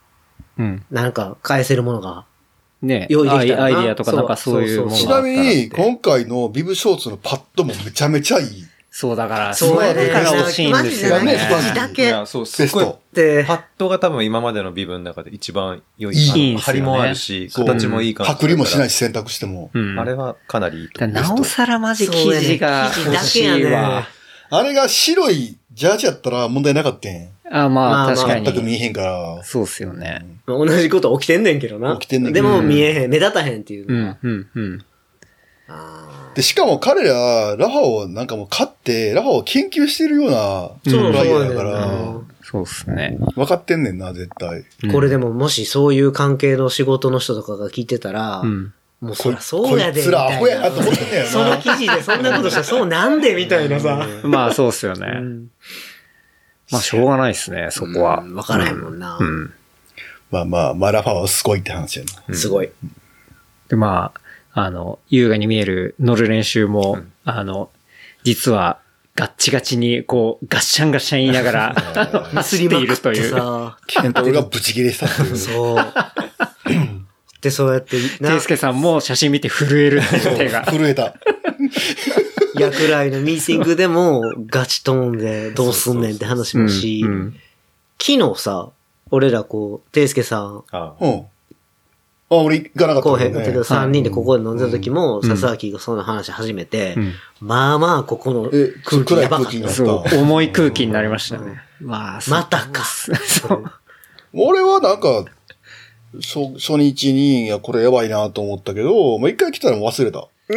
[0.59, 0.85] うん。
[0.91, 2.25] なんか返せるものが。
[2.83, 8.65] ね用意できたらなアイアイディアとかなんかそういうものがあちったらってなみに、今回のビブショーツのパッドもめちゃめちゃいい。
[8.97, 11.37] そうだから、そうやねだから欲しいんですよね。
[11.51, 13.01] マジだけいや、そう、すごいベスト。。
[13.13, 16.15] でパ、ッドが多分今までのビブの中で一番良い。
[16.15, 18.33] いいんすよね張りもあるし、そう形もいい感じ。
[18.33, 19.71] パクリもしないし、選択しても。
[19.75, 19.99] うん。
[19.99, 21.15] あれはかなりいいとだ思う。
[21.15, 24.07] からなおさらマジ生地がそうやね欲しい生地だけやわね。
[24.51, 27.13] あれが白いジャージやったら問題なかったん。
[27.13, 28.75] あ、まあ、まあまあ確か全く見に。
[28.75, 29.43] えへんから。
[29.45, 30.27] そうっすよね。
[30.47, 31.95] まあ同じこと起きてんねんけどな。
[31.99, 34.13] 起きてんねんけどでも見えへん、目立たへんっていううのは。
[34.13, 34.85] ん、うん、うん。
[35.69, 43.19] あで、しかも彼ら、ラファをなんかもう買って、ラファを研究してるようなーそうプライヤーそうやねんやから、なそうっすね。
[43.35, 44.65] 分かってんねんな、絶対。
[44.85, 48.73] うんこれでももしそういう関係の仕事の人とかが聞いてたら、うん。
[49.01, 49.95] もうそりゃそうやで。
[49.95, 51.59] こいつらアホやなと思ってんねやそのな。
[51.59, 54.07] 記事でそんなことしたらそうなんでみたいなさ。
[54.25, 55.09] まあ、そうっすよね。
[56.71, 58.21] うんまあ、しょうがないっすね、そこは。
[58.21, 59.25] うんわからへんもんなう。
[59.25, 59.53] ん。
[60.31, 62.35] まあまあ、まあラファはすごいって話やな。
[62.35, 62.71] すごい。
[63.69, 64.13] で、ま
[64.53, 67.71] あ、あの、優雅に見える乗る練習も、あの、
[68.23, 68.79] 実は、
[69.17, 73.31] ガッチガチに、こう、ガッシャンガッシャン言いながら、あ の走っているという。
[73.31, 75.37] さ、ケントルがブチ切れしたっていう。
[75.37, 75.95] そう。
[77.41, 80.65] で、そうやって、ていすけさんも写真見て震えるっていう手が。
[80.65, 81.15] 震えた。
[82.61, 87.37] やくらいのミーティングでもガチトーンでどうすんねんって話もし、うんうん
[87.97, 88.69] 昨日さ、
[89.11, 91.21] 俺らこう、ていすけさん、あうん。
[92.29, 99.69] あ、俺行かなかったこうへん、けどねけど3人でここで飲んだ時も、うん笹明がその話始めて、うんまあまあここのえ空気やばかった暗い空気にな。
[99.71, 101.63] そう、重い空気になりましたね。
[101.81, 102.85] まあ、またか。
[102.85, 103.65] そう。
[104.35, 105.25] 俺はなんか、
[106.21, 110.27] 初初日に、いや、これやばいなと思ったけど、まあ、一回来たらもう忘れた。
[110.47, 110.53] い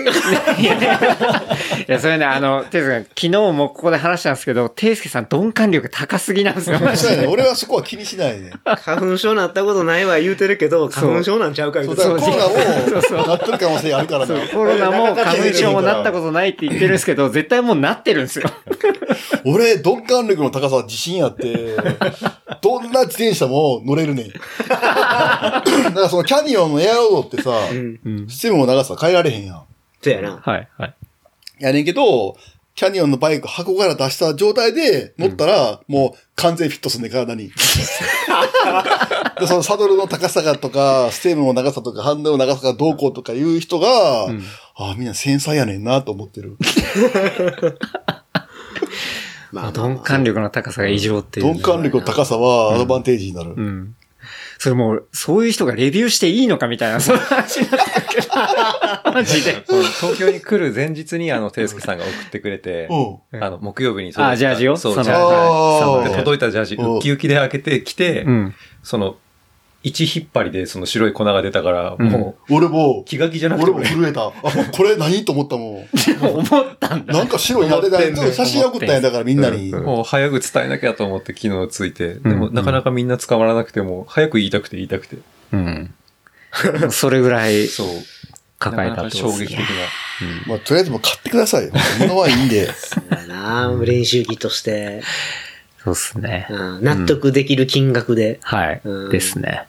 [1.87, 7.21] や、それね、あの、ていすけ昨日もここで話したんですけど、ていすけさん鈍感力高すぎなんですよ、 そうやね。
[7.21, 7.27] で。
[7.27, 8.51] 俺はそこは気にしないね。
[8.65, 14.35] 花粉症なったことないわ言うてるけど、花粉症なんちゃうか言そううてコロナそうそうもなってる可能性あるからな。
[14.49, 18.49] コロナも花粉症もなったことないって言ってるんですけど、絶対もうなってるんですよ。
[19.45, 21.77] 俺、鈍感力の高さは自信あって、
[22.61, 24.27] どんな自転車も乗れるねん。
[24.67, 25.61] だか
[25.95, 27.99] らそのキャニオンのエアロードってさ、うん。
[28.03, 28.29] うん。
[28.29, 29.61] ステムの長さ変えられへんやん。
[30.01, 30.37] そうやな。
[30.37, 30.95] はい、はい。
[31.59, 32.37] やねんけど、
[32.75, 37.49] キャニオンのバイク箱から出した状態で乗ったら、もう完全フィットすんねん、体に。
[39.39, 44.43] で、そのサドルの高さがとか、ステムの長さとか、ハンドルの長さがどうこうとかいう人が、うん
[44.79, 46.55] ああ、みんな繊細やねんなと思ってる。
[49.51, 51.47] ま鈍感力の高さが異常っていう。
[51.47, 53.55] 鈍感力の高さはアドバンテージになる。
[53.57, 53.95] うん。
[54.59, 57.86] それもう、そういう人がレビューしていいのかみたいな、そんな話になって。
[59.13, 59.63] マジで。
[59.65, 62.87] 東京に来る前日にあの、ていすけさんが送ってくれて、
[63.31, 63.43] うん。
[63.43, 64.77] あの、木曜日に届いたあジャージを？
[64.77, 68.55] そう、ジャージで届いたジャージ、うんウキウキで開けてきて、うん。
[68.83, 69.15] その、
[69.83, 74.27] 一引っ張りでその白い粉が出たから、うんも俺もう、、気が気じゃなくて俺も震えた。
[74.27, 75.87] あ、これ何と思ったもん。
[76.19, 77.13] 思ったんだ。
[77.13, 79.71] なんか白いなでた思ってんねん写真送ったんや、だからみんなに。
[79.71, 85.17] うんもう早く伝えなきゃと思って昨日ついて、でもうんなかなかみんな捕まらなくても、早く言いたくて言いたくて。
[85.53, 85.93] うん。
[86.91, 87.87] それぐらいそう。
[88.59, 89.65] 抱えたなと衝撃的な。
[90.47, 91.69] まあ、とりあえずもう買ってください。
[91.99, 92.73] 物はいいんで。
[92.73, 95.03] そうやな練習着として、
[95.83, 96.47] そうっすね。
[96.49, 98.39] うん、納得できる金額で。
[98.41, 99.09] はいうん。
[99.09, 99.67] ですね。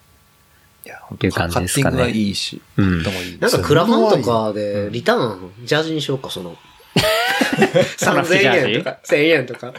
[0.86, 3.39] いや、っていう感じですかねカッティングはいいし、うんともいい。
[3.39, 6.56] なんかクラファンとかでリターン、ジャージにしようか、その。
[7.98, 9.73] 3000円とか、1000円とか、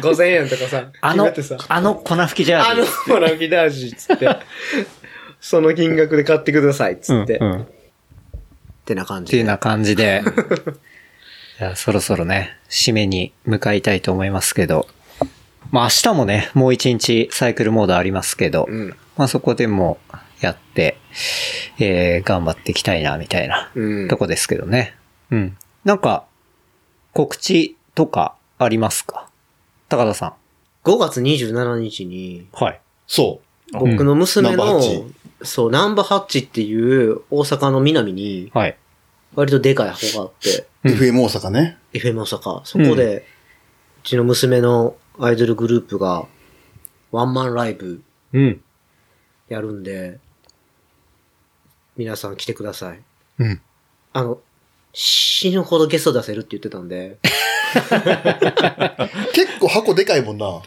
[0.00, 1.32] 5000円とかさ、あの
[1.68, 4.26] あの粉吹きジャあのージ。、ほら、ギタージっつって、
[5.46, 7.60] その金額で買ってくださいっつって、っうんうん。
[7.60, 7.66] っ
[8.86, 9.38] てな感じで。
[9.38, 10.22] てな感じで。
[11.58, 14.88] じゃあそろそろね、締めに向かいたいと思いますけど。
[15.70, 18.96] まあ明日もね、もう一日サイクルモードありますけど、うん。
[19.18, 19.98] まあそこでも
[20.40, 20.96] やって、
[21.78, 24.96] えー、頑張っていきたいな、みたいなうんとこですけどね。
[25.30, 25.58] うん。
[25.84, 26.24] なんか、
[27.12, 29.28] 告知とかありますか？
[29.90, 30.32] 高田さん。
[30.88, 32.80] 5月27日に、はい。
[33.06, 33.42] そ
[33.72, 34.80] 僕の娘の
[35.44, 38.76] そう、ナンバーハッチっていう大阪の南にはい。
[39.34, 40.88] 割とでかい箱があって、う。
[40.88, 41.78] うん FM 大阪ね。
[41.92, 42.64] FM 大阪。
[42.64, 43.26] そこで、
[44.02, 46.26] うちの娘のアイドルグループが
[47.10, 48.02] ワンマンライブ
[48.32, 48.60] うん。
[49.48, 50.18] やるんで、
[51.96, 53.02] 皆さん来てください。
[53.38, 53.60] うん。
[54.12, 54.40] あの、
[54.92, 57.18] 死ぬほどゲスト出せるって言ってたんで、
[59.32, 60.62] 結構箱でかいもんな。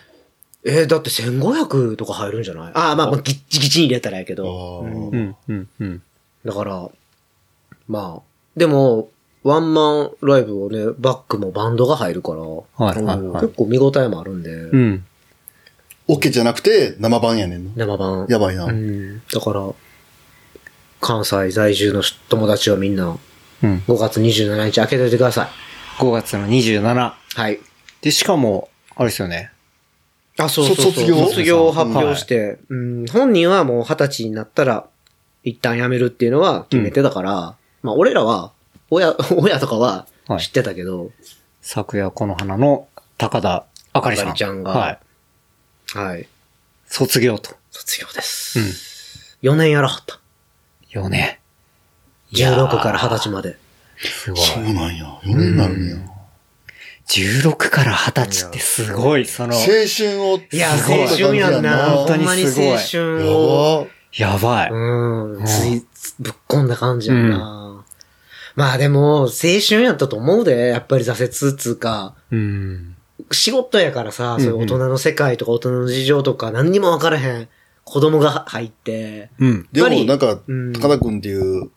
[0.68, 2.72] えーだって1500とか入るんじゃない？
[2.74, 4.82] ああ、まあ、まあ、ギッチギチに入れたらやけど。
[4.82, 5.36] うんうん。
[5.48, 5.68] うん。
[5.80, 6.02] うん。
[6.46, 6.90] だから、
[7.88, 8.22] まあ、
[8.58, 9.10] でも、
[9.44, 12.64] ワンマンライブをね、バックもバンドが入るから、は
[12.94, 15.06] いはいはい結構見応えもあるんで、うん。
[16.10, 17.72] オケじゃなくて生版やねんの？
[17.76, 18.26] 生版。
[18.30, 18.66] やばいな。
[18.66, 19.22] うん。
[19.32, 19.70] だから、
[21.00, 23.18] 関西在住の友達はみんな、
[23.64, 23.84] うん。
[23.88, 26.02] 5月27日開けといてください。
[26.02, 27.14] 5月の27。
[27.36, 27.60] はい。
[28.02, 29.52] で、しかも、あれですよね。
[30.38, 31.26] あ、そうそうそう卒卒業？
[31.26, 34.88] 卒業を発表して、うん、本人はもう二十歳になったら、
[35.44, 38.52] 一旦辞めるっていうのは決めてたから、まあ俺らは、
[38.90, 41.12] 親、 親とかははい知ってたけど、
[41.62, 42.88] 昨夜この花の
[43.18, 44.36] 高田あかりさん。
[44.36, 45.00] ちゃんがはい。
[45.94, 46.28] はい。
[46.88, 47.52] 卒業と。
[47.72, 49.38] 卒業です。
[49.42, 50.20] 4年やらはった。
[50.90, 51.40] よね。
[52.34, 53.58] 16から20歳まで。
[53.98, 54.42] すごい。
[54.42, 55.06] そうなんや。
[55.24, 56.17] 4年になるんや。
[57.08, 60.40] 16から20歳ってすごい、その、青春を。
[60.52, 61.92] いや、青春やんな。
[61.92, 63.88] 本当にほんまにすごい青春を。
[64.18, 64.70] やばやばい。
[64.72, 65.46] うん。
[65.46, 65.86] つい、
[66.20, 67.86] ぶっこんだ感じやんな。
[68.56, 69.30] まあでも、青
[69.68, 72.96] 春やったと思うで、やっぱり挫折っつうか、うん。
[73.32, 77.50] 仕事やからさ、そういう大人の世界とか大人の事情とか何にも分からへん
[77.84, 79.68] 子供が入って、うん。
[79.72, 81.70] でもなんかうん、高田くんっていう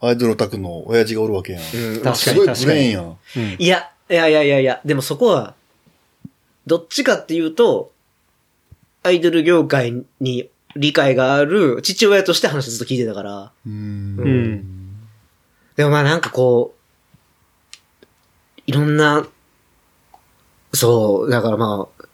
[0.00, 1.62] アイドルオタクの親父がおるわけやん。
[1.62, 2.66] うん確かすごいに確かに。
[2.66, 3.04] ブレーンやん。
[3.04, 5.54] うんいや、いやいやいやいや、でもそこは、
[6.66, 7.92] どっちかっていうと、
[9.04, 13.70] アイドル業界に理解がある父親として話ずっと聞いてたから、う。
[13.70, 14.96] うんん。
[15.76, 19.26] でもまあなんかこう、いろんな、
[20.74, 22.04] そう、だからまあ、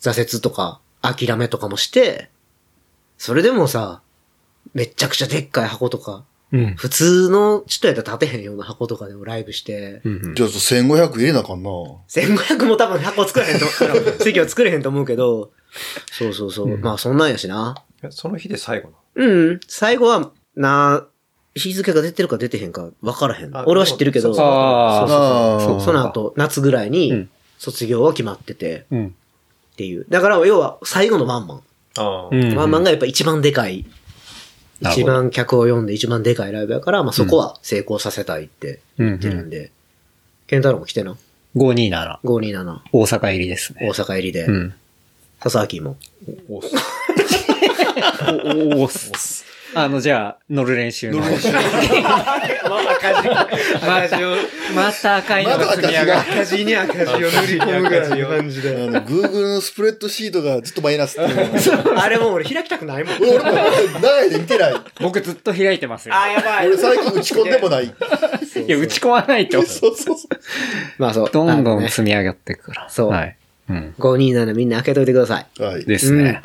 [0.00, 2.30] 挫折とか諦めとかもして、
[3.18, 4.00] それでもさ、
[4.74, 6.74] めっちゃくちゃでっかい箱とか、うん。
[6.76, 10.34] 普通の人やったら立てへんような箱とかでもライブして、うん。
[10.34, 11.70] じゃあ1500入れなあかんな。
[11.70, 15.52] 1500も多分箱作れへんと、あの席は作れへんと思うけど、
[16.10, 16.70] そうそうそう。
[16.72, 17.74] うんまあそんなんやしな。
[18.02, 18.94] えその日で最後の？
[19.16, 19.60] うん。
[19.68, 21.06] 最後は、な、
[21.54, 23.64] 日付が出てるか出てへんか分からへんあ。
[23.66, 29.06] 俺は知ってるけど、その後、夏ぐらいうにん、卒業は決まってて、うん。
[29.08, 29.10] っ
[29.76, 30.06] ていう。
[30.08, 31.62] だから、要は、最後のワンマン。
[31.96, 33.84] ワンマンがやっぱ一番でかい、
[34.80, 39.70] 一番客を呼んで一番でかいライブやから、まあそこは成功させたいってうん言ってるんで。
[40.46, 41.16] ケンタロウも来てな。
[41.56, 42.20] 527。
[42.24, 43.88] 527、大阪入りですね。
[43.88, 44.46] 大阪入りで。
[44.46, 44.74] うん。
[45.40, 45.96] 笹明も。
[46.48, 46.62] お
[48.80, 49.44] おおす。
[49.74, 51.20] あの、じゃあ、乗る練習の。
[52.68, 54.18] また、
[54.74, 56.20] また赤いのが積み上がる。
[56.20, 57.26] 赤字に赤字を塗り
[57.60, 58.86] 込むぐらいの感じあで。
[58.88, 61.98] の、Google のスプレッドシートがずっとマイナスっていう。
[61.98, 63.16] あれもう俺開きたくないもん。
[63.22, 64.74] 俺も長いで見てない。
[65.00, 66.14] 僕ずっと開いてますよ。
[66.14, 66.68] あ、やばい。
[66.68, 67.84] 俺最近打ち込んでもない。
[67.84, 67.90] い
[68.68, 69.62] や、打ち込まないと。
[69.62, 70.40] そうそうそう。
[70.98, 71.30] まあそう。
[71.30, 72.90] どんどん積み上がっていくから。
[72.90, 73.36] そうはい。
[73.70, 73.94] うん。
[73.98, 75.62] 527みんな開けといてください。
[75.62, 75.84] はい。
[75.84, 76.42] ですね。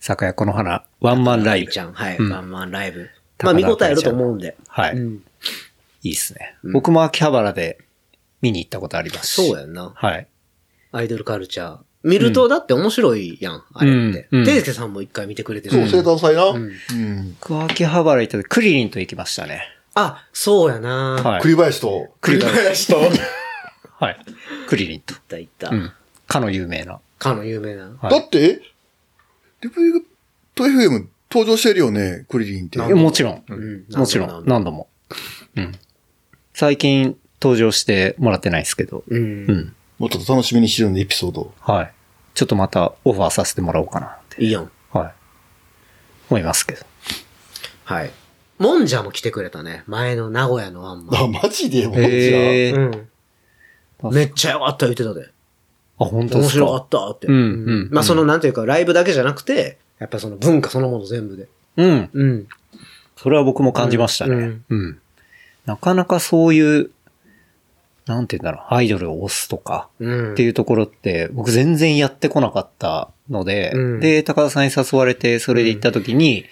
[0.00, 1.80] 酒屋この花、ワンマンライブち。
[1.80, 2.16] ゃん、はい。
[2.16, 3.08] うんワンマンライブ。
[3.42, 4.56] まあ見応えあると思うんで。
[4.68, 4.96] はい。
[6.06, 6.08] うん。
[6.08, 6.56] いいっすね。
[6.62, 7.78] うん僕も秋葉原で
[8.42, 9.48] 見に行ったことありますし。
[9.48, 9.92] そうやんな。
[9.94, 10.28] はい。
[10.92, 11.78] アイドルカルチャー。
[12.02, 14.44] 見るとだって面白いやん、あれってうんうん。
[14.44, 15.88] ていすけさんも一回見てくれてそう、る。
[15.90, 16.44] 生誕祭な。
[16.44, 17.36] うんうん。
[17.40, 19.62] 僕は秋葉原行った時、クリリンと行きましたね。
[19.94, 21.42] あ、そうやなはい。
[21.42, 22.14] 栗林と。
[22.20, 23.00] 栗林と。
[23.98, 24.16] はい。
[24.68, 25.14] クリリンと。
[25.14, 25.74] いったいったう。
[25.74, 25.90] ん。
[26.28, 27.00] かの有名な。
[27.18, 27.96] かの有名な。
[28.00, 28.62] はいだって、
[29.62, 30.06] リプリグ
[30.54, 32.78] と FM 登場してるよね、クリリンって。
[32.78, 33.42] もちろん。
[33.48, 34.44] うんもちろん。
[34.46, 34.88] 何度も。
[35.56, 35.72] うん。
[36.58, 39.04] 最近登場してもらってないですけど。
[39.08, 39.14] う。
[39.14, 39.74] うんん。
[39.98, 41.52] もっと楽しみにしてるんで、エピソード。
[41.60, 41.92] はい。
[42.32, 44.42] ちょっとまたオファーさせてもらおうかなって。
[44.42, 44.70] いいやん。
[44.90, 45.12] はい。
[46.30, 46.86] 思いますけど。
[47.84, 48.10] はい。
[48.58, 49.84] もんじゃも来てくれたね。
[49.86, 51.24] 前の名古屋のワンマン。
[51.24, 51.88] あ、マジで？
[51.88, 54.14] もうじゃへえうん。
[54.14, 55.28] めっちゃよかった言ってたで。
[55.98, 56.64] あ、本当ですか？
[56.64, 57.26] 面白かったって。
[57.26, 57.38] うんう
[57.84, 61.48] んまあそのなんていうか、ライブだけじゃなくて、やっぱその文化そのもの全部で。
[61.76, 62.10] うん。
[62.10, 62.48] うん。
[63.18, 64.34] それは僕も感じましたね。
[64.34, 65.00] うんうん。
[65.66, 66.90] なかなかそういう、
[68.06, 70.32] なんて言うんだろう、アイドルを推すとかうん。
[70.32, 74.00] っていうところって、僕全然やってこなかったので、うん。
[74.00, 76.44] で、高田さんに誘われて、それで行った時に、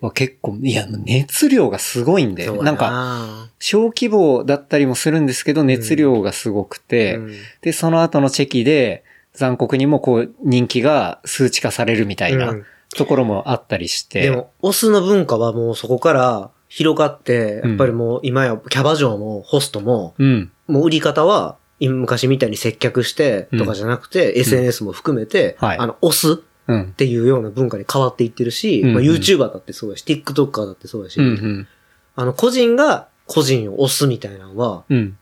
[0.00, 2.72] まあ結構、いや、熱量がすごいんで、な。
[2.72, 7.32] んか、小規模だったりもするんですけど、熱量がすごくて、うん。
[7.62, 12.64] で、その後のチェキで、残酷にもこう、人気が数値化されるみたいなうん。
[12.94, 14.22] ところもあったりして。
[14.22, 20.52] でも、オスの文化はもうそこから広がって、やっぱりもう今やキャバ嬢もホストも、うん。
[20.66, 26.36] もう売り方は、今昔みたいに接客してとかじゃなくて、SNS も含めて、はいあの、押すっ
[26.68, 26.92] うん。
[26.96, 31.26] ていうような文化に変わっていってるし、うんまあ、YouTuber だってそうだし、TikToker だってそうだし、うん。
[31.26, 31.68] うん。
[32.16, 35.16] あの、個人が個人を押すみたいなのは、うん。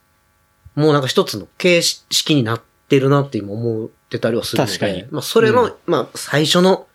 [0.74, 6.86] もうなんか一つの形式になってるなって今思ってたりはするので、確かにまあ、それの、うまあ、最初の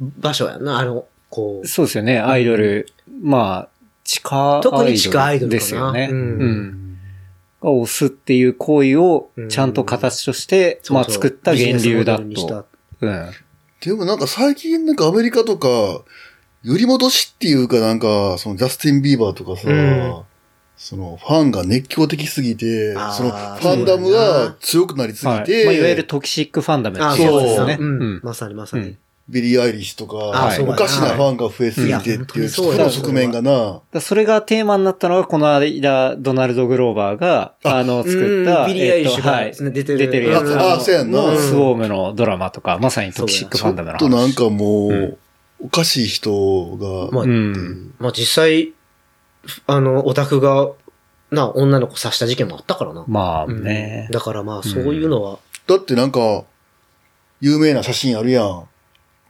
[0.00, 2.88] 場所やんな、あの、こう、そうですよね、アイドル。
[3.22, 3.68] まあ、
[4.04, 4.76] 地下アイドル。
[4.78, 6.08] 特に地下アイドルですよね。
[6.10, 6.98] ううんん。
[7.62, 12.66] が押すっていう行為をうん、ちゃんと形として、まあそうそう作った源流だと。
[13.00, 13.30] うん。
[13.80, 15.68] でもなんか最近なんかアメリカとか、
[16.62, 20.22] 揺り戻しっていうかなんか、そのジャスティン・ビーバーとかさ、うん
[20.76, 25.44] そのファンが熱狂的すぎて、そのファンダムが強くなりすぎはい。
[25.44, 27.56] て、まあ、いわゆる toxic fandom あ、ってそいううやつですね。
[27.56, 27.84] そうですね。
[27.84, 28.20] うんうん。
[28.22, 28.96] まさにまさに。
[29.28, 40.44] ビリー・アイリッシュとか、おかしなファンが増えすぎてっていう、にその側面がな、それがテーマになったのが、この間、ドナルド・グローバーが、あの、作った、うんビリーアイリッシュがえっとはい出てる出てるやつ。
[40.44, 44.34] うんあそうやんなのスウォームのドラマとか、まさに toxic fandom のちょっとなん話。
[44.36, 45.16] かもう、うん
[45.60, 47.92] おかしい人が、まあ、うん。
[47.98, 48.74] まあ実際、
[49.66, 50.70] あの、オタクが、
[51.32, 53.04] な、女の子刺した事件もあったからな。
[53.08, 54.08] まあうんね。
[54.12, 56.44] だからまあ、そういうのは、だってなんか、
[57.40, 58.68] 有名な写真あるやん。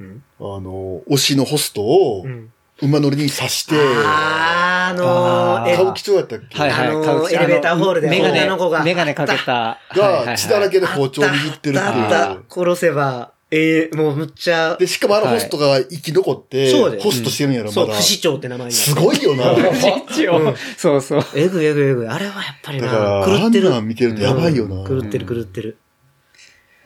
[0.01, 6.57] うんあの、推しのホストをうん馬乗りに刺して、あーあのー、歌舞伎町やったっけ？
[6.57, 6.89] はいはい。
[6.89, 9.79] あのエレベーターホールでメガネ女の子がメガネかけた。
[9.97, 12.45] が血だらけで包丁握ってるっていう。
[12.49, 17.99] 殺せば、ええもうむっちゃ、で、しかもあのホストが生き残って、そうでホストしてるんやろ、そう、まだ。
[17.99, 19.57] 不死鳥って名前すごいよな。
[20.13, 21.25] 一応、 そうそう。
[21.35, 22.09] えぐいえぐいえぐい。
[22.09, 23.83] あれはやっぱりだから、な、あ狂ってる。
[23.83, 24.89] 見てるとやばいよな。
[24.89, 25.79] 狂ってる狂ってる。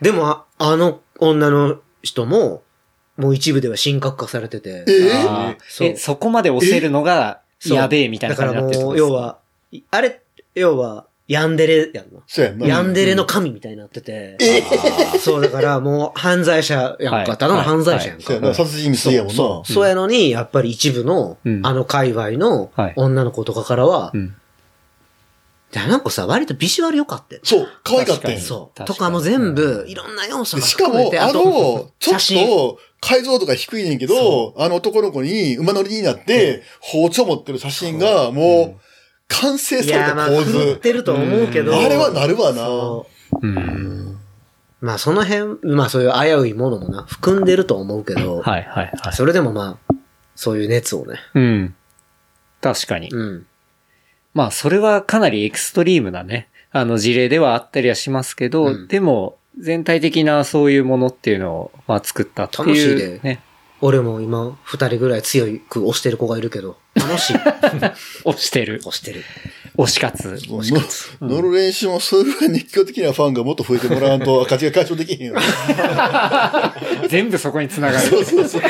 [0.01, 2.62] でも、ああの女の人も、
[3.17, 4.85] もう一部では神格化されてて。
[4.87, 9.37] えあーそうえ、そこまで押せるのが、そうやべえみたいな感じになってるだからもう、要は、
[9.91, 10.21] あれ、
[10.55, 12.19] 要は、ヤンデレやんな。
[12.27, 12.67] そうやんな。
[12.67, 14.37] ヤンデレの神みたいになってて。
[14.41, 14.61] え
[15.19, 17.37] そう、だからもう犯罪者やんはいか。
[17.37, 18.41] ただの犯罪者やんかそうや。
[18.41, 19.35] な、殺人未遂やもんな。
[19.35, 19.71] そう。
[19.71, 24.35] そうやのに、やっぱり一部のう、んあの界隈のはい女の子とかからはう、ん。
[25.71, 27.41] じゃあなんかさ、割とビジュアル良かったよ。
[27.45, 28.77] そう、可愛かったんや確かにそう。
[28.77, 32.45] 確かにとかも全部、いろんな要素がでしかも、含めて、あとの、ちょっ写真。
[32.47, 38.81] と、解像度が低いねんけど、あの男の子に馬乗りになって、包丁持ってる写真が、もう、
[39.27, 40.77] 完成されたまあ、狂っ構図。
[40.77, 41.77] てると思うけど。
[41.77, 42.65] あれはなるわな。
[42.65, 43.07] そ
[43.41, 44.17] ううん。
[44.79, 49.13] まあ、その辺、まあ、そういう危ういものもな、含んでると思うけど、はいはいはい。
[49.13, 49.95] それでもまあ、
[50.35, 51.19] そういう熱をね。
[51.33, 51.75] うん。
[52.61, 53.09] 確かに。
[53.09, 53.45] うん。
[54.33, 62.67] まあ、それはかなりエクストリームなね、あの事例ではあったりはしますけど、うんでも、全体的なそういうものっていうのを、まあ、作ったっていう。
[62.67, 63.41] 楽しいでね。
[63.81, 67.35] 俺も今、二人ぐらい強く押してる子がいるけど、楽しい。
[68.23, 68.79] 押してる。
[68.85, 69.23] 押してる。
[69.75, 70.27] 推し活。
[70.49, 70.81] もう乗
[71.21, 75.35] 乗る練習もそれぐらい熱狂的なファンがもっと増えてもらわんと赤字が解消できへんよ。
[77.09, 78.07] 全部そこに繋がる。
[78.07, 78.61] そうそうそう。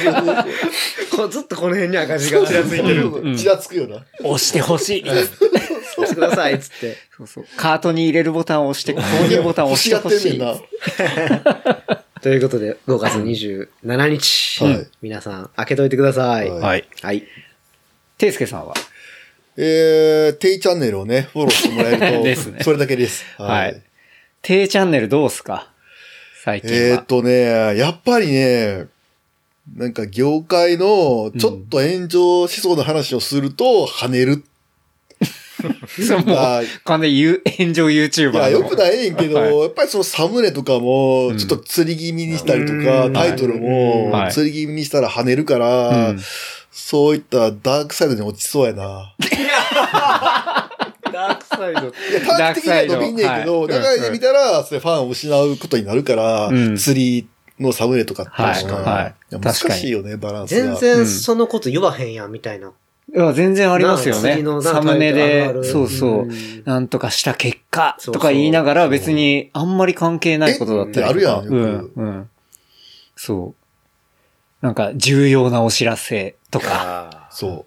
[1.15, 3.07] こうずっとこの辺に赤字がちらついてる。
[3.09, 4.05] うんちらつくよな。
[4.23, 5.03] 押してほしい。
[5.03, 6.97] 押してください、つって。
[7.17, 7.45] そうそう。
[7.57, 10.39] カートに入れるボタンを押して、購入ボタンを押してほしい。
[12.21, 14.63] ということで、5月27日。
[14.63, 16.49] はい皆さん、開けといてください。
[16.49, 16.87] はいはい。
[17.01, 17.23] はい。
[18.17, 18.73] ていすけさんは？
[19.57, 22.59] えー、テイチャンネルをね、フォローしてもらえると、 ね。
[22.63, 23.23] それだけです。
[23.37, 23.81] はい。
[24.41, 24.67] てい。
[24.69, 25.69] チャンネルどうすか？
[26.43, 26.75] 最近は。
[26.77, 28.87] えーっとね、やっぱりね、
[29.77, 34.43] なんか業界のちょっと炎上しそうな話をすると跳ねる。
[36.05, 39.57] そうもう、あ完全炎上 YouTuber いや、のよくないねんけど、はい。
[39.61, 43.13] やっぱりそのサムネとかも、ちょっと釣り気味にしたりとか、うん。
[43.13, 44.31] タイトルもはい。
[44.33, 46.19] 釣り気味にしたら跳ねるから、うん
[46.73, 49.13] そういったダークサイドに落ちそうやな。
[51.13, 51.81] ダークサイド。
[51.81, 51.93] いや、
[52.25, 57.27] 短期的には伸びんねんけど、ダークサイド長いで見たら、それファンを失うことになるから、うん釣り
[57.59, 60.75] のサムネとかっていうのははいはいや確かに難しいよね、バランスが。
[60.75, 62.71] 全然そのこと言わへんやん、みたいな。
[63.15, 66.63] いや、全然ありますよねサムネで、るそうそううん。
[66.65, 72.29] なんとかした結果とか言いながら別にあんまり関係ないことだったりあるやん、うん。
[73.15, 73.62] そう。
[74.63, 77.09] なんか重要なお知らせとか。
[77.11, 77.65] あそ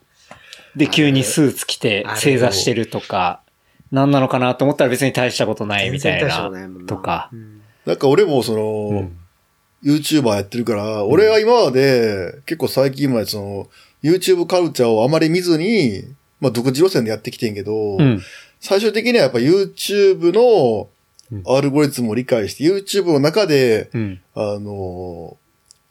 [0.75, 3.43] で、急にスーツ着て正座してるとか。
[3.93, 7.31] 何なのかなと思ったら別に大したことないみたいなことか。
[7.85, 9.19] なんか俺もその、うん
[9.85, 13.69] YouTuber やってるから、俺は今まで結構最近までその、
[14.03, 16.03] YouTube カルチャーをあまり見ずに、
[16.41, 18.23] まあ独自路線でやってきてんけど、うん。
[18.59, 20.89] 最終的にはやっぱ YouTube の
[21.31, 24.21] うんアルゴリズムを理解して、YouTube の中で、うん。
[24.35, 25.37] あの、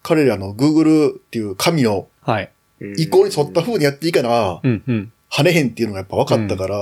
[0.06, 2.52] 彼らの Google っていう神のはい。
[2.98, 5.12] 意向に沿った風にやっていいかな、うん、うん。
[5.32, 6.78] 跳ねへんっていうのがやっぱ分かったから、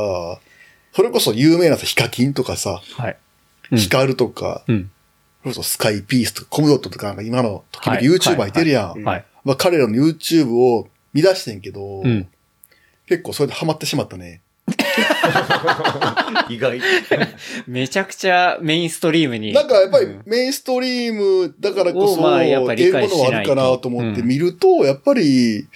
[0.91, 3.17] それこそ有名なさ、ヒカキンとかさ、はい。
[3.71, 4.91] うんヒカルとか、うん。
[5.41, 8.89] それこそスカイピースとかコムドットとかなんか今の時々はい YouTuber いてるやん。
[8.91, 9.25] はいはい。
[9.45, 12.27] まあ彼らの YouTube を見出してんけど、うん。
[13.07, 14.41] 結構それでハマってしまったね。
[16.49, 16.81] 意外。
[17.67, 19.53] めちゃくちゃメインストリームに。
[19.53, 23.09] なんかやっぱりうんメインストリームだからこそ、をまあやっぱりある
[23.47, 25.67] かなと思って見ると、やっぱり、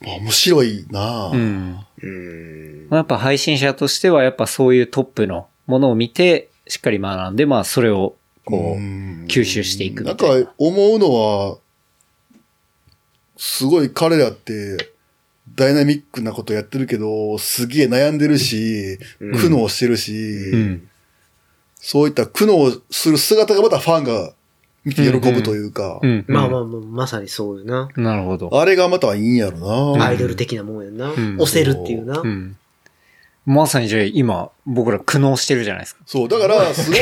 [0.00, 1.78] まあ面白いなぁうん。
[2.02, 2.86] うん。
[2.90, 11.58] まあやっぱ配信者としてはやっぱそういうトップのものを見て、しっかり学んで、まあそれをこう、ん吸収していくみなんたいなか思うのは、
[13.36, 14.90] すごい彼らって、
[15.54, 20.12] ダイナミックなことやってるけど、すげえ悩んでるし、うん苦悩してるし、
[20.52, 20.88] うん。
[21.76, 24.32] そういった苦悩する姿がまたファンが
[24.84, 26.24] 見て喜ぶというか、うん。
[26.28, 27.88] まあまあまあ、まさにそうよな。
[27.96, 28.60] なるほど。
[28.60, 31.08] あれがまたいいんやろな、アイドル的なもんやんな。
[31.08, 32.20] ん押せるっていうな。
[32.20, 32.56] うん。
[33.46, 36.02] まさにじゃあ今、僕ら苦悩してるじゃないですか。
[36.06, 37.00] そう、だから、すごい、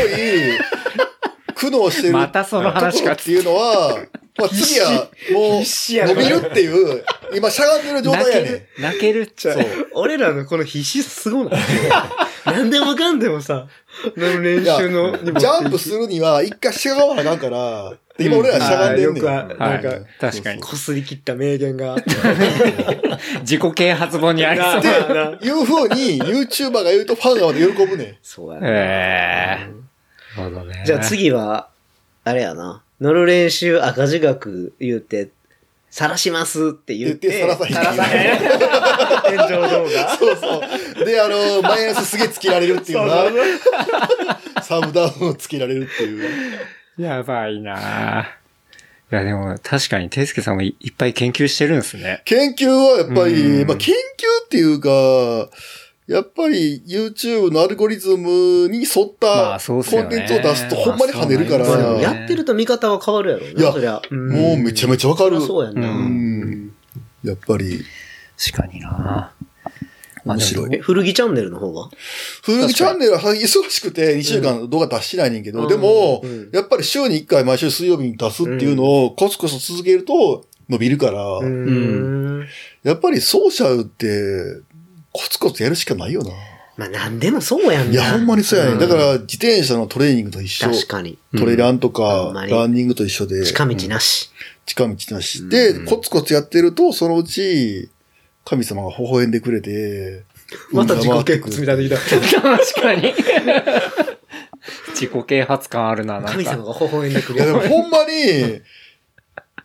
[1.70, 2.12] 苦悩してる。
[2.12, 3.99] またその話かところっていうのは、
[4.36, 7.05] まあ次は、もう、伸びるっていう、
[7.35, 8.69] 今しゃがんでる状態やね泣ける。
[8.81, 9.55] 泣けるっちゃ。
[9.55, 9.65] そう。
[9.95, 11.61] 俺らのこの必死さすごない
[12.45, 13.69] 何でもかんでもさ、
[14.16, 19.28] の練習の、ジャンプするには、一回しゃがまなあかんから、で今俺らしゃがんでんねん。
[19.28, 20.09] あーよくあはいなんか。
[20.20, 20.61] 確かに。
[20.61, 21.97] こすり切った名言が。
[23.43, 24.78] 自己啓発本にありそう。
[24.78, 28.16] っていう風に YouTuber が言うとファンがまで喜ぶねん。
[28.23, 29.84] そうやええなる
[30.36, 30.82] ほどね。
[30.86, 31.69] じゃあ次は、
[32.24, 32.82] あれやな。
[33.01, 35.31] 乗る練習赤字額言うて、
[35.90, 37.28] 晒しますって言って。
[37.28, 39.39] 言って晒さへん晒さへん。
[39.39, 40.09] 炎上動画。
[40.19, 41.05] そうそう。
[41.05, 44.62] で、あの、マイナスすげえつけられるっていうな。
[44.62, 46.28] サブダウンをつけられるっていう。
[46.98, 48.24] やばいなぁ
[49.12, 52.23] いや、でも確かに、ていすけさんもいいっぱい研究してるんですね。
[52.24, 55.51] 研究はやっぱり、うんまあ研究っていうか、
[56.06, 62.24] やっぱり YouTube のアルゴリズムに沿っまたコンテンツを出すとほんまに跳ねるから、まあねや。
[62.24, 63.60] ってると見方は変わるやろうな。
[63.60, 63.72] いや。
[63.72, 64.02] そりゃ。
[64.10, 65.40] もうめちゃめちゃわかる。
[65.40, 65.89] そうやんな。
[65.89, 66.72] ううん。
[67.22, 67.82] やっぱり、
[68.36, 69.32] 確かにな。
[70.24, 70.74] ぁ面白い。
[70.74, 71.90] え、古着チャンネルの方は？
[72.43, 75.68] 古着チャンネルは忙しくて2週間動画出してないねんけど、うん。
[75.68, 76.51] でも、うん。
[76.52, 82.47] やっぱり週に1回毎週水曜日に出すっていうのをコツコツ続けると伸びるから、うーん。
[82.82, 84.62] やっぱりソーシャルって
[85.15, 86.31] コツコツやるしかないよな。
[86.77, 87.93] まあ何でもそうやんな。
[87.93, 88.73] いや、ほんまにそうやね。
[88.73, 90.69] うんだから自転車のトレーニングと一緒。
[90.69, 91.19] 確かに。
[91.39, 94.31] トレランとほかんまにランニングと一緒で、近道なし。
[94.66, 95.49] 近道なし。
[95.49, 97.91] で、うんコツコツやってると、そのうち、
[98.45, 100.24] 神様が微笑んでくれて、
[100.73, 102.41] また自己結構積み立てきた。
[102.43, 103.15] 確かに。
[104.95, 106.81] 自自己啓発感あるな、なん神様か。
[106.81, 107.51] が微笑んでくいや、る。
[107.51, 108.61] いでもほんまに、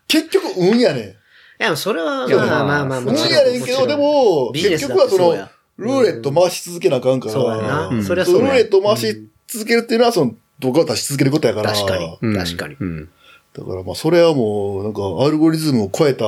[0.07, 1.15] 結局運やねん。
[1.63, 7.33] や、それは、まあまあまあ、まあ運もちろんやねんけど、で、も、結局はそのルーレット回し続けなあかんから。
[7.33, 7.87] そうやな。
[7.87, 8.47] うんそりゃそうや。
[8.47, 11.73] ルーレット回し続けるっていうのは、その、動画を出し続けることやから。
[11.73, 12.17] 確かに。
[12.21, 12.75] うん確かに。
[12.79, 13.09] うん。
[13.51, 16.25] だからまあ、それはもう、なんか、アルゴリズムを超えた、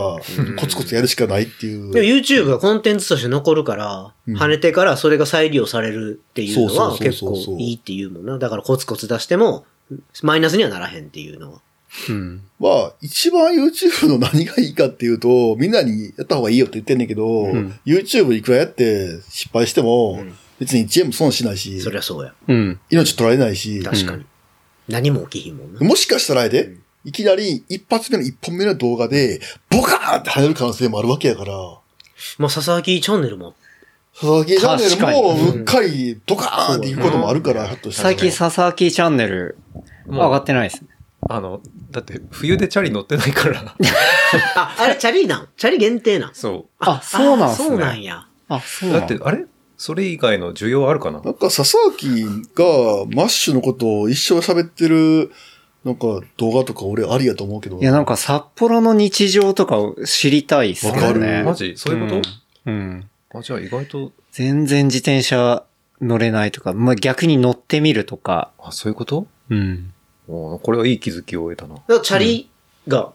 [0.58, 1.94] コツコツやるしかないっていう。
[1.94, 8.38] でも YouTube がコンテンツとして残るから、うん跳ねてからそれが再利用されるっていうのは結構いいっていうもんな。
[8.40, 9.66] だからコツコツ出しても、
[10.24, 11.62] マイナスにはならへんっていうのは。
[12.10, 12.42] うん。
[12.60, 22.36] まあ、一番 YouTube の何がいいかっていうと、みんなにやった方がいいよって言ってんねんけど、ん YouTube いくらやって失敗しても、うん別に1円も損しないしそ、りゃそうや。
[22.48, 22.80] うん。
[22.92, 24.26] 命取られないし、確かに。
[24.88, 25.80] 何も起きひんもんな。
[25.80, 29.42] もしかしたらやで、いきなり一発目の一本目の動画で、
[29.72, 31.54] ボカーンって跳ねる可能性もあるわけやから、
[32.38, 33.56] まあ、佐々木チャンネルも。
[34.14, 38.10] 佐々木チャンネ確かにルもうっかりドカーンっていくこともあるから、ひょっとしたら。
[38.10, 39.58] 最近佐々木チャンネル
[40.06, 40.90] 上がってないですね。
[41.30, 41.62] あの、
[41.92, 43.76] だって冬でチャリ乗ってないから。
[44.56, 45.48] あ、あれ、チャリなん？
[45.56, 46.34] チャリ限定なん？
[46.34, 47.68] そあ、そうなんすね。
[47.70, 48.28] そうなんや。
[48.50, 49.46] あ、そうだって、あれ？
[49.78, 51.22] それ以外の需要あるかな？
[51.22, 52.24] なんか佐々木
[52.56, 55.32] がマッシュのことを一生喋ってる、
[55.84, 57.80] なんか動画とか俺ありやと思うけど。
[57.80, 61.44] いや、なんか札幌の日常とかを知りたいっすよわかるね。
[61.44, 61.74] マジ？
[61.78, 62.30] そういうこと？
[62.66, 62.74] うん。
[62.74, 63.10] うん。
[63.34, 65.64] あ、じゃあ意外と、全然自転車
[66.00, 68.52] 乗れないとか、まあ、逆に乗ってみるとか。
[68.60, 69.28] あ、そういうこと？
[69.50, 69.94] うん。
[70.32, 71.76] おこれはいい気づきを得たな。
[71.76, 72.50] だからチャリ
[72.88, 73.12] が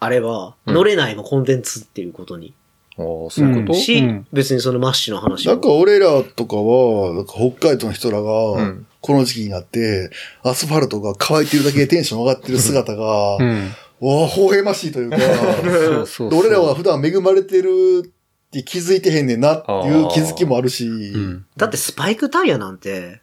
[0.00, 2.54] あれば、うん乗れないもコンテンツっていうことに。
[2.98, 10.10] ああ、そういうこと、うんし、うん別にそのマッシュの話なんか俺らとかは、なんか北海道の人らうがん、この時期になって、
[10.42, 13.74] アスファルトが乾いてるだけでテンション上がってる姿が、うん。
[14.00, 16.30] わあ、微笑ましいというか、そうそうそう。
[16.30, 21.46] で俺らは普段恵まれてるって気づいてへんねんなっていう気づきもあるし、うん。
[21.56, 23.20] だってスパイクタイヤなんて、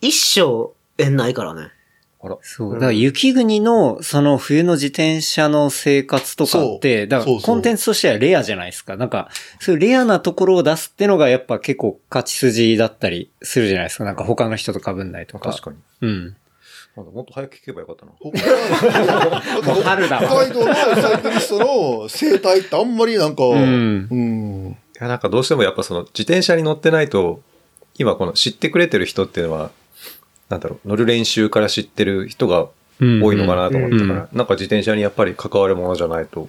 [0.00, 1.70] 一生縁ないからね。
[2.42, 2.74] そう。
[2.74, 8.96] だから雪国のその冬の自転車の生活とかって、だからコンテンツとしてはレアじゃないですか。
[8.96, 9.30] なんか、
[9.60, 14.04] そういうレアなところを出すってのがやっぱ結構勝ち筋だったりするじゃないですか。
[14.04, 15.50] なんか他の人と被んないとか。
[15.50, 15.76] 確かに。
[16.02, 16.36] うん。
[16.96, 18.12] なんだもっと早く聞けばよかったな。
[18.20, 18.30] 北
[19.72, 27.40] もう春だわ北海道のサイクリストの生態ってあんまりなんか、うんうんいや、なんかどうしてもやっぱその自転車に乗ってないと、
[27.98, 29.72] 今この知ってくれてる人っていうのは、
[30.48, 32.68] なんだろう、乗る練習から知ってる人が
[33.00, 36.48] 多いのかなと思ったから、なんか自転車にやっぱり関わるものじゃないと、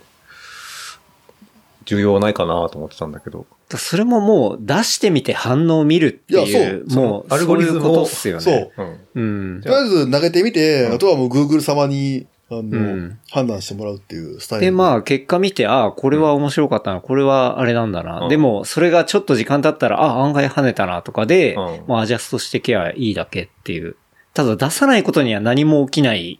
[1.86, 3.46] 重要ないかなと思ってたんだけど。
[3.70, 8.42] それももう出してみて反応を見るっていう、そうもう、アルゴリズムをそういうことっすよね。
[8.42, 8.72] そう。
[9.16, 9.54] うん。
[9.56, 9.70] うんと。
[9.70, 14.66] りあえず投げてみて、うんあとはもう Google 様に、あの、ん判断してもらうっていうスタイル。
[14.66, 18.22] で、まあ、結果見て、ああ、これは面白かったな、これはあれなんだな。
[18.22, 23.96] うんでも、それがちょっと時間経ったら、ああ、案外跳ねたなとかで、うんまあ、アジャストしてけばいいだけっていう。
[24.34, 26.40] ただ、出さないことには何も起きない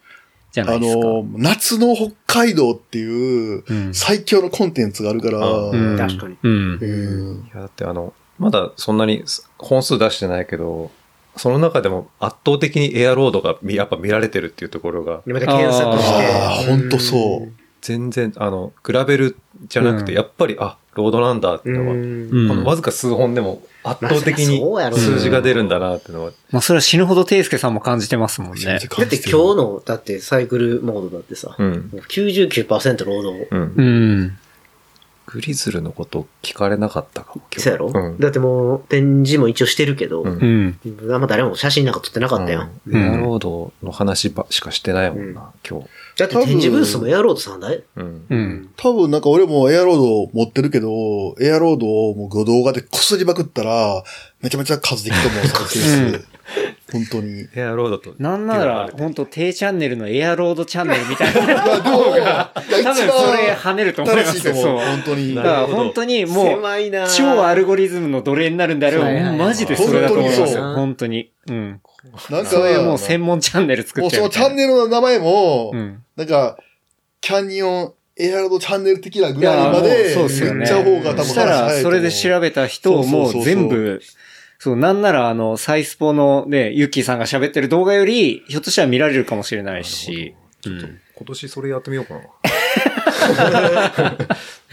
[0.52, 1.00] じゃなあいですか。
[1.02, 6.38] の、夏の北海道っていううん最強のコンテンツがあるから、うんうん確かに。
[6.44, 6.52] うん。
[6.52, 9.24] うんいや、だってあの、まだそんなに
[9.58, 10.92] 本数出してないけど、
[11.38, 16.34] その中でも圧倒的にエアロードが見やっぱ見られてるっていうところが、また検索して。
[16.34, 17.52] ああ、ほんとそう。
[17.82, 19.38] 全然、あの、比べる
[19.68, 24.60] じゃなくて、うんやっぱり、あ、ロードなんだっていうのは、うんこのわずか数本でも圧倒的に
[24.94, 28.66] 数字が出るんだなっていうのは、まあ、それは死ぬほどテイスケさんも感じてますもんね。
[28.66, 31.90] だって今日の、だってサイクルモードだってさ、うん。
[31.94, 33.34] もう99%ロード。
[33.52, 34.38] うん。
[35.28, 35.34] うん。
[35.34, 37.62] グリズルのこと聞かれなかったかも、今日。
[37.62, 38.20] そうやろ、うん。
[38.20, 41.14] だってもう展示も一応してるけど、うんうん。
[41.14, 42.80] あんま誰も写真なんか撮ってなかったやん。
[42.88, 45.88] うんエアロードの話ばしかしてないもんな、今日。
[46.18, 47.84] だって展示ブースもエアロードさんだい？
[47.96, 48.26] うん。
[48.30, 48.70] うん。
[48.78, 54.04] 多分なんか俺もエアロード持ってるけど、エアロードをもう動画でこすりまくったら、
[54.42, 56.26] めちゃめちゃ数できると思う、再生数。
[56.92, 57.48] 本当に。
[57.56, 58.14] エアロードと。
[58.20, 61.44] なんなら、ほんと低チャンネルのエアロードチャンネルみたいな。
[61.44, 64.54] いや、でも、いや多分それ跳ねると思いますよ。
[64.54, 64.78] そう。
[64.78, 65.36] 本当に。
[65.36, 70.76] だから本当にもう、狭いなぁ超アルゴリズムの奴隷になるんであれば、マジでそれだと思います本当によ。
[70.76, 71.32] 本当に。
[71.48, 71.82] うん。
[72.30, 74.68] なんか、そういうもう専門チャンネル作もうそのチっちゃうみたいな。
[74.68, 76.04] ャンネルの名前も、うん。
[76.16, 76.58] なんか、
[77.20, 84.02] キャニオン、エアロードチャンネル的なぐらいまで、そうっすよね言っちゃう方が多分そしたら、それで調べた人をもう全部、
[84.66, 90.34] そう、なんならあの、サイスポのね、ユッキーさんが喋ってる動画より、ひょっとしたら見られるかもしれないし。
[90.60, 92.20] ちょっとうん今年それやってみようかな。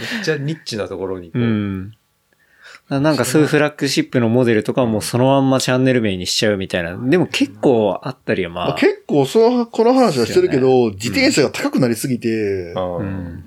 [0.01, 1.41] めっちゃニッチなところにこう。
[1.41, 1.93] うん。
[2.89, 6.97] なんかそういうフラッグシップのモデルとかもそのまんまチャンネル名にしちゃうみたいな。
[6.97, 8.75] でも結構あったりはままああ。
[8.79, 13.45] 結構、その、この話はしてるけど、自転車が高くなりすぎて、うん。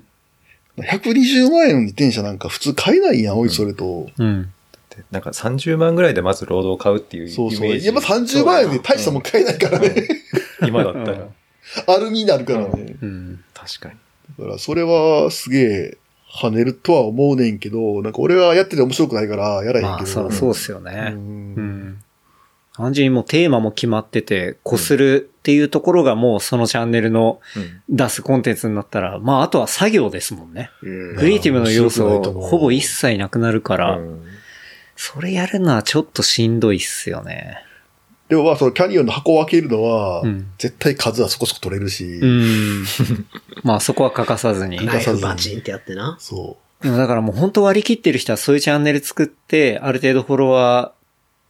[0.77, 4.09] 120万円の自転車なんか普通買えないやん、おいそれと。
[4.17, 4.41] うん。
[4.41, 4.49] って、
[5.11, 7.69] なんか30万ぐらいでまずロードを買うっていうイメそうそう。
[7.69, 7.83] ージ。
[7.83, 10.07] いや、まあ30万円で大したもん買えないからね。
[10.67, 11.27] 今だったら。
[11.87, 12.95] アルミになるからね。
[13.01, 13.43] うん。
[13.53, 13.95] 確かに。
[14.39, 15.97] だから、それはすげえ
[16.31, 19.87] 跳ねるとは思うねんけど、なんか俺はやってて面白くないからやらへんけど。
[19.87, 20.83] まあ、そう、そうっすよう。
[20.83, 21.11] ね。
[21.13, 22.01] うんん。
[22.75, 27.95] 単純にもうテーマも決まってて、こするっていうところがもうそのチャンネルのうん。
[27.95, 30.71] 出すコンテンツになったら、まああとは作業ですもんね。
[30.81, 34.23] うんクリエイティブの要素ほぼ一切なくなるから、うん
[34.95, 37.61] それやるのはちょっとしんどいっすよね。
[38.29, 42.85] でもまあ、そのキャニオンの箱を開けるのは、うん絶対数はそこそこ取れるし、うん。
[43.63, 44.83] まあそこは欠かさずに。
[44.83, 46.17] ナイフバチンってやってな。
[46.19, 50.93] そでもだからもう本当割り切ってる人はそういうチャンネル作って、ある程度フォロワ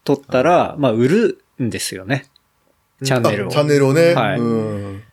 [0.04, 2.26] ー取ったら、まあ売るんですよね。
[3.04, 3.30] チャンう。
[3.30, 3.48] ネルを。
[3.50, 4.14] あチャンネルをね。
[4.14, 5.04] はいうん。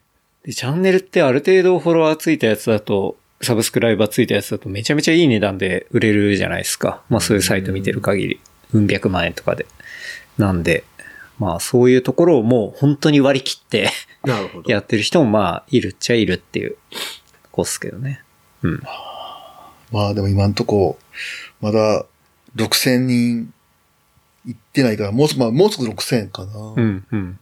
[0.44, 7.02] で、チャンネルってある程度フォロワーついたやつだと、サブスクライバーついたやつだとめちゃめちゃいい値段で売れるじゃないですか。
[7.08, 8.40] まあそういうサイト見てる限り。
[8.72, 9.66] うん百万円とかで。
[10.38, 10.84] なんで、
[11.38, 13.90] まあそういうところをもう本当に割り切って
[14.24, 14.70] なるほど。
[14.70, 16.76] やってる人もまあいるっちゃいるっていうと
[17.50, 18.22] こっすけどね。
[18.62, 18.82] うん。
[19.90, 20.98] まあでも今んとこ、
[21.60, 22.06] まだ
[22.56, 23.52] 6000人
[24.46, 26.52] 行ってないから、もうすぐ、まあもうすぐ6000かな。
[26.76, 27.38] うん、うん。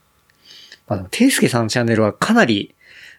[0.88, 2.74] まあでも、ていすけさんのチャンネルはかなり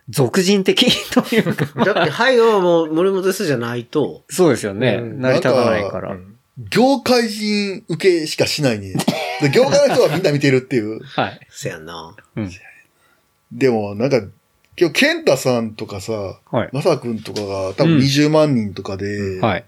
[0.10, 1.66] 俗人的というか。
[1.86, 4.24] だって、はいはもう森本ですじゃないと。
[4.30, 5.00] そうですよね。
[5.02, 6.12] うん成り立たないから。
[6.12, 6.32] うん
[6.70, 8.94] 業界人受けしかしないね。
[9.42, 11.00] で 業界の人はみんな見てるっていう。
[11.02, 11.40] はい。
[11.50, 12.16] せやんな。
[12.36, 12.52] うん。
[13.52, 14.22] でも、なんか、
[14.78, 16.70] 今日、ケンタさんとかさ、はい。
[16.72, 19.66] マサ君とかが多分うん20万人とかで、はい。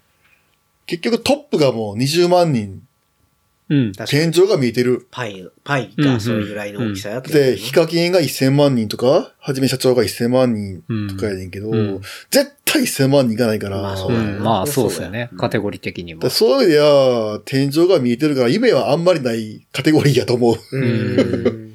[0.86, 2.82] 結局トップがもう20万人、
[3.70, 3.92] うん。
[4.08, 5.08] 天井が見えてる。
[5.12, 14.44] パイ、パイがそれぐらいの大きさやったで、ヒカキンが1000万人とか、はじめ社長が1000万人とかやねんけど、うん絶対1000万人いかないから、まあそううだよん。
[14.44, 15.30] まあ、そうですよね。
[15.38, 16.30] カテゴリー的にも。
[16.30, 20.56] そういう意味では、天井が見えてるから、夢はあんまりないカテゴリーやと思う。
[20.56, 21.74] うーん。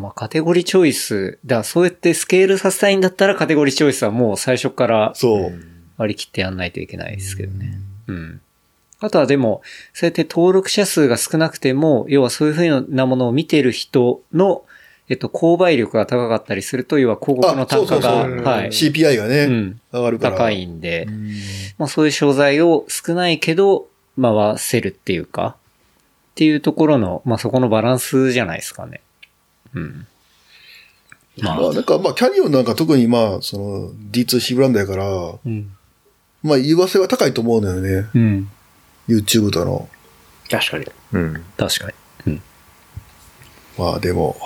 [0.00, 1.38] まあ、カテゴリーチョイス。
[1.46, 5.52] だから、そうやってスケールさせたいんだったら、カテゴリーチョイスはもう最初からそう。
[5.96, 7.78] 割り切ってやんないといけないですけどね。
[8.08, 8.40] うん。
[9.00, 9.62] あとはでも、
[9.92, 14.64] そうやって登録者数が少なくても、要はそういうふうなものを見てる人の、
[15.08, 18.68] えっと、購買力が高かったりすると、要は広告の単価が、うそうそうはい。
[18.68, 19.80] CPI がね、うん。
[19.92, 20.36] 上がるから。
[20.36, 21.30] 高いんで、うん
[21.78, 23.86] まあそういう商材を少ないけど、
[24.20, 25.56] 回せるっていうか、
[26.32, 29.02] っていうところの、まあそこのバランスじゃないですかね。
[29.74, 30.06] うん。
[31.42, 35.04] まあ、まあ、なんか、まあ、キャニオンなんか特にまあ、その、D2C ブランドやから、
[35.44, 35.70] うん。
[36.42, 38.08] まあ、言わせは高いと思うのよね。
[38.14, 38.50] うん。
[39.08, 39.88] YouTube との。
[40.50, 40.86] 確かに。
[41.12, 41.44] うん。
[41.56, 41.92] 確か
[42.26, 42.40] に。
[43.78, 44.36] まあ、でも、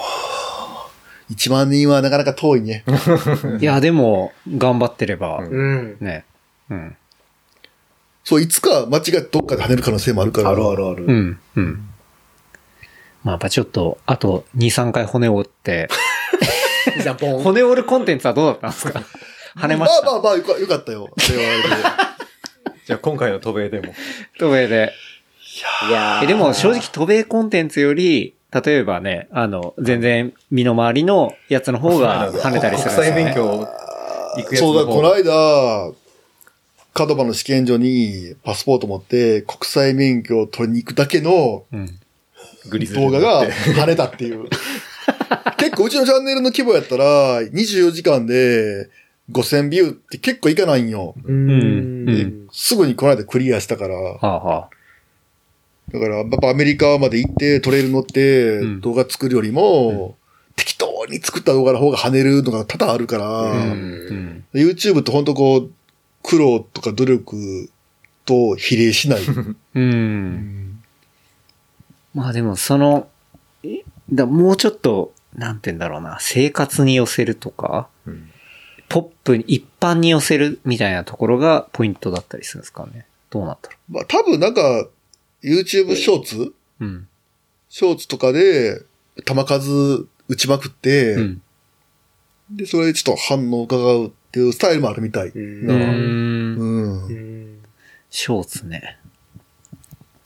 [1.30, 2.82] 1万人はなかなか遠いね。
[3.60, 5.96] いや、でも、頑張ってれば、うんうん。
[6.00, 6.24] ね。
[6.70, 6.96] うん。
[8.24, 10.50] そう、いつか間違ってどっかで跳ねる可能性もあるから。
[10.50, 11.04] あるあるある。
[11.04, 11.38] うん。
[11.56, 11.88] うん。
[13.22, 15.88] まあ、やっぱちょっと、あと2、3回骨を折って、
[17.02, 17.42] じゃあ、ボン。
[17.42, 19.02] 骨折るコンテンツはどうだったんですか？
[19.56, 20.06] 跳ねました。
[20.06, 21.08] まあまあまあ、よかよかったよ。
[21.18, 22.09] それはあれで
[22.90, 23.94] じゃあ今回の渡米でも。
[24.36, 24.92] と上で。
[25.88, 32.96] いやでも正直、渡米コンテンツより、例えばね、あの、全然身の回りのやつの方が跳ねたりするね。
[32.96, 33.68] 国際勉強
[34.38, 35.92] 行くやつそうだ、この間、
[36.92, 44.48] カドバの試験所にパスポート持って国際免許を取りに行くだけの動画が跳ねたっていう。
[45.58, 48.88] 結構うちのチャンネルの規模やったら、24時間で
[49.30, 51.14] 5000ビューって結構いかないんよ。
[51.24, 53.94] ううんで、すぐにこの間クリアしたから。
[53.94, 54.70] はあはあ。
[55.92, 60.16] だから、やっぱアメリカまで行ってトレイル乗ってうん動画作るよりも、
[60.56, 64.44] 適当に作った動画の方が跳ねるのが多々あるから、うん。
[64.52, 65.70] YouTube ってほんとこう、
[66.22, 67.70] 苦労とか努力
[68.24, 69.20] と比例しない。
[69.74, 70.80] うん。
[72.14, 73.08] まあでも、その、
[73.64, 73.82] え
[74.12, 77.99] だもうちょっと、なんて言うんだろうな、生活に寄せるとか、うん
[78.90, 83.06] ポップに、一般に寄せるみたいなところがポイントだったりするんですかね。
[83.30, 83.76] どうなったら。
[83.88, 84.88] まあ多分なんか、
[85.42, 86.54] YouTube ショーツ？
[86.80, 87.08] うん。
[87.68, 88.82] ショーツとかで、
[89.24, 91.42] 球数打ちまくって、うん。
[92.50, 95.28] で、それでちょっと反応を伺うっていうスタイルもあるみたい。
[95.28, 95.76] うんなう。
[95.76, 95.86] うん。
[96.56, 97.62] うんん
[98.10, 98.98] ショーツね。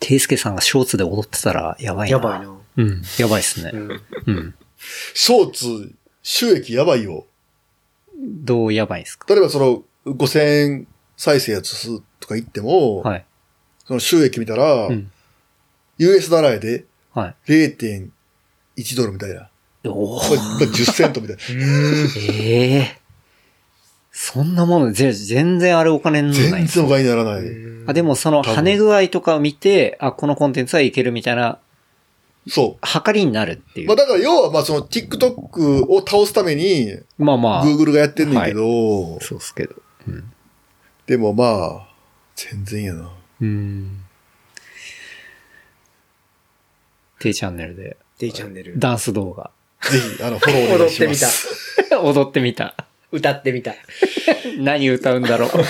[0.01, 2.17] ていすけさんがショーツで踊ってたらやばいな。
[2.17, 2.57] やばいな。
[2.77, 3.03] うん。
[3.19, 3.77] やばいっすねう。
[3.77, 4.55] んうん。
[5.13, 5.93] ショーツ、
[6.23, 7.27] 収益やばいよ。
[8.25, 9.27] どうやばいんですか？
[9.33, 10.87] 例えばその、5000円
[11.17, 13.25] 再生やつとか言っても、はい。
[13.87, 15.11] その収益見たら、うん。
[15.99, 17.35] US ダラーではい。
[17.47, 19.49] 0.1ドルみたいな。
[19.87, 21.43] おおこれこれ10セントみたいな。
[22.33, 22.99] ええ
[24.17, 26.67] そんなもの、ぜ全然あれお金にならない全。
[26.69, 27.43] 然お金にならない。
[27.89, 31.59] あ、でもその跳ね具合とかを見て、あ、このコンテンツはいけるみたいな、
[32.49, 33.89] そ測りになるっていうう。
[33.89, 33.97] まあ。
[33.97, 37.65] だから要はまあその TikTok を倒すためにまあまあ。
[37.65, 39.75] Google がやってんねんけど、そうっすけど。
[41.07, 41.45] でもま
[41.85, 41.89] あ、
[42.35, 43.11] 全然やな。
[43.41, 44.05] うん。
[47.19, 48.79] T チャンネルで、D チャンネル。
[48.79, 49.51] ダンス動画。
[49.91, 51.77] ぜひ、あの、フォローお願いします。
[52.03, 52.75] 踊ってみた。
[53.13, 53.75] 歌ってみた。
[54.59, 55.49] 何歌うんだろう。
[55.55, 55.61] い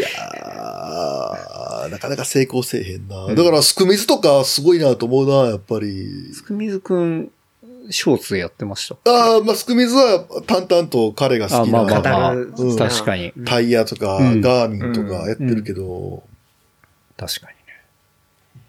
[0.00, 1.55] やー、
[1.88, 3.26] なかなか成功せえへんな。
[3.34, 6.30] だから、スクミズとかすごいなと思うな、やっぱり。
[6.32, 7.30] つくみずくん、
[7.90, 8.96] ショーツやってました。
[9.10, 13.32] ああ、まあ、スクミズは淡々と彼が好きあまあまあなまあ、うん確かに。
[13.44, 16.22] タイヤとか、うんガーミンとかやってるけど、
[17.16, 18.62] 確かにね。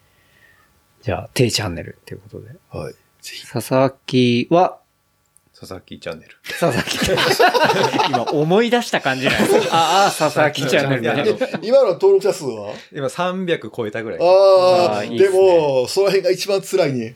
[1.01, 2.49] じゃあ、T チャンネルっていうことで。
[2.69, 2.93] はい。
[2.93, 3.47] ぜひ。
[3.47, 4.79] 佐々木は、
[5.59, 6.35] 佐々木チャンネル。
[6.59, 6.99] 佐々木。
[8.09, 11.35] 今思い出した感じなんですかああ、佐々木チャンネル。
[11.63, 12.73] 今の登録者数は？
[12.93, 14.19] 今300超えたぐらい。
[14.21, 17.15] ああ、であーいいっすねも、その辺が一番辛いね。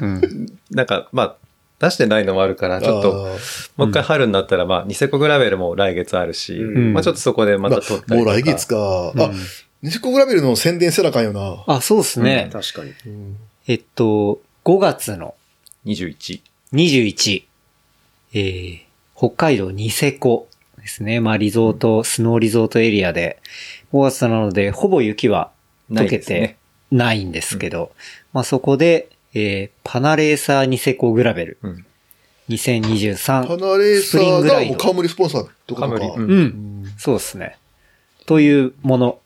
[0.00, 0.46] うん。
[0.70, 1.36] なんか、まあ、
[1.80, 3.30] 出してないのもあるから、ちょっと、あ
[3.76, 8.14] もう一回春になったら、まあ、ニセコグラベルも来月あるし、うんまあちょっとそこでまた撮ったあ、りとか。
[8.14, 8.76] もう来月か。
[9.16, 9.34] あうん、
[9.82, 11.64] ニシコグラベルの宣伝せなあかんよな。
[11.66, 12.48] あ、そうですね。
[12.52, 12.92] 確かに。
[13.06, 13.36] うん
[13.66, 15.34] えっと、5月の
[15.86, 16.40] 21。
[16.72, 17.42] 21、
[18.34, 18.80] えー、
[19.16, 20.48] 北海道ニセコ
[20.80, 21.20] ですね。
[21.20, 23.40] まあ、リゾート、スノーリゾートエリアで、
[23.92, 25.50] 5月なので、ほぼ雪は
[25.90, 26.56] 溶けて
[26.90, 27.92] ないんですけど、
[28.32, 31.86] まあ、そこで、えー、パナレーサーニセコグラベルうん。
[32.48, 33.46] 2023。
[33.46, 35.80] パナレーサスプリンーグライドがもう冠スポンサーってことか。
[35.82, 36.06] カムリ。
[36.06, 36.20] う。
[36.20, 36.40] うん
[36.82, 36.94] ん。
[36.98, 37.58] そうですね。
[38.26, 39.18] というもの。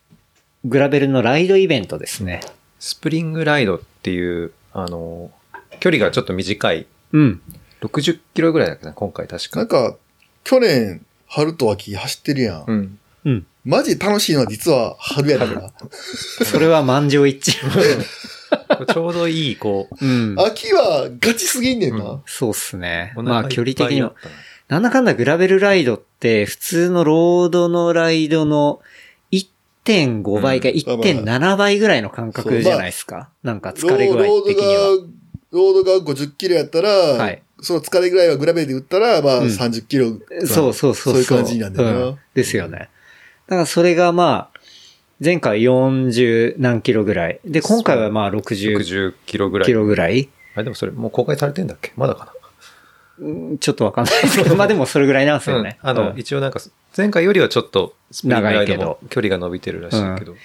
[0.65, 2.41] グラベルのライドイベントですね。
[2.79, 5.31] スプリングライドっていう、あの、
[5.79, 7.41] 距離がちょっと短い、うん。
[7.81, 9.59] 60キロぐらいだっけな、今回確か。
[9.59, 9.95] なんか、
[10.43, 12.63] 去年、春と秋走ってるやん。
[12.67, 12.99] うん。
[13.25, 13.47] うん。
[13.65, 15.71] マジ楽しいのは実は春やから。
[16.45, 17.57] それは満場一致。
[18.93, 20.35] ちょうどいい、こう、うん。
[20.39, 22.05] 秋はガチすぎんねんな。
[22.05, 23.13] うんそうっすね。
[23.17, 24.29] お腹まあ距離的にもいっぱいだ。
[24.29, 24.31] っ
[24.67, 28.79] たななんだかんだグラベルライドって普通のロードのライドの
[29.31, 33.29] 1.5倍かうん1.7倍ぐらいの感覚じゃないですか。
[33.43, 34.81] なんか疲れ具ロード合的には。
[34.81, 34.87] が、
[35.51, 40.09] ロードが50キロやったら、はいその疲れぐらいはグラベルで打ったら、まあうん30キロ。
[40.45, 41.13] そうそうそう。
[41.13, 42.89] そういう感じになるんだよなうんですよね。
[43.47, 44.59] だからそれがまあ、
[45.23, 47.39] 前回40何キロぐらい。
[47.45, 49.65] で、今回はまあ60 60キロぐらい。
[49.65, 50.29] キロぐらい。
[50.53, 51.93] あれでもそれもう公開されてんだっけ？
[51.95, 52.31] まだかな？
[53.19, 55.79] うんちょっとわかんないですけど、 まあでもそれぐらいなんですよね。
[55.81, 56.59] うんあの、うん一応なんか、
[56.95, 60.35] 前回よりはちょっと、スプリングライド長いけども距離が伸びてるらしいけど。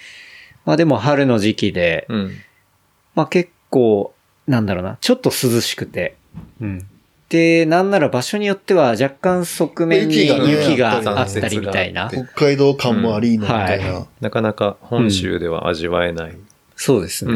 [0.65, 2.37] まあでも春の時期で、うん。
[3.13, 4.13] まあ結構、
[4.47, 6.15] なんだろうな、ちょっと涼しくて。
[6.61, 6.87] うん。
[7.29, 13.97] で、なんなら場所によっては若干側面に雪があったりみたいな北海道感もありーのみたいな。
[13.97, 16.37] うんなかなか本州では味わえない。
[16.75, 17.33] そうですね。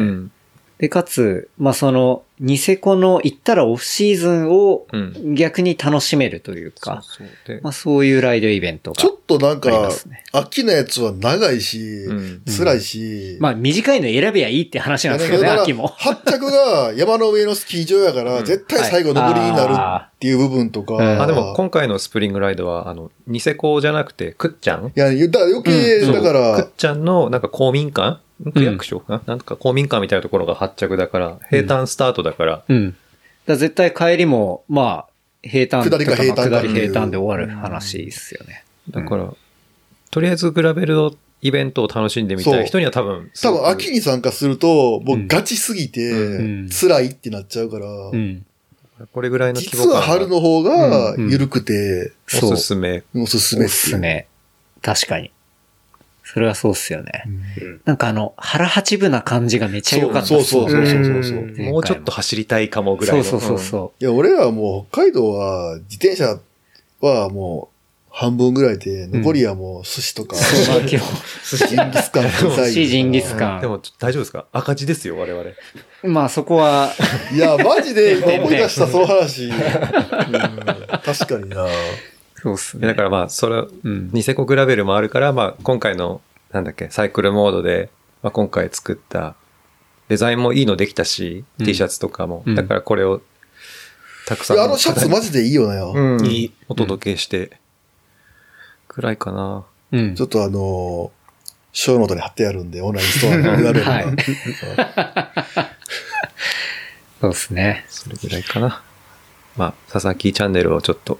[0.78, 0.82] うん。
[0.82, 5.34] で、かつ、まあその、ニセコの行ったらオフシーズンをうん。
[5.34, 7.56] 逆に楽しめるというか、そうそう。
[7.56, 8.96] でまあそういうライドイベントが。
[8.96, 9.90] ちょっとなんか
[10.32, 12.42] 秋のやつは長いし、うん。
[12.46, 15.88] 辛いし、まあ短いの選べばいいって話なんですけどね、秋も。
[15.88, 18.44] 発着が山の上のスキー場やから、うん。
[18.44, 20.94] 絶対最後登りになるっていう部分とか。
[20.94, 26.12] はいあーあ、でも今回のスプリングライドは、あの、ニセコじゃなくて、クッチャンいや、だから余計、うん。
[26.12, 28.20] だからクッ、チャンのなんか公民館？
[28.52, 32.90] 区役所かな、なんか公民館みたいなところが発着だから、平坦スタートだから、うん。
[32.90, 32.98] だか
[33.46, 35.06] ら絶対帰りも、まあ、
[35.42, 38.64] 平坦下りか平坦か下り平坦で終わる話ですよね。
[38.90, 39.32] だから、
[40.10, 45.28] とりあえずグラベルのイベントを楽しんでみたい人には多分、多分秋に参加すると、もううん。
[45.28, 48.44] ガチすぎてうん、辛いってなっちゃうから、うん。
[49.12, 50.06] これぐらいの規実は模感が。
[50.06, 51.30] 春の方がうん。
[51.30, 52.52] 緩くて、そう。
[52.54, 53.04] おすすめ。
[53.14, 54.26] おすすめすすすめ。
[54.82, 55.30] 確かに。
[56.32, 57.24] それはそうっすよね。
[57.26, 57.30] う
[57.64, 63.24] んなんかあの、腹八分な感じがめっちゃ良かったそうそうそうそうそうもうちょっと走りたいかもぐらいの。
[63.24, 66.38] そうそうそうそいや、俺らはもう北海道は自転車
[67.00, 67.74] はもう
[68.10, 70.38] 半分ぐらいで、残りはもう寿司とか、う。
[70.38, 71.00] そう、まあ今
[71.68, 74.44] ジンギスカン寿司ジンギスカンでも大丈夫ですか？
[74.52, 75.44] 赤字ですよ、我々。
[76.02, 76.90] 日、まあそこは、
[77.32, 79.46] いや、マジで今思い出した、その話。
[79.46, 81.66] うん確かにな。
[82.42, 82.86] そうっすね。
[82.86, 84.10] だからまあ、それ、うん。
[84.12, 86.20] ニセコグラベルもあるから、まあ、今回の、
[86.52, 87.90] なんだっけ、サイクルモードで、
[88.22, 89.34] まあ、今回作った
[90.08, 92.44] デザインもいいのできたし、うん T シャツとかも。
[92.46, 93.20] うんだからこれを、
[94.26, 95.92] たくさんあのシャツマジでいいよなよ。
[95.94, 97.58] うん、いいお届けして、
[98.86, 99.64] くらいかな。
[99.90, 101.10] うんちょっとあのー、
[101.72, 104.04] ショーノートに貼ってあるんで、オンラインストアに URL がはい
[107.20, 107.84] そうですね。
[107.88, 108.82] それぐらいかな。
[109.56, 111.18] まあ、佐々木チャンネルをちょっと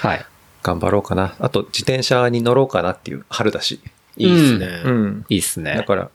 [0.00, 0.26] はい。
[0.66, 1.36] 頑張ろうかな。
[1.38, 3.78] あと、自転車に乗ろうかなっていう春だし。
[4.16, 4.82] いいですね。
[4.84, 5.24] うん。
[5.28, 5.76] いいっすね。
[5.76, 6.10] だから、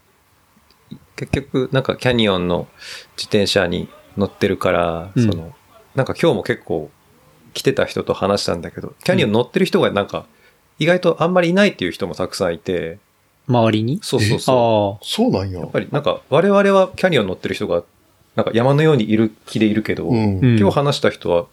[1.16, 2.68] 結局、なんかキャニオンの
[3.16, 3.88] 自転車に
[4.18, 5.54] 乗ってるから、うんその、
[5.96, 6.92] なんか今日も結構
[7.54, 10.26] 来てた人と話したんだけど、キャニオン乗ってる人がなんか、
[10.80, 13.00] 意外とあんまりいないっていう人もたくさんいて、
[13.48, 14.00] 周りに？
[14.04, 15.06] そうそうあそあ。
[15.06, 15.60] そうなんや。
[15.60, 15.62] う。
[15.62, 17.84] やっぱりなんか我々はキャニオン乗ってる人が、
[18.36, 20.40] なんか山のようにいる気でいるけど、うん。
[20.40, 21.46] うん今日話した人は、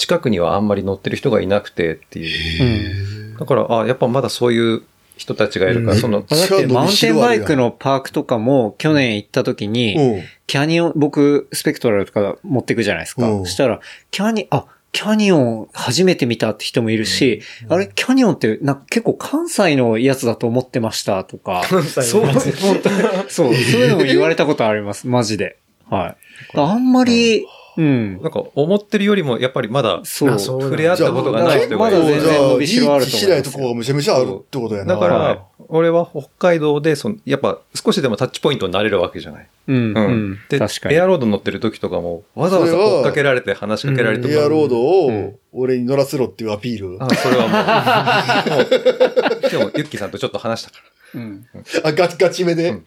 [0.00, 3.32] 近くにはあんまり乗ってる人がいなくてっていう。
[3.32, 3.36] うん。
[3.36, 4.82] だから、あやっぱまだそういう
[5.18, 10.22] 人たちがいるから、うんその、だってマウンテンバイクのパークとかも去年行った時に、うん。
[10.46, 13.30] キャニオン、僕、スペクトラルとか持ってくじゃないですか。
[13.30, 13.78] うんそしたら、
[14.10, 21.62] キャニ、あ、キャニオン初めて見たって人もいるし、あれ、キャニオンってなんか結構関西のやつだと思ってましたとか。
[21.64, 22.34] そう、本
[22.82, 22.96] 当に
[23.28, 25.58] そう、そういうのも言われたことあります、マジで。
[25.90, 26.16] は
[26.54, 26.56] い。
[26.58, 27.44] あんまり、
[27.76, 28.20] うん。
[28.22, 30.38] なんか思ってるよりもやっぱりまだそう。
[30.38, 31.98] 触れ合ったことがない人がいる。
[31.98, 34.94] まだ全然伸びしろあると思いますじゃあ、いい気しないとこがむちゃむちゃあるってことやな。
[34.94, 39.48] だかはいら、俺は北海道で、その、やっぱ少しでもタッチポイントになれるわけじゃない。
[39.68, 39.76] うん。
[39.96, 40.38] うん。
[40.48, 41.00] で、確かにエ。
[41.00, 44.76] アロード乗ってる時とかも、わざわざ追っかけられて話しかけられてエアロード
[45.06, 46.96] うんを俺に乗らせろっていうアピール。
[47.02, 50.76] あ、それはもう、今日もユッキーさんとちょっと話したか
[51.14, 51.46] うん。
[51.84, 52.68] あ、ガチガチめで。
[52.68, 52.70] ら。
[52.70, 52.84] うん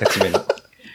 [0.00, 0.40] ガチめの。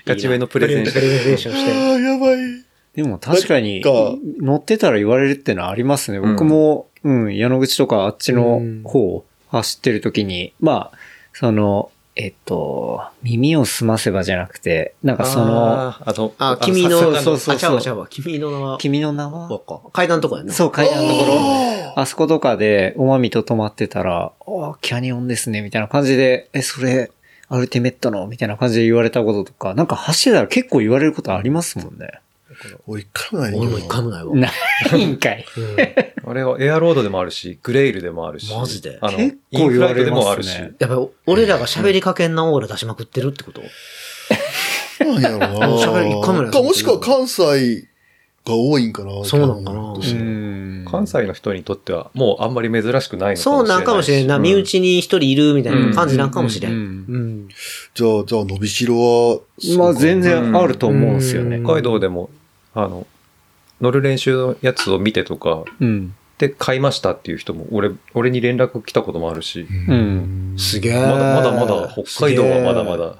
[0.06, 1.72] ガチめのプレゼンプレゼンテーションして。
[1.72, 2.65] ああ、やばい。
[2.96, 6.20] でも確かに乗ってたら言われるってのはありますね。
[6.20, 10.98] 僕も、うん、矢野口とかあっちの方走ってる時に、まあ、
[11.34, 18.08] その、えっと、耳を澄ませばじゃなくて、なんかその、あー、あ君の、そうそうそうあ、ちゃうわちゃうわ。
[18.10, 19.50] 君の名は、君の名は？
[19.50, 20.54] わか階段のとこやな。
[20.54, 22.00] そう、階段のところ。
[22.02, 27.12] あそことかで、おまみと泊まってたら、あキャニオンですね、みたいな感じで、え、それ、
[27.50, 28.28] アルティメットの？
[28.28, 32.22] みたいな感じで言われたこととか、なんか走ってたら結構言われることありますもんね。
[32.88, 34.36] 俺一回もない俺も一回もないわ。
[34.36, 34.50] な
[34.98, 35.46] いんかい。
[36.28, 38.54] あれはエアロードでもあるし、グレイルでもあるし。
[38.54, 38.98] マジで？
[39.02, 40.48] あの、結構言われでもあるし。
[40.48, 40.72] ますね。
[40.80, 43.62] やっぱり、俺らが喋りかけんなオーラ出しまくってるってこと？
[45.04, 45.48] なんやろな。
[45.78, 47.88] 喋り一回もないかもしくは関西
[48.46, 49.24] が多いんかな。
[49.26, 49.94] そうなんかな。
[50.88, 53.42] 関西の人にとっては、もうあんまり珍しくないのかもしれないし。
[53.42, 54.36] そうなんかもしれんな。
[54.38, 57.50] うん身内に一人いるみたいな感じなんかもしれん。
[57.94, 59.40] じゃあ、じゃあ、伸びしろは、
[59.78, 61.58] まあ全然あると思うんですよね。
[61.58, 62.30] うん北海道でも、
[62.76, 63.08] あの、
[63.82, 66.14] 乗る練習のやつを見てとか、うん。
[66.38, 70.56] で買いましたっていう人も、俺、俺に連絡来たこともあるし、うん。
[70.58, 70.94] すげえ。
[71.00, 73.16] まだまだまだ、北海道はまだまだ。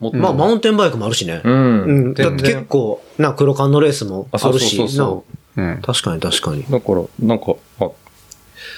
[0.00, 1.42] もっとまあ、マウンテンバイクもあるしね。
[1.44, 1.82] うん。
[1.84, 2.14] うん。
[2.14, 5.24] だって全然結構、な、黒缶のレースもあ、そうそうあるし、そうそ
[5.56, 5.76] うんな。
[5.78, 6.64] 確かに確かに。
[6.66, 6.72] う。
[6.72, 7.90] だから、なんか、あ、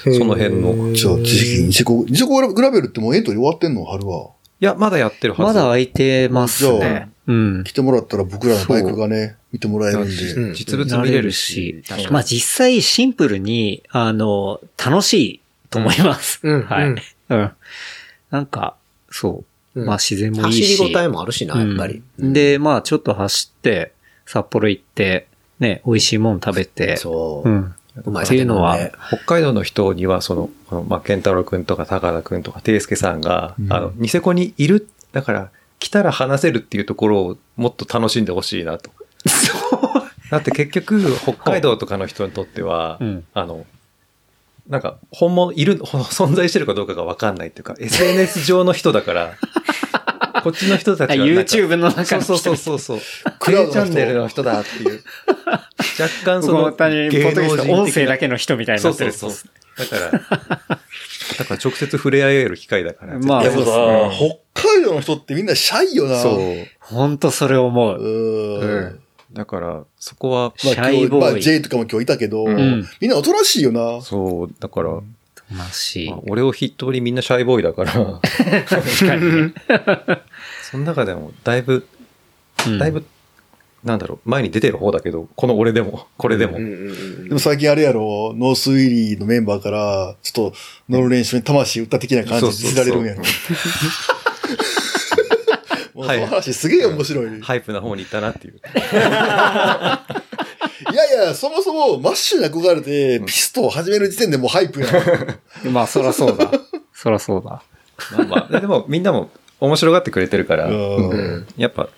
[0.05, 0.91] その辺の。
[0.91, 3.85] いじゃあ、自力ニセコ、ニセコグラベルってもうエントリー終わってんの？
[3.85, 4.31] 春は。
[4.61, 5.43] や、まだやってるはず。
[5.43, 7.11] まだ空いてますじゃあね。
[7.29, 7.65] うん。
[7.65, 10.33] 来てもらったら僕らのバイクがね、見てもらえるんで。
[10.33, 11.83] うん実物見れるし。
[11.85, 15.41] し、まあ実際シンプルに、あの、楽しい
[15.71, 16.41] と思います。
[16.43, 16.89] うんはい。
[16.89, 16.97] う
[17.29, 17.53] うんん。
[18.31, 18.75] なんか、
[19.11, 19.45] そ
[19.75, 19.81] う。
[19.81, 20.77] うんまあ自然もいいし。
[20.77, 22.03] 走り応えもあるしな、やっぱり。
[22.19, 23.93] うんで、まあちょっと走って、
[24.27, 25.29] 札幌行って、
[25.61, 26.97] ね、美味しいもん食べて。
[26.97, 27.53] そうう。
[27.53, 27.75] ん。
[28.05, 28.79] うまいっていうのは
[29.09, 38.91] 北海道の人には、その、このまあ、健太郎くんとか高田くんとか、ていすけさんが、うんあの、ニセコにいる、だから、来たら話せるっていうところをもっと楽しんでほしいなと。
[40.31, 43.65] だって結局、北海道とかの人にとっては、うんあの、
[44.69, 49.35] なんか、本物、いる、 存在してるかどうかがわかんないっていうか、SNS 上の人だから、
[50.43, 51.43] こっちの人たあちはなんか。
[51.43, 53.01] YouTube の中の人そうそうそうそう。
[53.39, 55.03] クレイチャンネルの人だっていう。
[55.99, 59.11] 若干その、僕本当に、ポッドキャスト音声だけの人みたいにそなってる。
[59.11, 59.89] うそうそう。
[59.91, 60.19] だか
[60.69, 60.79] ら、
[61.37, 63.19] だから直接触れ合える機会だから。
[63.19, 64.11] まあでもそうさ、
[64.55, 66.21] 北海道の人ってみんなシャイよな。
[66.21, 66.67] そう。
[66.81, 68.59] 本当それ思うう。
[68.59, 68.61] ん。
[68.61, 69.01] うん
[69.31, 74.01] だから、そこは、シャイボーイまあ J とかも今日いたけど、うんみんなおとなしいよな。
[74.01, 75.01] そう、だから、
[75.55, 76.21] ましいまあ。
[76.29, 77.93] 俺を筆頭にみんなシャイボーイだから、
[78.65, 79.53] 確かにね。
[80.63, 81.87] その中でも、だいぶ、
[82.67, 83.05] うんだいぶ、
[83.85, 86.59] なんだろう、前に出てる方だけど、この俺でも、これでも。
[86.59, 86.65] で
[87.31, 90.57] も最近あれやろ、ノースウィリーのメンバーから、ちょっと
[90.89, 93.23] 乗る練習に魂打った的な感じで知られるんやろ。
[95.95, 97.39] もうその話すげえ面白い。
[97.39, 98.61] いハイプな方に行ったなっていう。
[100.99, 104.91] やいや、そもそもマッシュに憧れて、ピストを始める時点でもうハイプやん。
[105.73, 106.51] まあ、そらそうだ。
[106.93, 107.63] そらそうだ。
[108.17, 109.31] まあまあ、でもみんなも
[109.61, 111.89] 面白がってくれてるから、うんやっぱ、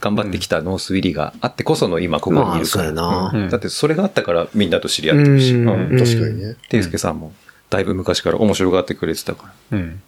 [0.00, 2.84] 頑張ってきたノースウィリーがあってこその今ここにまあ、いるから。
[2.84, 3.30] そうやな。
[3.34, 3.50] うん。
[3.50, 5.54] だってそれがあったからみんなと知り合ってるし。
[5.54, 5.68] うん。
[5.68, 5.98] うん。
[5.98, 6.56] 確かにね。
[6.68, 7.20] ていすけさん。
[7.20, 7.32] も
[7.70, 9.78] だいぶ昔から面白がってくれてたから。
[9.78, 10.02] うん。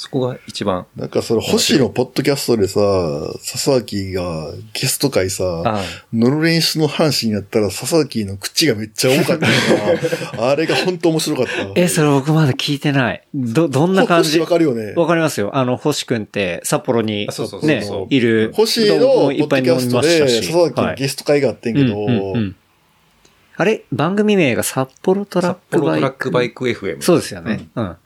[0.00, 0.86] そこが一番。
[0.94, 2.80] なんかその、星のポッドキャストでさ、
[3.40, 9.52] 笹崎がゲスト会さ、あ乗る練習の話になったら笹崎の口がめっちゃ多かったか
[10.36, 11.52] ら、 あれが本当面白かった。
[11.74, 13.24] え、それ僕まだ聞いてない。
[13.34, 14.38] ど、どんな感じ？
[14.38, 14.92] 星わかるよね。
[14.94, 15.50] わかりますよ。
[15.56, 18.52] あの、星くんって札幌にあそうそうそういる。
[18.54, 22.56] 星のポッドキャストで笹崎のゲスト会があってんけど、うんうんうん
[23.56, 23.82] あれ？
[23.90, 26.54] 番組名が札幌トラッ札幌トラックバイク。
[26.54, 27.02] クバイク FM。
[27.02, 27.66] そうですよね。
[27.74, 27.96] うん。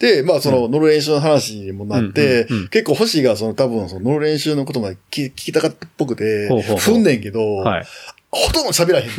[0.00, 2.68] で、まあその乗る練習の話にもなって、うんうんうん。
[2.68, 6.78] 結構星がその多分その乗る練習のことが聞聞きたかったっぽくて、ほうほうほう。
[6.78, 7.84] ふんねんけど、はい。
[8.30, 9.08] ほとんど喋らへん。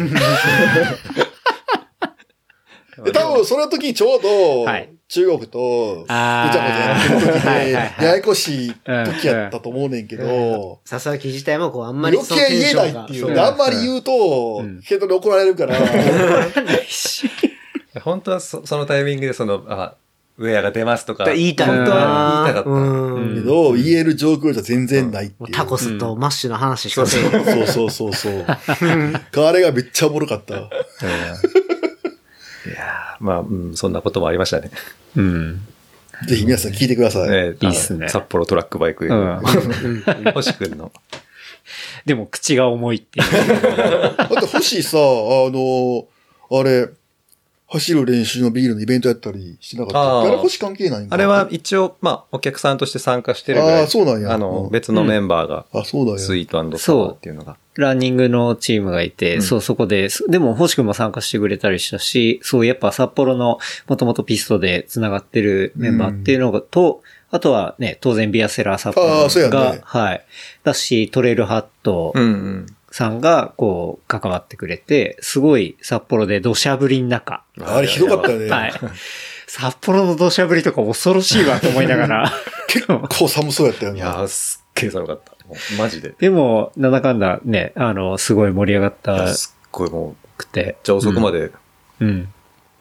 [3.04, 13.40] で、多分その時ちょうどはい、中国と、ぐちゃぐちゃやってる時で、ややこしい時やったと思うねんけど、佐々木自体もこう、あんまり余計言えないっていう。
[13.40, 15.76] あんまり言うとうん、ヘッドで怒られるから、
[18.02, 19.96] 本当はそそのタイミングでその、あ、
[20.42, 21.26] ウェアが出ますとか。
[21.26, 22.70] 言いたい本当は言いたかった。
[22.70, 25.52] うんけど、言える状況じゃ全然ないっていう。
[25.52, 27.20] タコスとマッシュの話しかせ。
[27.20, 27.28] そ
[27.64, 28.46] うそうそうそう。
[28.48, 28.58] あ
[29.52, 30.56] れがめっちゃおもろかった。
[30.56, 34.72] いやーまあ、うん、そんなこともありましたね。
[35.16, 35.62] うん。
[36.28, 37.30] ぜひ皆さん聞いてください。
[37.30, 39.06] ねいいっすね札幌トラックバイク。
[39.06, 39.40] うん
[40.34, 40.92] 星くんの。
[42.06, 43.28] でも口が重いっていう。
[44.18, 45.02] だって星さ、あ
[45.52, 46.08] の、
[46.52, 46.90] あれ、
[47.74, 53.82] 走る練習のビールのイベントやったりしてなかったっあーけあれ星関係ないんかあれは一応、まあ、お客さんとして参加してるぐらい。
[53.82, 56.18] あーそうなんやあの、うん別のメンバーが、あ、そうだよ。
[56.18, 57.58] スイートサワーっていうのが。
[57.76, 70.26] ランニングのチームがいて、うんそう、そこで、そでも、星くんも参加してくれたりしたし、そう、やっぱ札幌の、もともとピストで繋がってるメンバーっていうのが、と、あとはね、当然ビアセラー札幌あーそうやが、ねはい。
[70.64, 72.66] だし、トレイルハットうんうん。
[72.92, 78.50] さんが、こう、関わってくれて、すごい札幌で土砂降りの中、あれひどかったよね。
[78.50, 78.74] はい。
[79.48, 82.34] 札幌の土砂降りとか恐ろしいわと思いながら。
[82.68, 84.00] 結構寒そうやったよね。
[84.00, 85.32] いやー、すっげえ寒かった。
[85.78, 86.14] マジで。
[86.18, 90.78] でも、なんだかんだね、あの、すごい盛り上がったすっごいもう、くて。
[90.84, 91.52] じゃあ遅くまで
[92.00, 92.28] うん。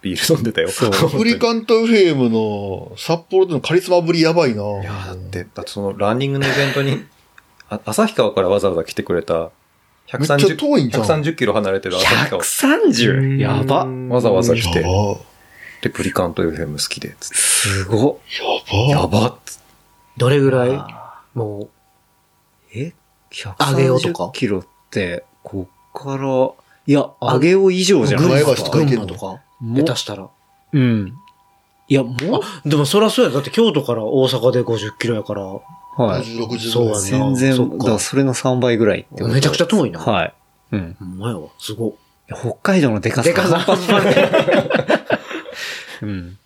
[0.03, 0.70] ビール飲んでたよ。
[0.70, 4.62] そうアフリカント FM の札幌でのカリスマぶりやばいな。
[4.62, 7.05] いやーだって、だってそのランニングのイベントに、
[7.69, 9.51] あ旭川からわざわざ来てくれた、
[10.18, 12.43] めっちゃ遠いんじゃん130キロ離れてる旭川。
[12.43, 13.39] 130?
[13.39, 13.86] やば。
[14.14, 14.85] わざわざ来て。
[15.82, 18.16] で、プリカント FM 好きで、すごっ。
[18.90, 19.01] やば。
[19.02, 19.39] やば
[20.16, 20.70] どれぐらい？
[21.35, 21.68] も
[22.74, 22.93] え
[23.31, 26.51] 上げようとか ?130 キロって、こっから、
[26.86, 28.78] いや、上げよう以上う、じゃない前群馬とか、橋とか？
[28.81, 30.28] 行けんの群馬とか、も下手したら。
[30.72, 31.14] うん。
[31.89, 32.16] いや、も
[32.66, 33.31] でもそりゃそうや。
[33.31, 35.62] だって京都から大阪で50キロやから、う、
[36.05, 36.22] はい。
[36.22, 40.01] 50、60そうやな全然、そっかだからそれの3倍ぐらいってことめちゃくちゃ遠いな。
[40.01, 40.35] はい。
[40.72, 40.97] うん。
[40.98, 41.48] ほんまやわ。
[41.59, 41.89] すごい。
[41.90, 41.93] い
[42.28, 43.28] や北海道のでかさ。
[43.28, 44.14] でかさ半端ない。
[46.02, 46.39] うん。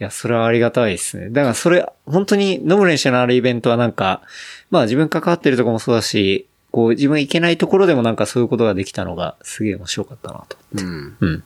[0.00, 1.28] いや、それはありがたいですね。
[1.30, 4.22] だからそれ、本当に飲む練習のあるイベントはなんか、
[4.70, 10.56] まあ自分関わってるとこもそうだし、こう自分行けないところでもなんかそういうことができたのがすげえ面白かったなと。
[10.74, 11.16] うん。
[11.20, 11.42] うん。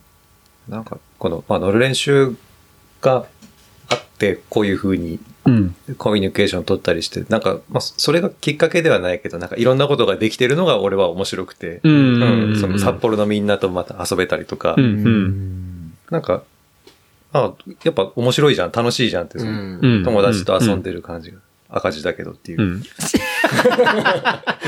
[0.69, 2.35] なんか、この、まあ、乗る練習
[3.01, 3.25] が
[3.89, 5.75] あって、こういう風にうん。
[5.97, 14.83] コミュニケーション取ったりして、なんか、まあ、それがきっかけではないけど、なんかいろんなことができてるのが俺は面白くて、うんうんその札幌のみんなとまた遊べたりとか、うん。
[14.83, 15.93] うん。
[16.09, 16.43] なんか、
[17.31, 17.53] あ
[17.83, 19.53] やっぱ面白いじゃん、楽しいじゃんって、そのう
[19.99, 21.37] ん友達と遊んでる感じが、
[21.69, 22.61] 赤字だけどっていう。
[22.61, 22.83] うん。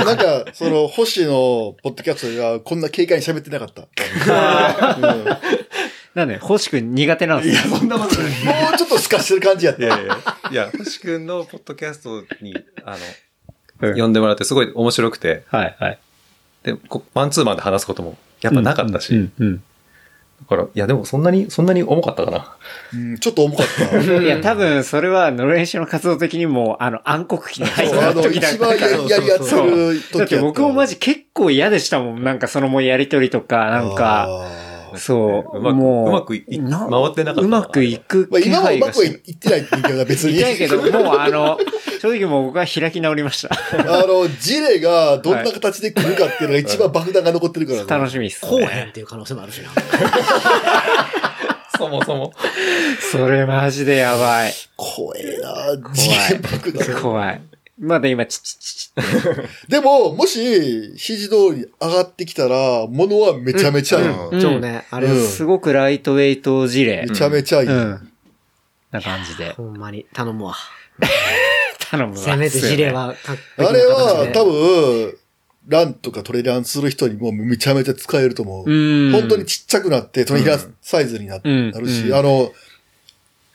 [0.05, 3.87] なんか、その、星のポッドキャストではこんな軽快に喋ってなかった。
[4.97, 5.25] うん
[6.15, 8.31] なんで、星くん苦手なんでいや、すそんなことない。
[8.45, 9.83] もうちょっと透かしてる感じやった。
[9.83, 10.17] いやいや、
[10.51, 12.97] いや、星くんのポッドキャストに、あの、
[13.93, 15.99] か呼んでもらってすごい面白くて、はいはい。
[16.63, 19.33] で、こマンツーマンで話すこともやっぱなかったし、うん。
[19.37, 19.63] うん。
[20.41, 22.55] だから、いやでもそんなに、そんなに重かったかな。
[22.93, 23.97] うん、ちょっと重かった。
[24.21, 28.91] いや、多分、それは、ノル練習の活動的にも、あの、暗黒期に入っそう、あの、た時だ一番ったから。
[28.91, 32.23] やりやりやってる時だって僕もマジ結構嫌でしたもん。
[32.23, 34.27] なんかそのもうやりとりとか、なんか、
[34.95, 36.09] そう、うまくもう。
[36.09, 40.37] うまくいな回ってなかったうまくいくまあ、気今もうまくはいってないって言うけどな、別に。
[40.39, 41.57] 痛いけど、もうあの、
[42.01, 43.49] 正直もう僕は開き直りました。
[43.77, 47.85] あの、ジレがどんな形で来るかっていうのが一番爆弾が残ってるからね。
[47.87, 48.91] 楽しみっすこうへんっね。
[48.93, 49.69] ていう可能性もあるしな。
[51.77, 52.33] そもそも。
[53.11, 54.53] それマジでやばい。
[54.75, 57.01] 怖えなジレ爆弾。
[57.01, 57.41] 怖い。
[57.79, 58.91] まだ今、チチチチ。
[59.67, 64.07] でも、もし、指示通り上がってきたら、物はめちゃめちゃいい。
[64.07, 64.85] うんそうね。
[64.89, 67.15] あれ、うんすごくライトウェイト事例め。
[67.15, 67.67] ちゃめちゃいい。
[67.67, 68.11] うん。
[68.91, 69.53] な感じで。
[69.53, 70.55] ほんまに頼むわ。
[71.91, 72.19] 頼むわ。
[72.19, 73.15] せめて事例は、
[73.57, 75.17] あれは多分、分、
[75.67, 78.71] ランとかトレランする人にもめちゃめちゃ使えると思う。
[78.71, 79.11] うん。
[79.11, 82.51] 本当にちっちゃくなって、トレランサイズにな,、るし、うんあの、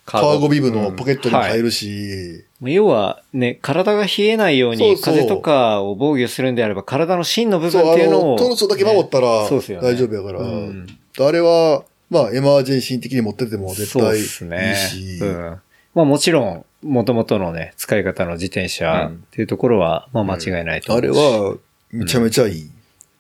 [0.05, 8.39] カカーゴビブのポケットにも入るし、要はね、体が冷えないように、そうそう風とかを防御するんであれば、体の芯の部分そう、あの、っていうのを。
[8.39, 10.87] トルソだけ守ったらそうですよね大丈夫やから、うん
[11.21, 14.75] あれは、まあ、エマージェンシー的に持ってても絶そう対いいですね。
[14.77, 15.61] し、うん。
[15.95, 21.57] まあもちろん、元々のね、使い方の自転車っていうところは、まあ間違いないと思うしあれ、は、
[21.91, 22.71] めちゃめちゃいい。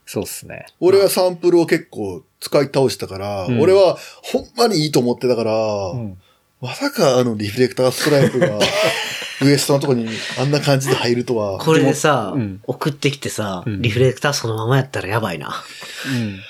[0.06, 0.66] そうですね。
[0.80, 5.52] 俺はサンプルを結構使い倒したから、うん俺はほんまにいいと思ってたから、
[5.90, 6.18] うん
[6.62, 8.46] まさかあのリフレクターストライプが
[9.42, 10.08] ウエストのとこに
[10.38, 11.58] あんな感じで入るとは。
[11.58, 15.48] これでさ、うん送ってきてさ、うんリフレクターそのままやったらやばいな。
[15.48, 16.40] うん。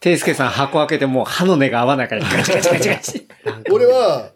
[0.00, 3.28] ていすけさん箱開けてもう歯の根が合わないからガチガチガチガチ。
[3.70, 4.30] 俺は、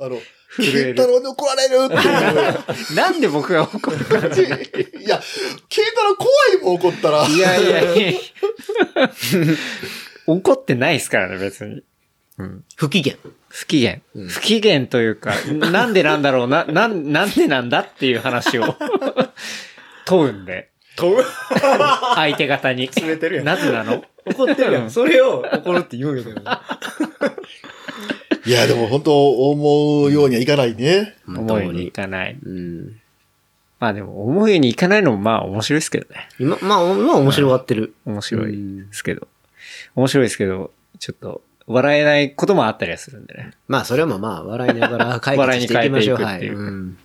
[0.00, 0.18] あの、
[0.56, 5.02] 震えるケンタロウに怒られるってなんで僕が怒るいう。
[5.02, 5.20] いや、
[5.68, 7.26] ケンタロウ怖いもん怒ったら。
[7.26, 8.20] いやいやいや
[10.26, 11.82] 怒ってないですからね、別に。
[12.76, 13.16] 不機嫌。
[13.48, 14.00] 不機嫌。
[14.28, 15.32] 不機嫌というか、
[15.70, 18.76] なんでなんだろうな、なん、なんでなんだっていう話を
[20.06, 20.70] 問うんで。
[20.96, 21.22] 飛ぶ
[22.14, 22.90] 相手方に。
[23.02, 24.04] めてるやんなぜなの？
[24.26, 24.90] 怒ってるやん。
[24.90, 26.40] それを怒るって言うんやけど。
[28.44, 31.16] いや、でも本当思うようにはいかないね。
[31.26, 32.36] 思いにいかない。
[32.42, 33.00] うん。
[33.78, 36.28] まあでも、思うようにいかないのもまあ面白いですけどね。
[36.38, 37.94] 今、まあ、今面白がってる。
[38.04, 39.28] 面白いですけど。
[39.94, 43.52] 面白いですけど、ちょっと、笑えないこともあったりはするんでね。
[43.68, 46.20] まあ、それもまあ、笑いながら解決していきましょう。
[46.20, 46.98] 笑いに変えていくっていうはいうん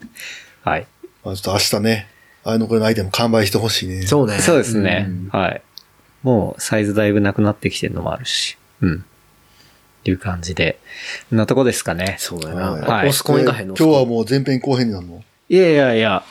[0.63, 0.87] はい。
[1.23, 2.07] まあ、ちょっと明日ね、
[2.43, 4.01] あれのこれのアイテム完売してほしいね。
[4.03, 4.39] そうね。
[4.39, 5.29] そうですねん。
[5.31, 5.61] はい。
[6.23, 8.57] もう、サイズだいぶなくなってきてるのもあるし。
[8.81, 8.95] うん。
[8.95, 10.79] っていう感じで。
[11.29, 12.15] こんなとこですかね。
[12.19, 12.71] そうやな。
[12.71, 15.23] はいオスコンいかへんので今日はもう前編後編になるの？
[15.49, 16.23] いやいやいや、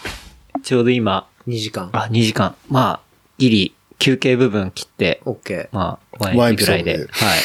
[0.62, 1.90] ちょうど今、2時間。
[1.92, 2.56] あ、2時間。
[2.68, 3.00] まあ、
[3.38, 5.76] ギリ、休憩部分切って、オッケー。
[5.76, 7.36] まあ、ワワインぐらいで、エはいピソードで。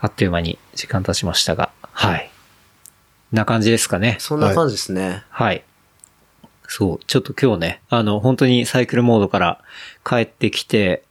[0.00, 2.30] あっという間に時間経ちましたが、はい。
[3.32, 4.16] な感じですかね。
[4.20, 5.24] そんな感じですね。
[5.30, 5.64] はい。
[6.68, 9.60] そう、ちょっと今日ね、あの、本当にサイクルモードから
[10.04, 11.02] 帰ってきて、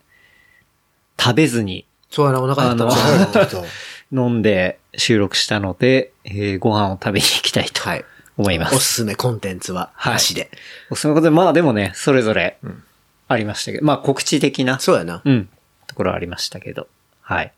[1.19, 3.63] 食べずにそうやな、お腹減ったた。
[4.13, 8.05] 飲んで収録したので、えーご飯を食べに行きたいとはい。
[8.37, 8.75] 思います。
[8.75, 10.49] おすすめコンテンツは、はいなしで。
[10.89, 12.57] おすすめことで、まあでもね、それぞれ
[13.27, 15.21] ありましたけど、まあ告知的な、そうやな。
[15.25, 15.49] うん、
[15.87, 16.87] ところはありましたけど、
[17.21, 17.51] はい。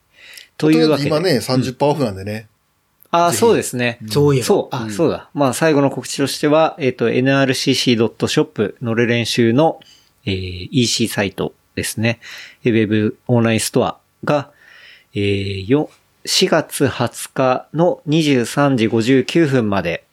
[0.60, 1.10] というわけで。
[1.10, 2.48] 今ね、30%オフなんでね。
[3.12, 3.98] あ、そうですね。
[4.08, 5.30] そういえばそう、あ、うんそうだ。
[5.34, 9.80] まあ、最後の告知としては、えっ、と、nrcc.shop 乗る練習の、
[10.26, 12.20] えー EC サイトですね。
[12.64, 14.52] えーウェブオンラインストアが、
[15.16, 15.90] えーよ、
[16.26, 20.04] 4月20日の23時59分まで、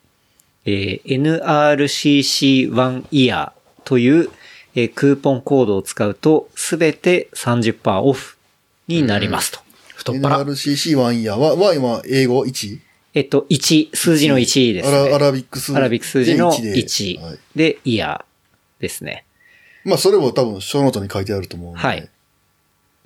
[0.64, 3.50] えー NRCC1 year
[3.84, 4.30] という、
[4.76, 8.38] えークーポンコードを使うと、すべて30%オフ
[8.86, 9.65] になりますと。
[10.06, 10.44] 太っ腹。
[10.44, 12.78] NRCC1 イヤーは、は今、英語 1?
[13.14, 15.14] えっと、1、数字の1ですね。
[15.14, 19.24] アラビック数アラビック数字ので1はいで、イヤーですね。
[19.84, 21.80] まあ、それも多分、ショーノートに書いてあると思うんで。
[21.80, 22.08] はい。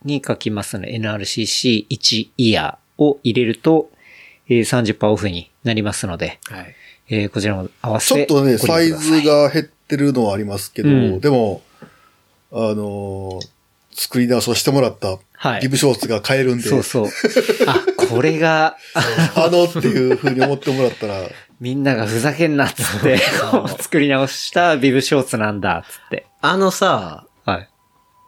[0.05, 3.91] に書きますので、NRCC1 イヤーを入れると、
[4.49, 6.75] えー、30%オフになりますので、はい。
[7.13, 11.63] えーこちらも合わせてちょっとね、サイズが減ってるのはありますけど、うんでも、
[12.53, 13.49] あのー
[14.01, 17.07] 作り直しをしてもらったはいリブショーツが買えるんで、そうそう。
[17.67, 18.77] あ、これが、
[19.37, 21.15] あのっていう風に思ってもらったら、
[21.61, 23.19] みんながふざけんなっつって、
[23.79, 26.27] 作り直したビブショーツなんだっつって。
[26.41, 27.69] あのさ、はい。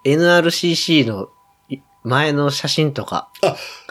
[0.04, 1.28] NRCC の
[1.70, 3.28] い前の写真とか、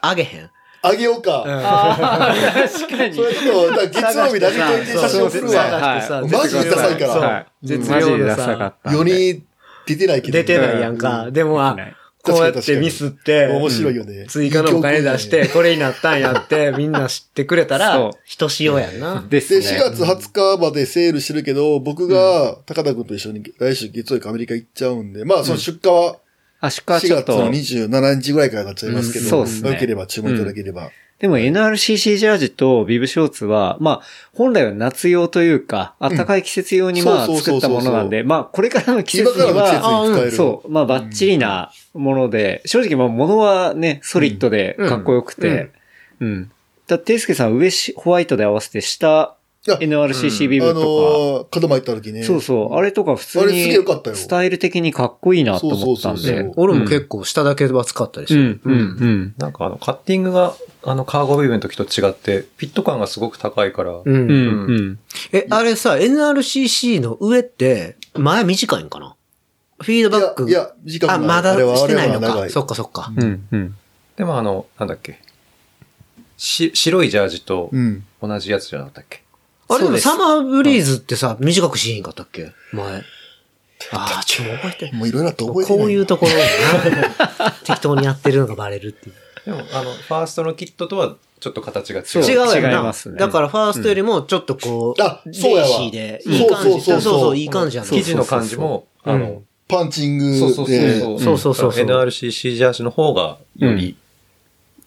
[0.01, 0.49] あげへん？
[0.83, 1.43] あげようか。
[1.47, 2.35] ああ、
[2.69, 3.21] 確かにそ。
[3.23, 5.63] れと、だから月曜日だけといて写真送るわ。
[5.63, 9.41] はいマジでダサいからはい絶マジで妙なさダサかったんで。
[9.85, 10.37] 出てないけど。
[10.37, 11.31] 出てないやんか。
[11.31, 11.75] でも、あ
[12.23, 14.25] こうやってミスって、面白いよね。
[14.27, 19.25] 追加のお金出して、これになったんやって、 みんな知ってくれたら、ひとしおやんな。
[19.27, 19.65] ですで、ね。
[19.65, 26.17] 4月20日までセールしてるけど、僕が高田君と一緒に来週月曜日かアメリカ行っちゃうんで、まあその出荷は
[26.59, 27.89] あ、出荷は4ちょっと月の。
[27.89, 30.91] 27日ぐらいからになっちゃいますけうんど、そうっすねよければ注文いただければ。
[31.21, 34.01] でも NRCC ジャージとビブショーツは、まあ、
[34.33, 40.31] 本来は夏用というか、暖かい季節用にまあ作ったものなんで、まあ、これからの季今節には。
[40.31, 45.69] そう、まあ、バッチリなもので、正直まあ、物はね、ソリッドでかっこよくて、
[46.19, 46.51] うん。
[46.87, 49.35] だって、ていすけさん上しホワイトで合わせて、下、
[49.67, 52.21] いや NRCC ビあブとのー、門前行った時ね。
[52.21, 56.53] か、そうそう、あれとか普通あれすげえによかったよ、スタイル的にかっこいいなと思ったんでそうそうそうそう。
[56.55, 58.39] 俺も結構下だけは使ったりして。
[58.39, 59.33] うん、うん、うん。
[59.37, 64.07] なんかあの、カッティングが、あの、カーゴビブの時と違って、フィット感がすごく高いから、うん。
[64.07, 64.33] うん、う
[64.93, 64.99] ん。
[65.31, 69.15] え、あれさ、NRCC の上って、前短いんかな？
[69.79, 70.49] フィードバック。
[70.49, 72.49] いや、いや短くないあ、まだしてないのか。
[72.49, 73.13] そっかそっか。
[73.15, 73.75] うん、うん。
[74.15, 75.19] でもあの、なんだっけ。
[76.37, 78.03] し白いジャージとうん。
[78.19, 79.20] 同じやつじゃなかったっけ、
[79.73, 82.51] あれでもサマーブリーズってさ、短くしへんかったっけ？
[82.73, 83.03] 前。
[83.91, 84.95] ああ、ちょ、覚えて。
[84.95, 85.73] もういろいろあって覚えて。
[85.73, 89.15] こういうところにな 適当にやってるのがバレるっていう。
[89.45, 92.21] でも、あの、ファーストのキットとはちょっと形が違う。
[92.21, 92.71] 違うよな。
[92.71, 96.69] 違いますねだからファーストよりもちょっとこう、あそうやわで、いい感じ。
[96.71, 97.89] そうそうそうそうそういい感じやな。
[97.89, 100.39] 生地の感じも、あのうん、パンチングで。
[100.39, 101.19] そうそうそうそう。
[101.19, 103.95] そうそうそうそう NRCC ジャージの方が、ようり、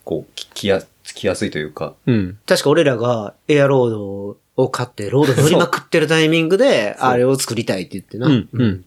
[0.04, 2.38] こう、き着や、着やすいというか、うん。
[2.46, 8.26] 確か俺らがエアロードを買って、ロード乗りまくってるタイミングで、あれを作りたいって言ってな。
[8.28, 8.48] うん。
[8.52, 8.84] うん。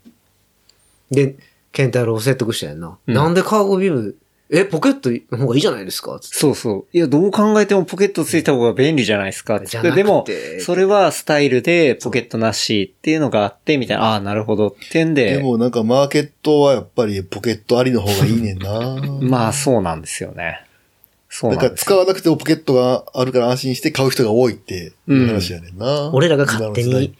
[1.11, 1.35] で、
[1.71, 2.97] ケンタロウを説得したやんな。
[3.05, 4.15] うんなんでカーゴビム、
[4.49, 6.19] え、ポケットの方がいいじゃないですか？
[6.21, 6.97] そうそう。
[6.97, 9.57] いや、どう考えてもポケットついた方が便利じゃないですか？
[9.57, 10.25] ってじゃなくてでも、
[10.61, 18.95] それはスタイルでポケットなしっていうのがあって、みたいな、ああ、なるほどってんで、でもなんかマーケットはやっぱりポケットありの方がいいねんな。
[19.21, 20.61] まあそうなんですよね。
[21.37, 21.85] そうだなんですよ。
[21.93, 26.09] から使わなくてもポケットがあるから安心して買う人が多いって話やねんな。
[26.11, 27.13] 俺らが勝手に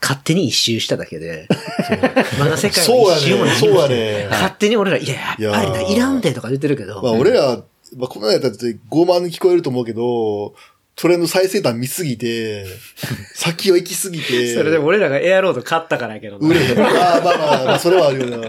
[0.00, 1.48] 勝手に一周しただけで、
[2.38, 3.50] まだ世界そうやは一周もね。
[3.50, 4.28] ないそうやね。
[4.30, 7.62] 勝手に俺ら、いや、やっぱりな、いらんでとか言ってるけど、まあ俺ら、
[7.96, 10.54] まあこの間だって傲慢に聞こえると思うけど、
[10.94, 12.66] トレンド最先端見すぎて、
[13.34, 16.78] 先を行きすぎて、それでも俺らがエアロード買ったからやけどな売れへん。
[16.78, 18.48] まあまあまあ、まあそれはあるよな。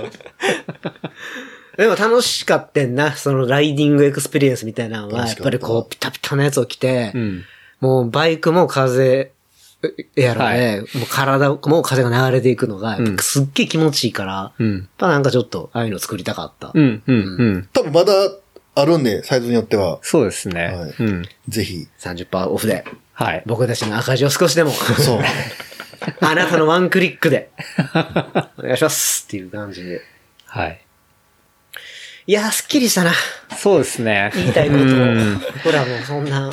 [1.77, 7.43] でも楽しかったんな、その riding experience みたいなのは、やっぱりこう、ピタピタなやつを着て、うん。
[7.81, 9.31] もうバイクも風、
[10.15, 14.89] エアロで、もう体も風が流れていくのが、すっげえ気持ちいいから、やっうん。
[14.97, 16.71] ぱなんかちょっと、ああいうの作りたかった。
[16.73, 17.03] うん。
[17.05, 17.15] うん。
[17.15, 17.19] う
[17.57, 17.69] ん。
[17.73, 18.13] 多分まだ
[18.75, 19.99] あるんで、サイズによっては。
[20.01, 20.65] そうですね。
[20.65, 21.23] はいうん。
[21.47, 21.87] ぜひ。
[21.99, 23.43] 30%オフで、はい。
[23.45, 25.19] 僕たちの赤字を少しでも、そう。
[26.21, 27.49] あなたのワンクリックで、
[28.57, 30.01] お願いしますっていう感じで。
[30.45, 30.81] はい。
[32.27, 33.11] いやー、すっきりしたな。
[33.55, 34.31] そうですね。
[34.33, 35.39] 言いたいことをうん。
[35.63, 36.51] ほらもうそんな、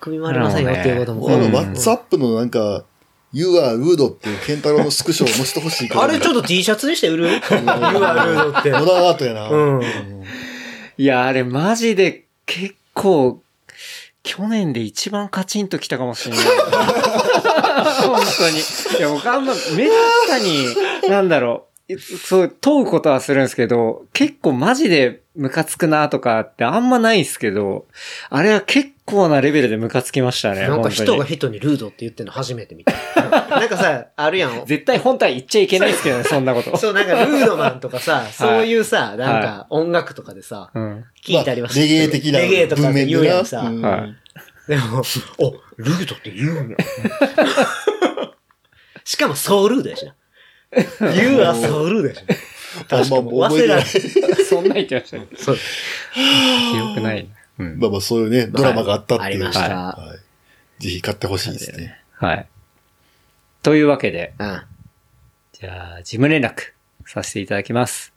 [0.00, 1.28] 組み回りませんよっていうことも。
[1.28, 2.84] あの、うんワッツアップのなんか、
[3.32, 6.02] You are good っていうケンタロウのスクショを載せてほしいから。
[6.02, 8.70] あれちょっと T シャツにして売る ?You are good って。
[8.72, 9.48] モダンアートやな。
[9.48, 9.82] うん
[10.98, 13.40] いや、あれマジで結構、
[14.22, 16.44] 去年で一番カチンときたかもしれない。
[18.02, 18.58] 本当に。
[18.58, 19.90] いや、僕あんま、めっ
[20.28, 20.66] たに、
[21.08, 27.86] なんだろう、そう、問うことはするんですけど、結構マジでムカつくなとかってあんまないんですけど、
[28.30, 30.68] あれは結構なレベルでムカつきましたね。
[30.68, 32.92] なんか人が人にルードって言ってるの初めて見た。
[33.50, 34.64] なんかさ、あるやん。
[34.66, 36.76] 絶対本当は言っちゃいけないですけどね、そんなこと。
[36.76, 41.04] そう、なんかルードマンとかさ、そういうさ、なんか音楽とかでさ、うん。
[41.24, 43.62] 聞いたりはまあレゲエ的なレゲエとかで言うやんさ。
[44.68, 45.02] でも、
[45.38, 46.76] お、ルードって言うんや。
[49.04, 50.14] しかもソウルードやしな。
[51.14, 52.36] 言うはソウルードやしな。
[52.98, 53.84] あんまもう覚えてない。
[54.44, 55.26] そんな言ってましたね。
[55.36, 55.56] そう。
[55.56, 57.24] 記憶ない
[57.58, 57.64] な。
[57.66, 57.78] うん。
[57.78, 59.26] まあまあそういうね、ドラマがあったっていう。
[59.26, 59.76] ありました。
[59.76, 60.14] は
[60.78, 60.82] い。
[60.82, 61.98] ぜひ買ってほしいですね。
[62.14, 62.46] はい。
[63.62, 64.62] というわけで、うん。
[65.52, 66.54] じゃあ、事務連絡
[67.06, 68.12] させていただきます。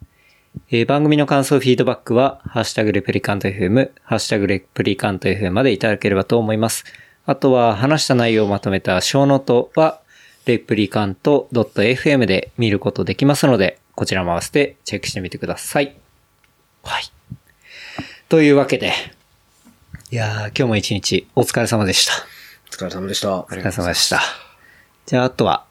[0.72, 6.86] えー番組の感想、フィードバックは、ハッシュタグレプリカント FM、ハッシュタグレプリカント FM までいただければと思います。
[7.26, 10.00] あとは、話した内容をまとめたショーノートは、
[10.46, 15.96] レプリカント .fm で見ることできますので、こちらも合わせてチェックしてみてください。
[16.84, 17.04] はい。
[18.30, 18.94] というわけで、
[20.12, 22.14] いやー、今日も一日お疲れ様でした。
[22.68, 23.40] お疲れ様でした。
[23.40, 24.22] お疲れ様でした。
[25.08, 25.66] じゃあ、あとは、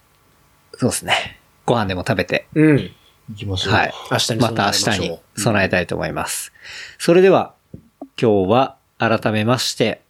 [0.77, 1.41] そうですね。
[1.67, 2.77] ご飯でも食べて、うん。
[2.77, 3.75] 行きましょう。
[3.75, 3.93] はい。
[4.11, 6.53] 明日にまた明日に備えたいと思います。
[6.99, 7.55] それでは、
[8.21, 10.01] 今日は改めまして、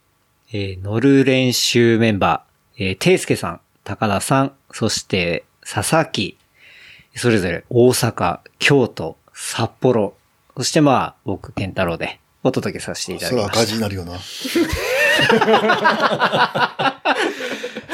[0.52, 6.38] えー乗る練習メンバー、えー、ていすけさん、高田さん、そして、佐々木、
[7.14, 10.14] それぞれ大阪、京都、札幌、
[10.56, 13.62] そしてまあ、僕、健太郎でお届けさせていただそれはきました。
[13.62, 14.18] 赤字になるよな。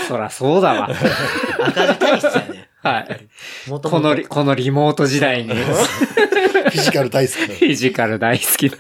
[0.07, 0.89] そらそうだわ。
[1.61, 2.69] 赤字体質やね。
[2.83, 3.29] はい。
[3.69, 5.53] このリ、このリモート時代に。
[5.59, 7.47] フィジカル大好きな。
[7.47, 8.71] フィジカル大好き。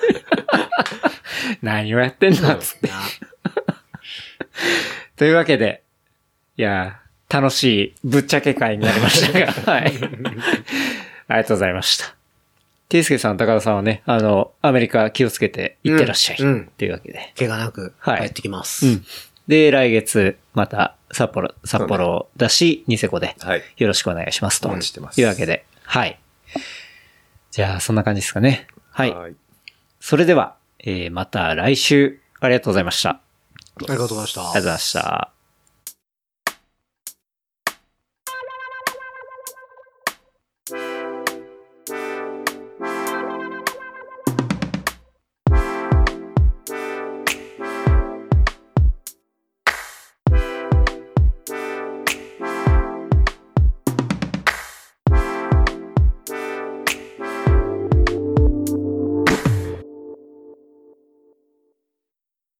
[1.60, 2.88] 何をやってんだっつって。
[5.16, 5.82] というわけで、
[6.56, 6.99] いやー、
[7.30, 9.82] 楽しいぶっちゃけ会になりましたが、 はい。
[9.84, 12.16] ありがとうございました。
[12.88, 16.38] ていすけさん、高田さんはね、あの、アメリカ気をつけて行ってらっしゃい。
[16.40, 17.32] うんうんというわけで。
[17.38, 18.84] 怪我なく帰はいってきます。
[18.84, 19.06] うん。
[19.46, 23.62] で、来月、また、札幌、札幌だし、ニセコで、はい。
[23.76, 24.68] よろしくお願いしますと。
[24.68, 26.18] お待ちしてますいうわけで、はい。
[27.52, 28.66] じゃあ、そんな感じですかね。
[28.90, 29.14] はい。
[29.14, 29.34] はい。
[30.00, 33.10] それでは、えー、また来週、ありがとうございました。
[33.10, 35.39] あありがとうございましたりがとうございました。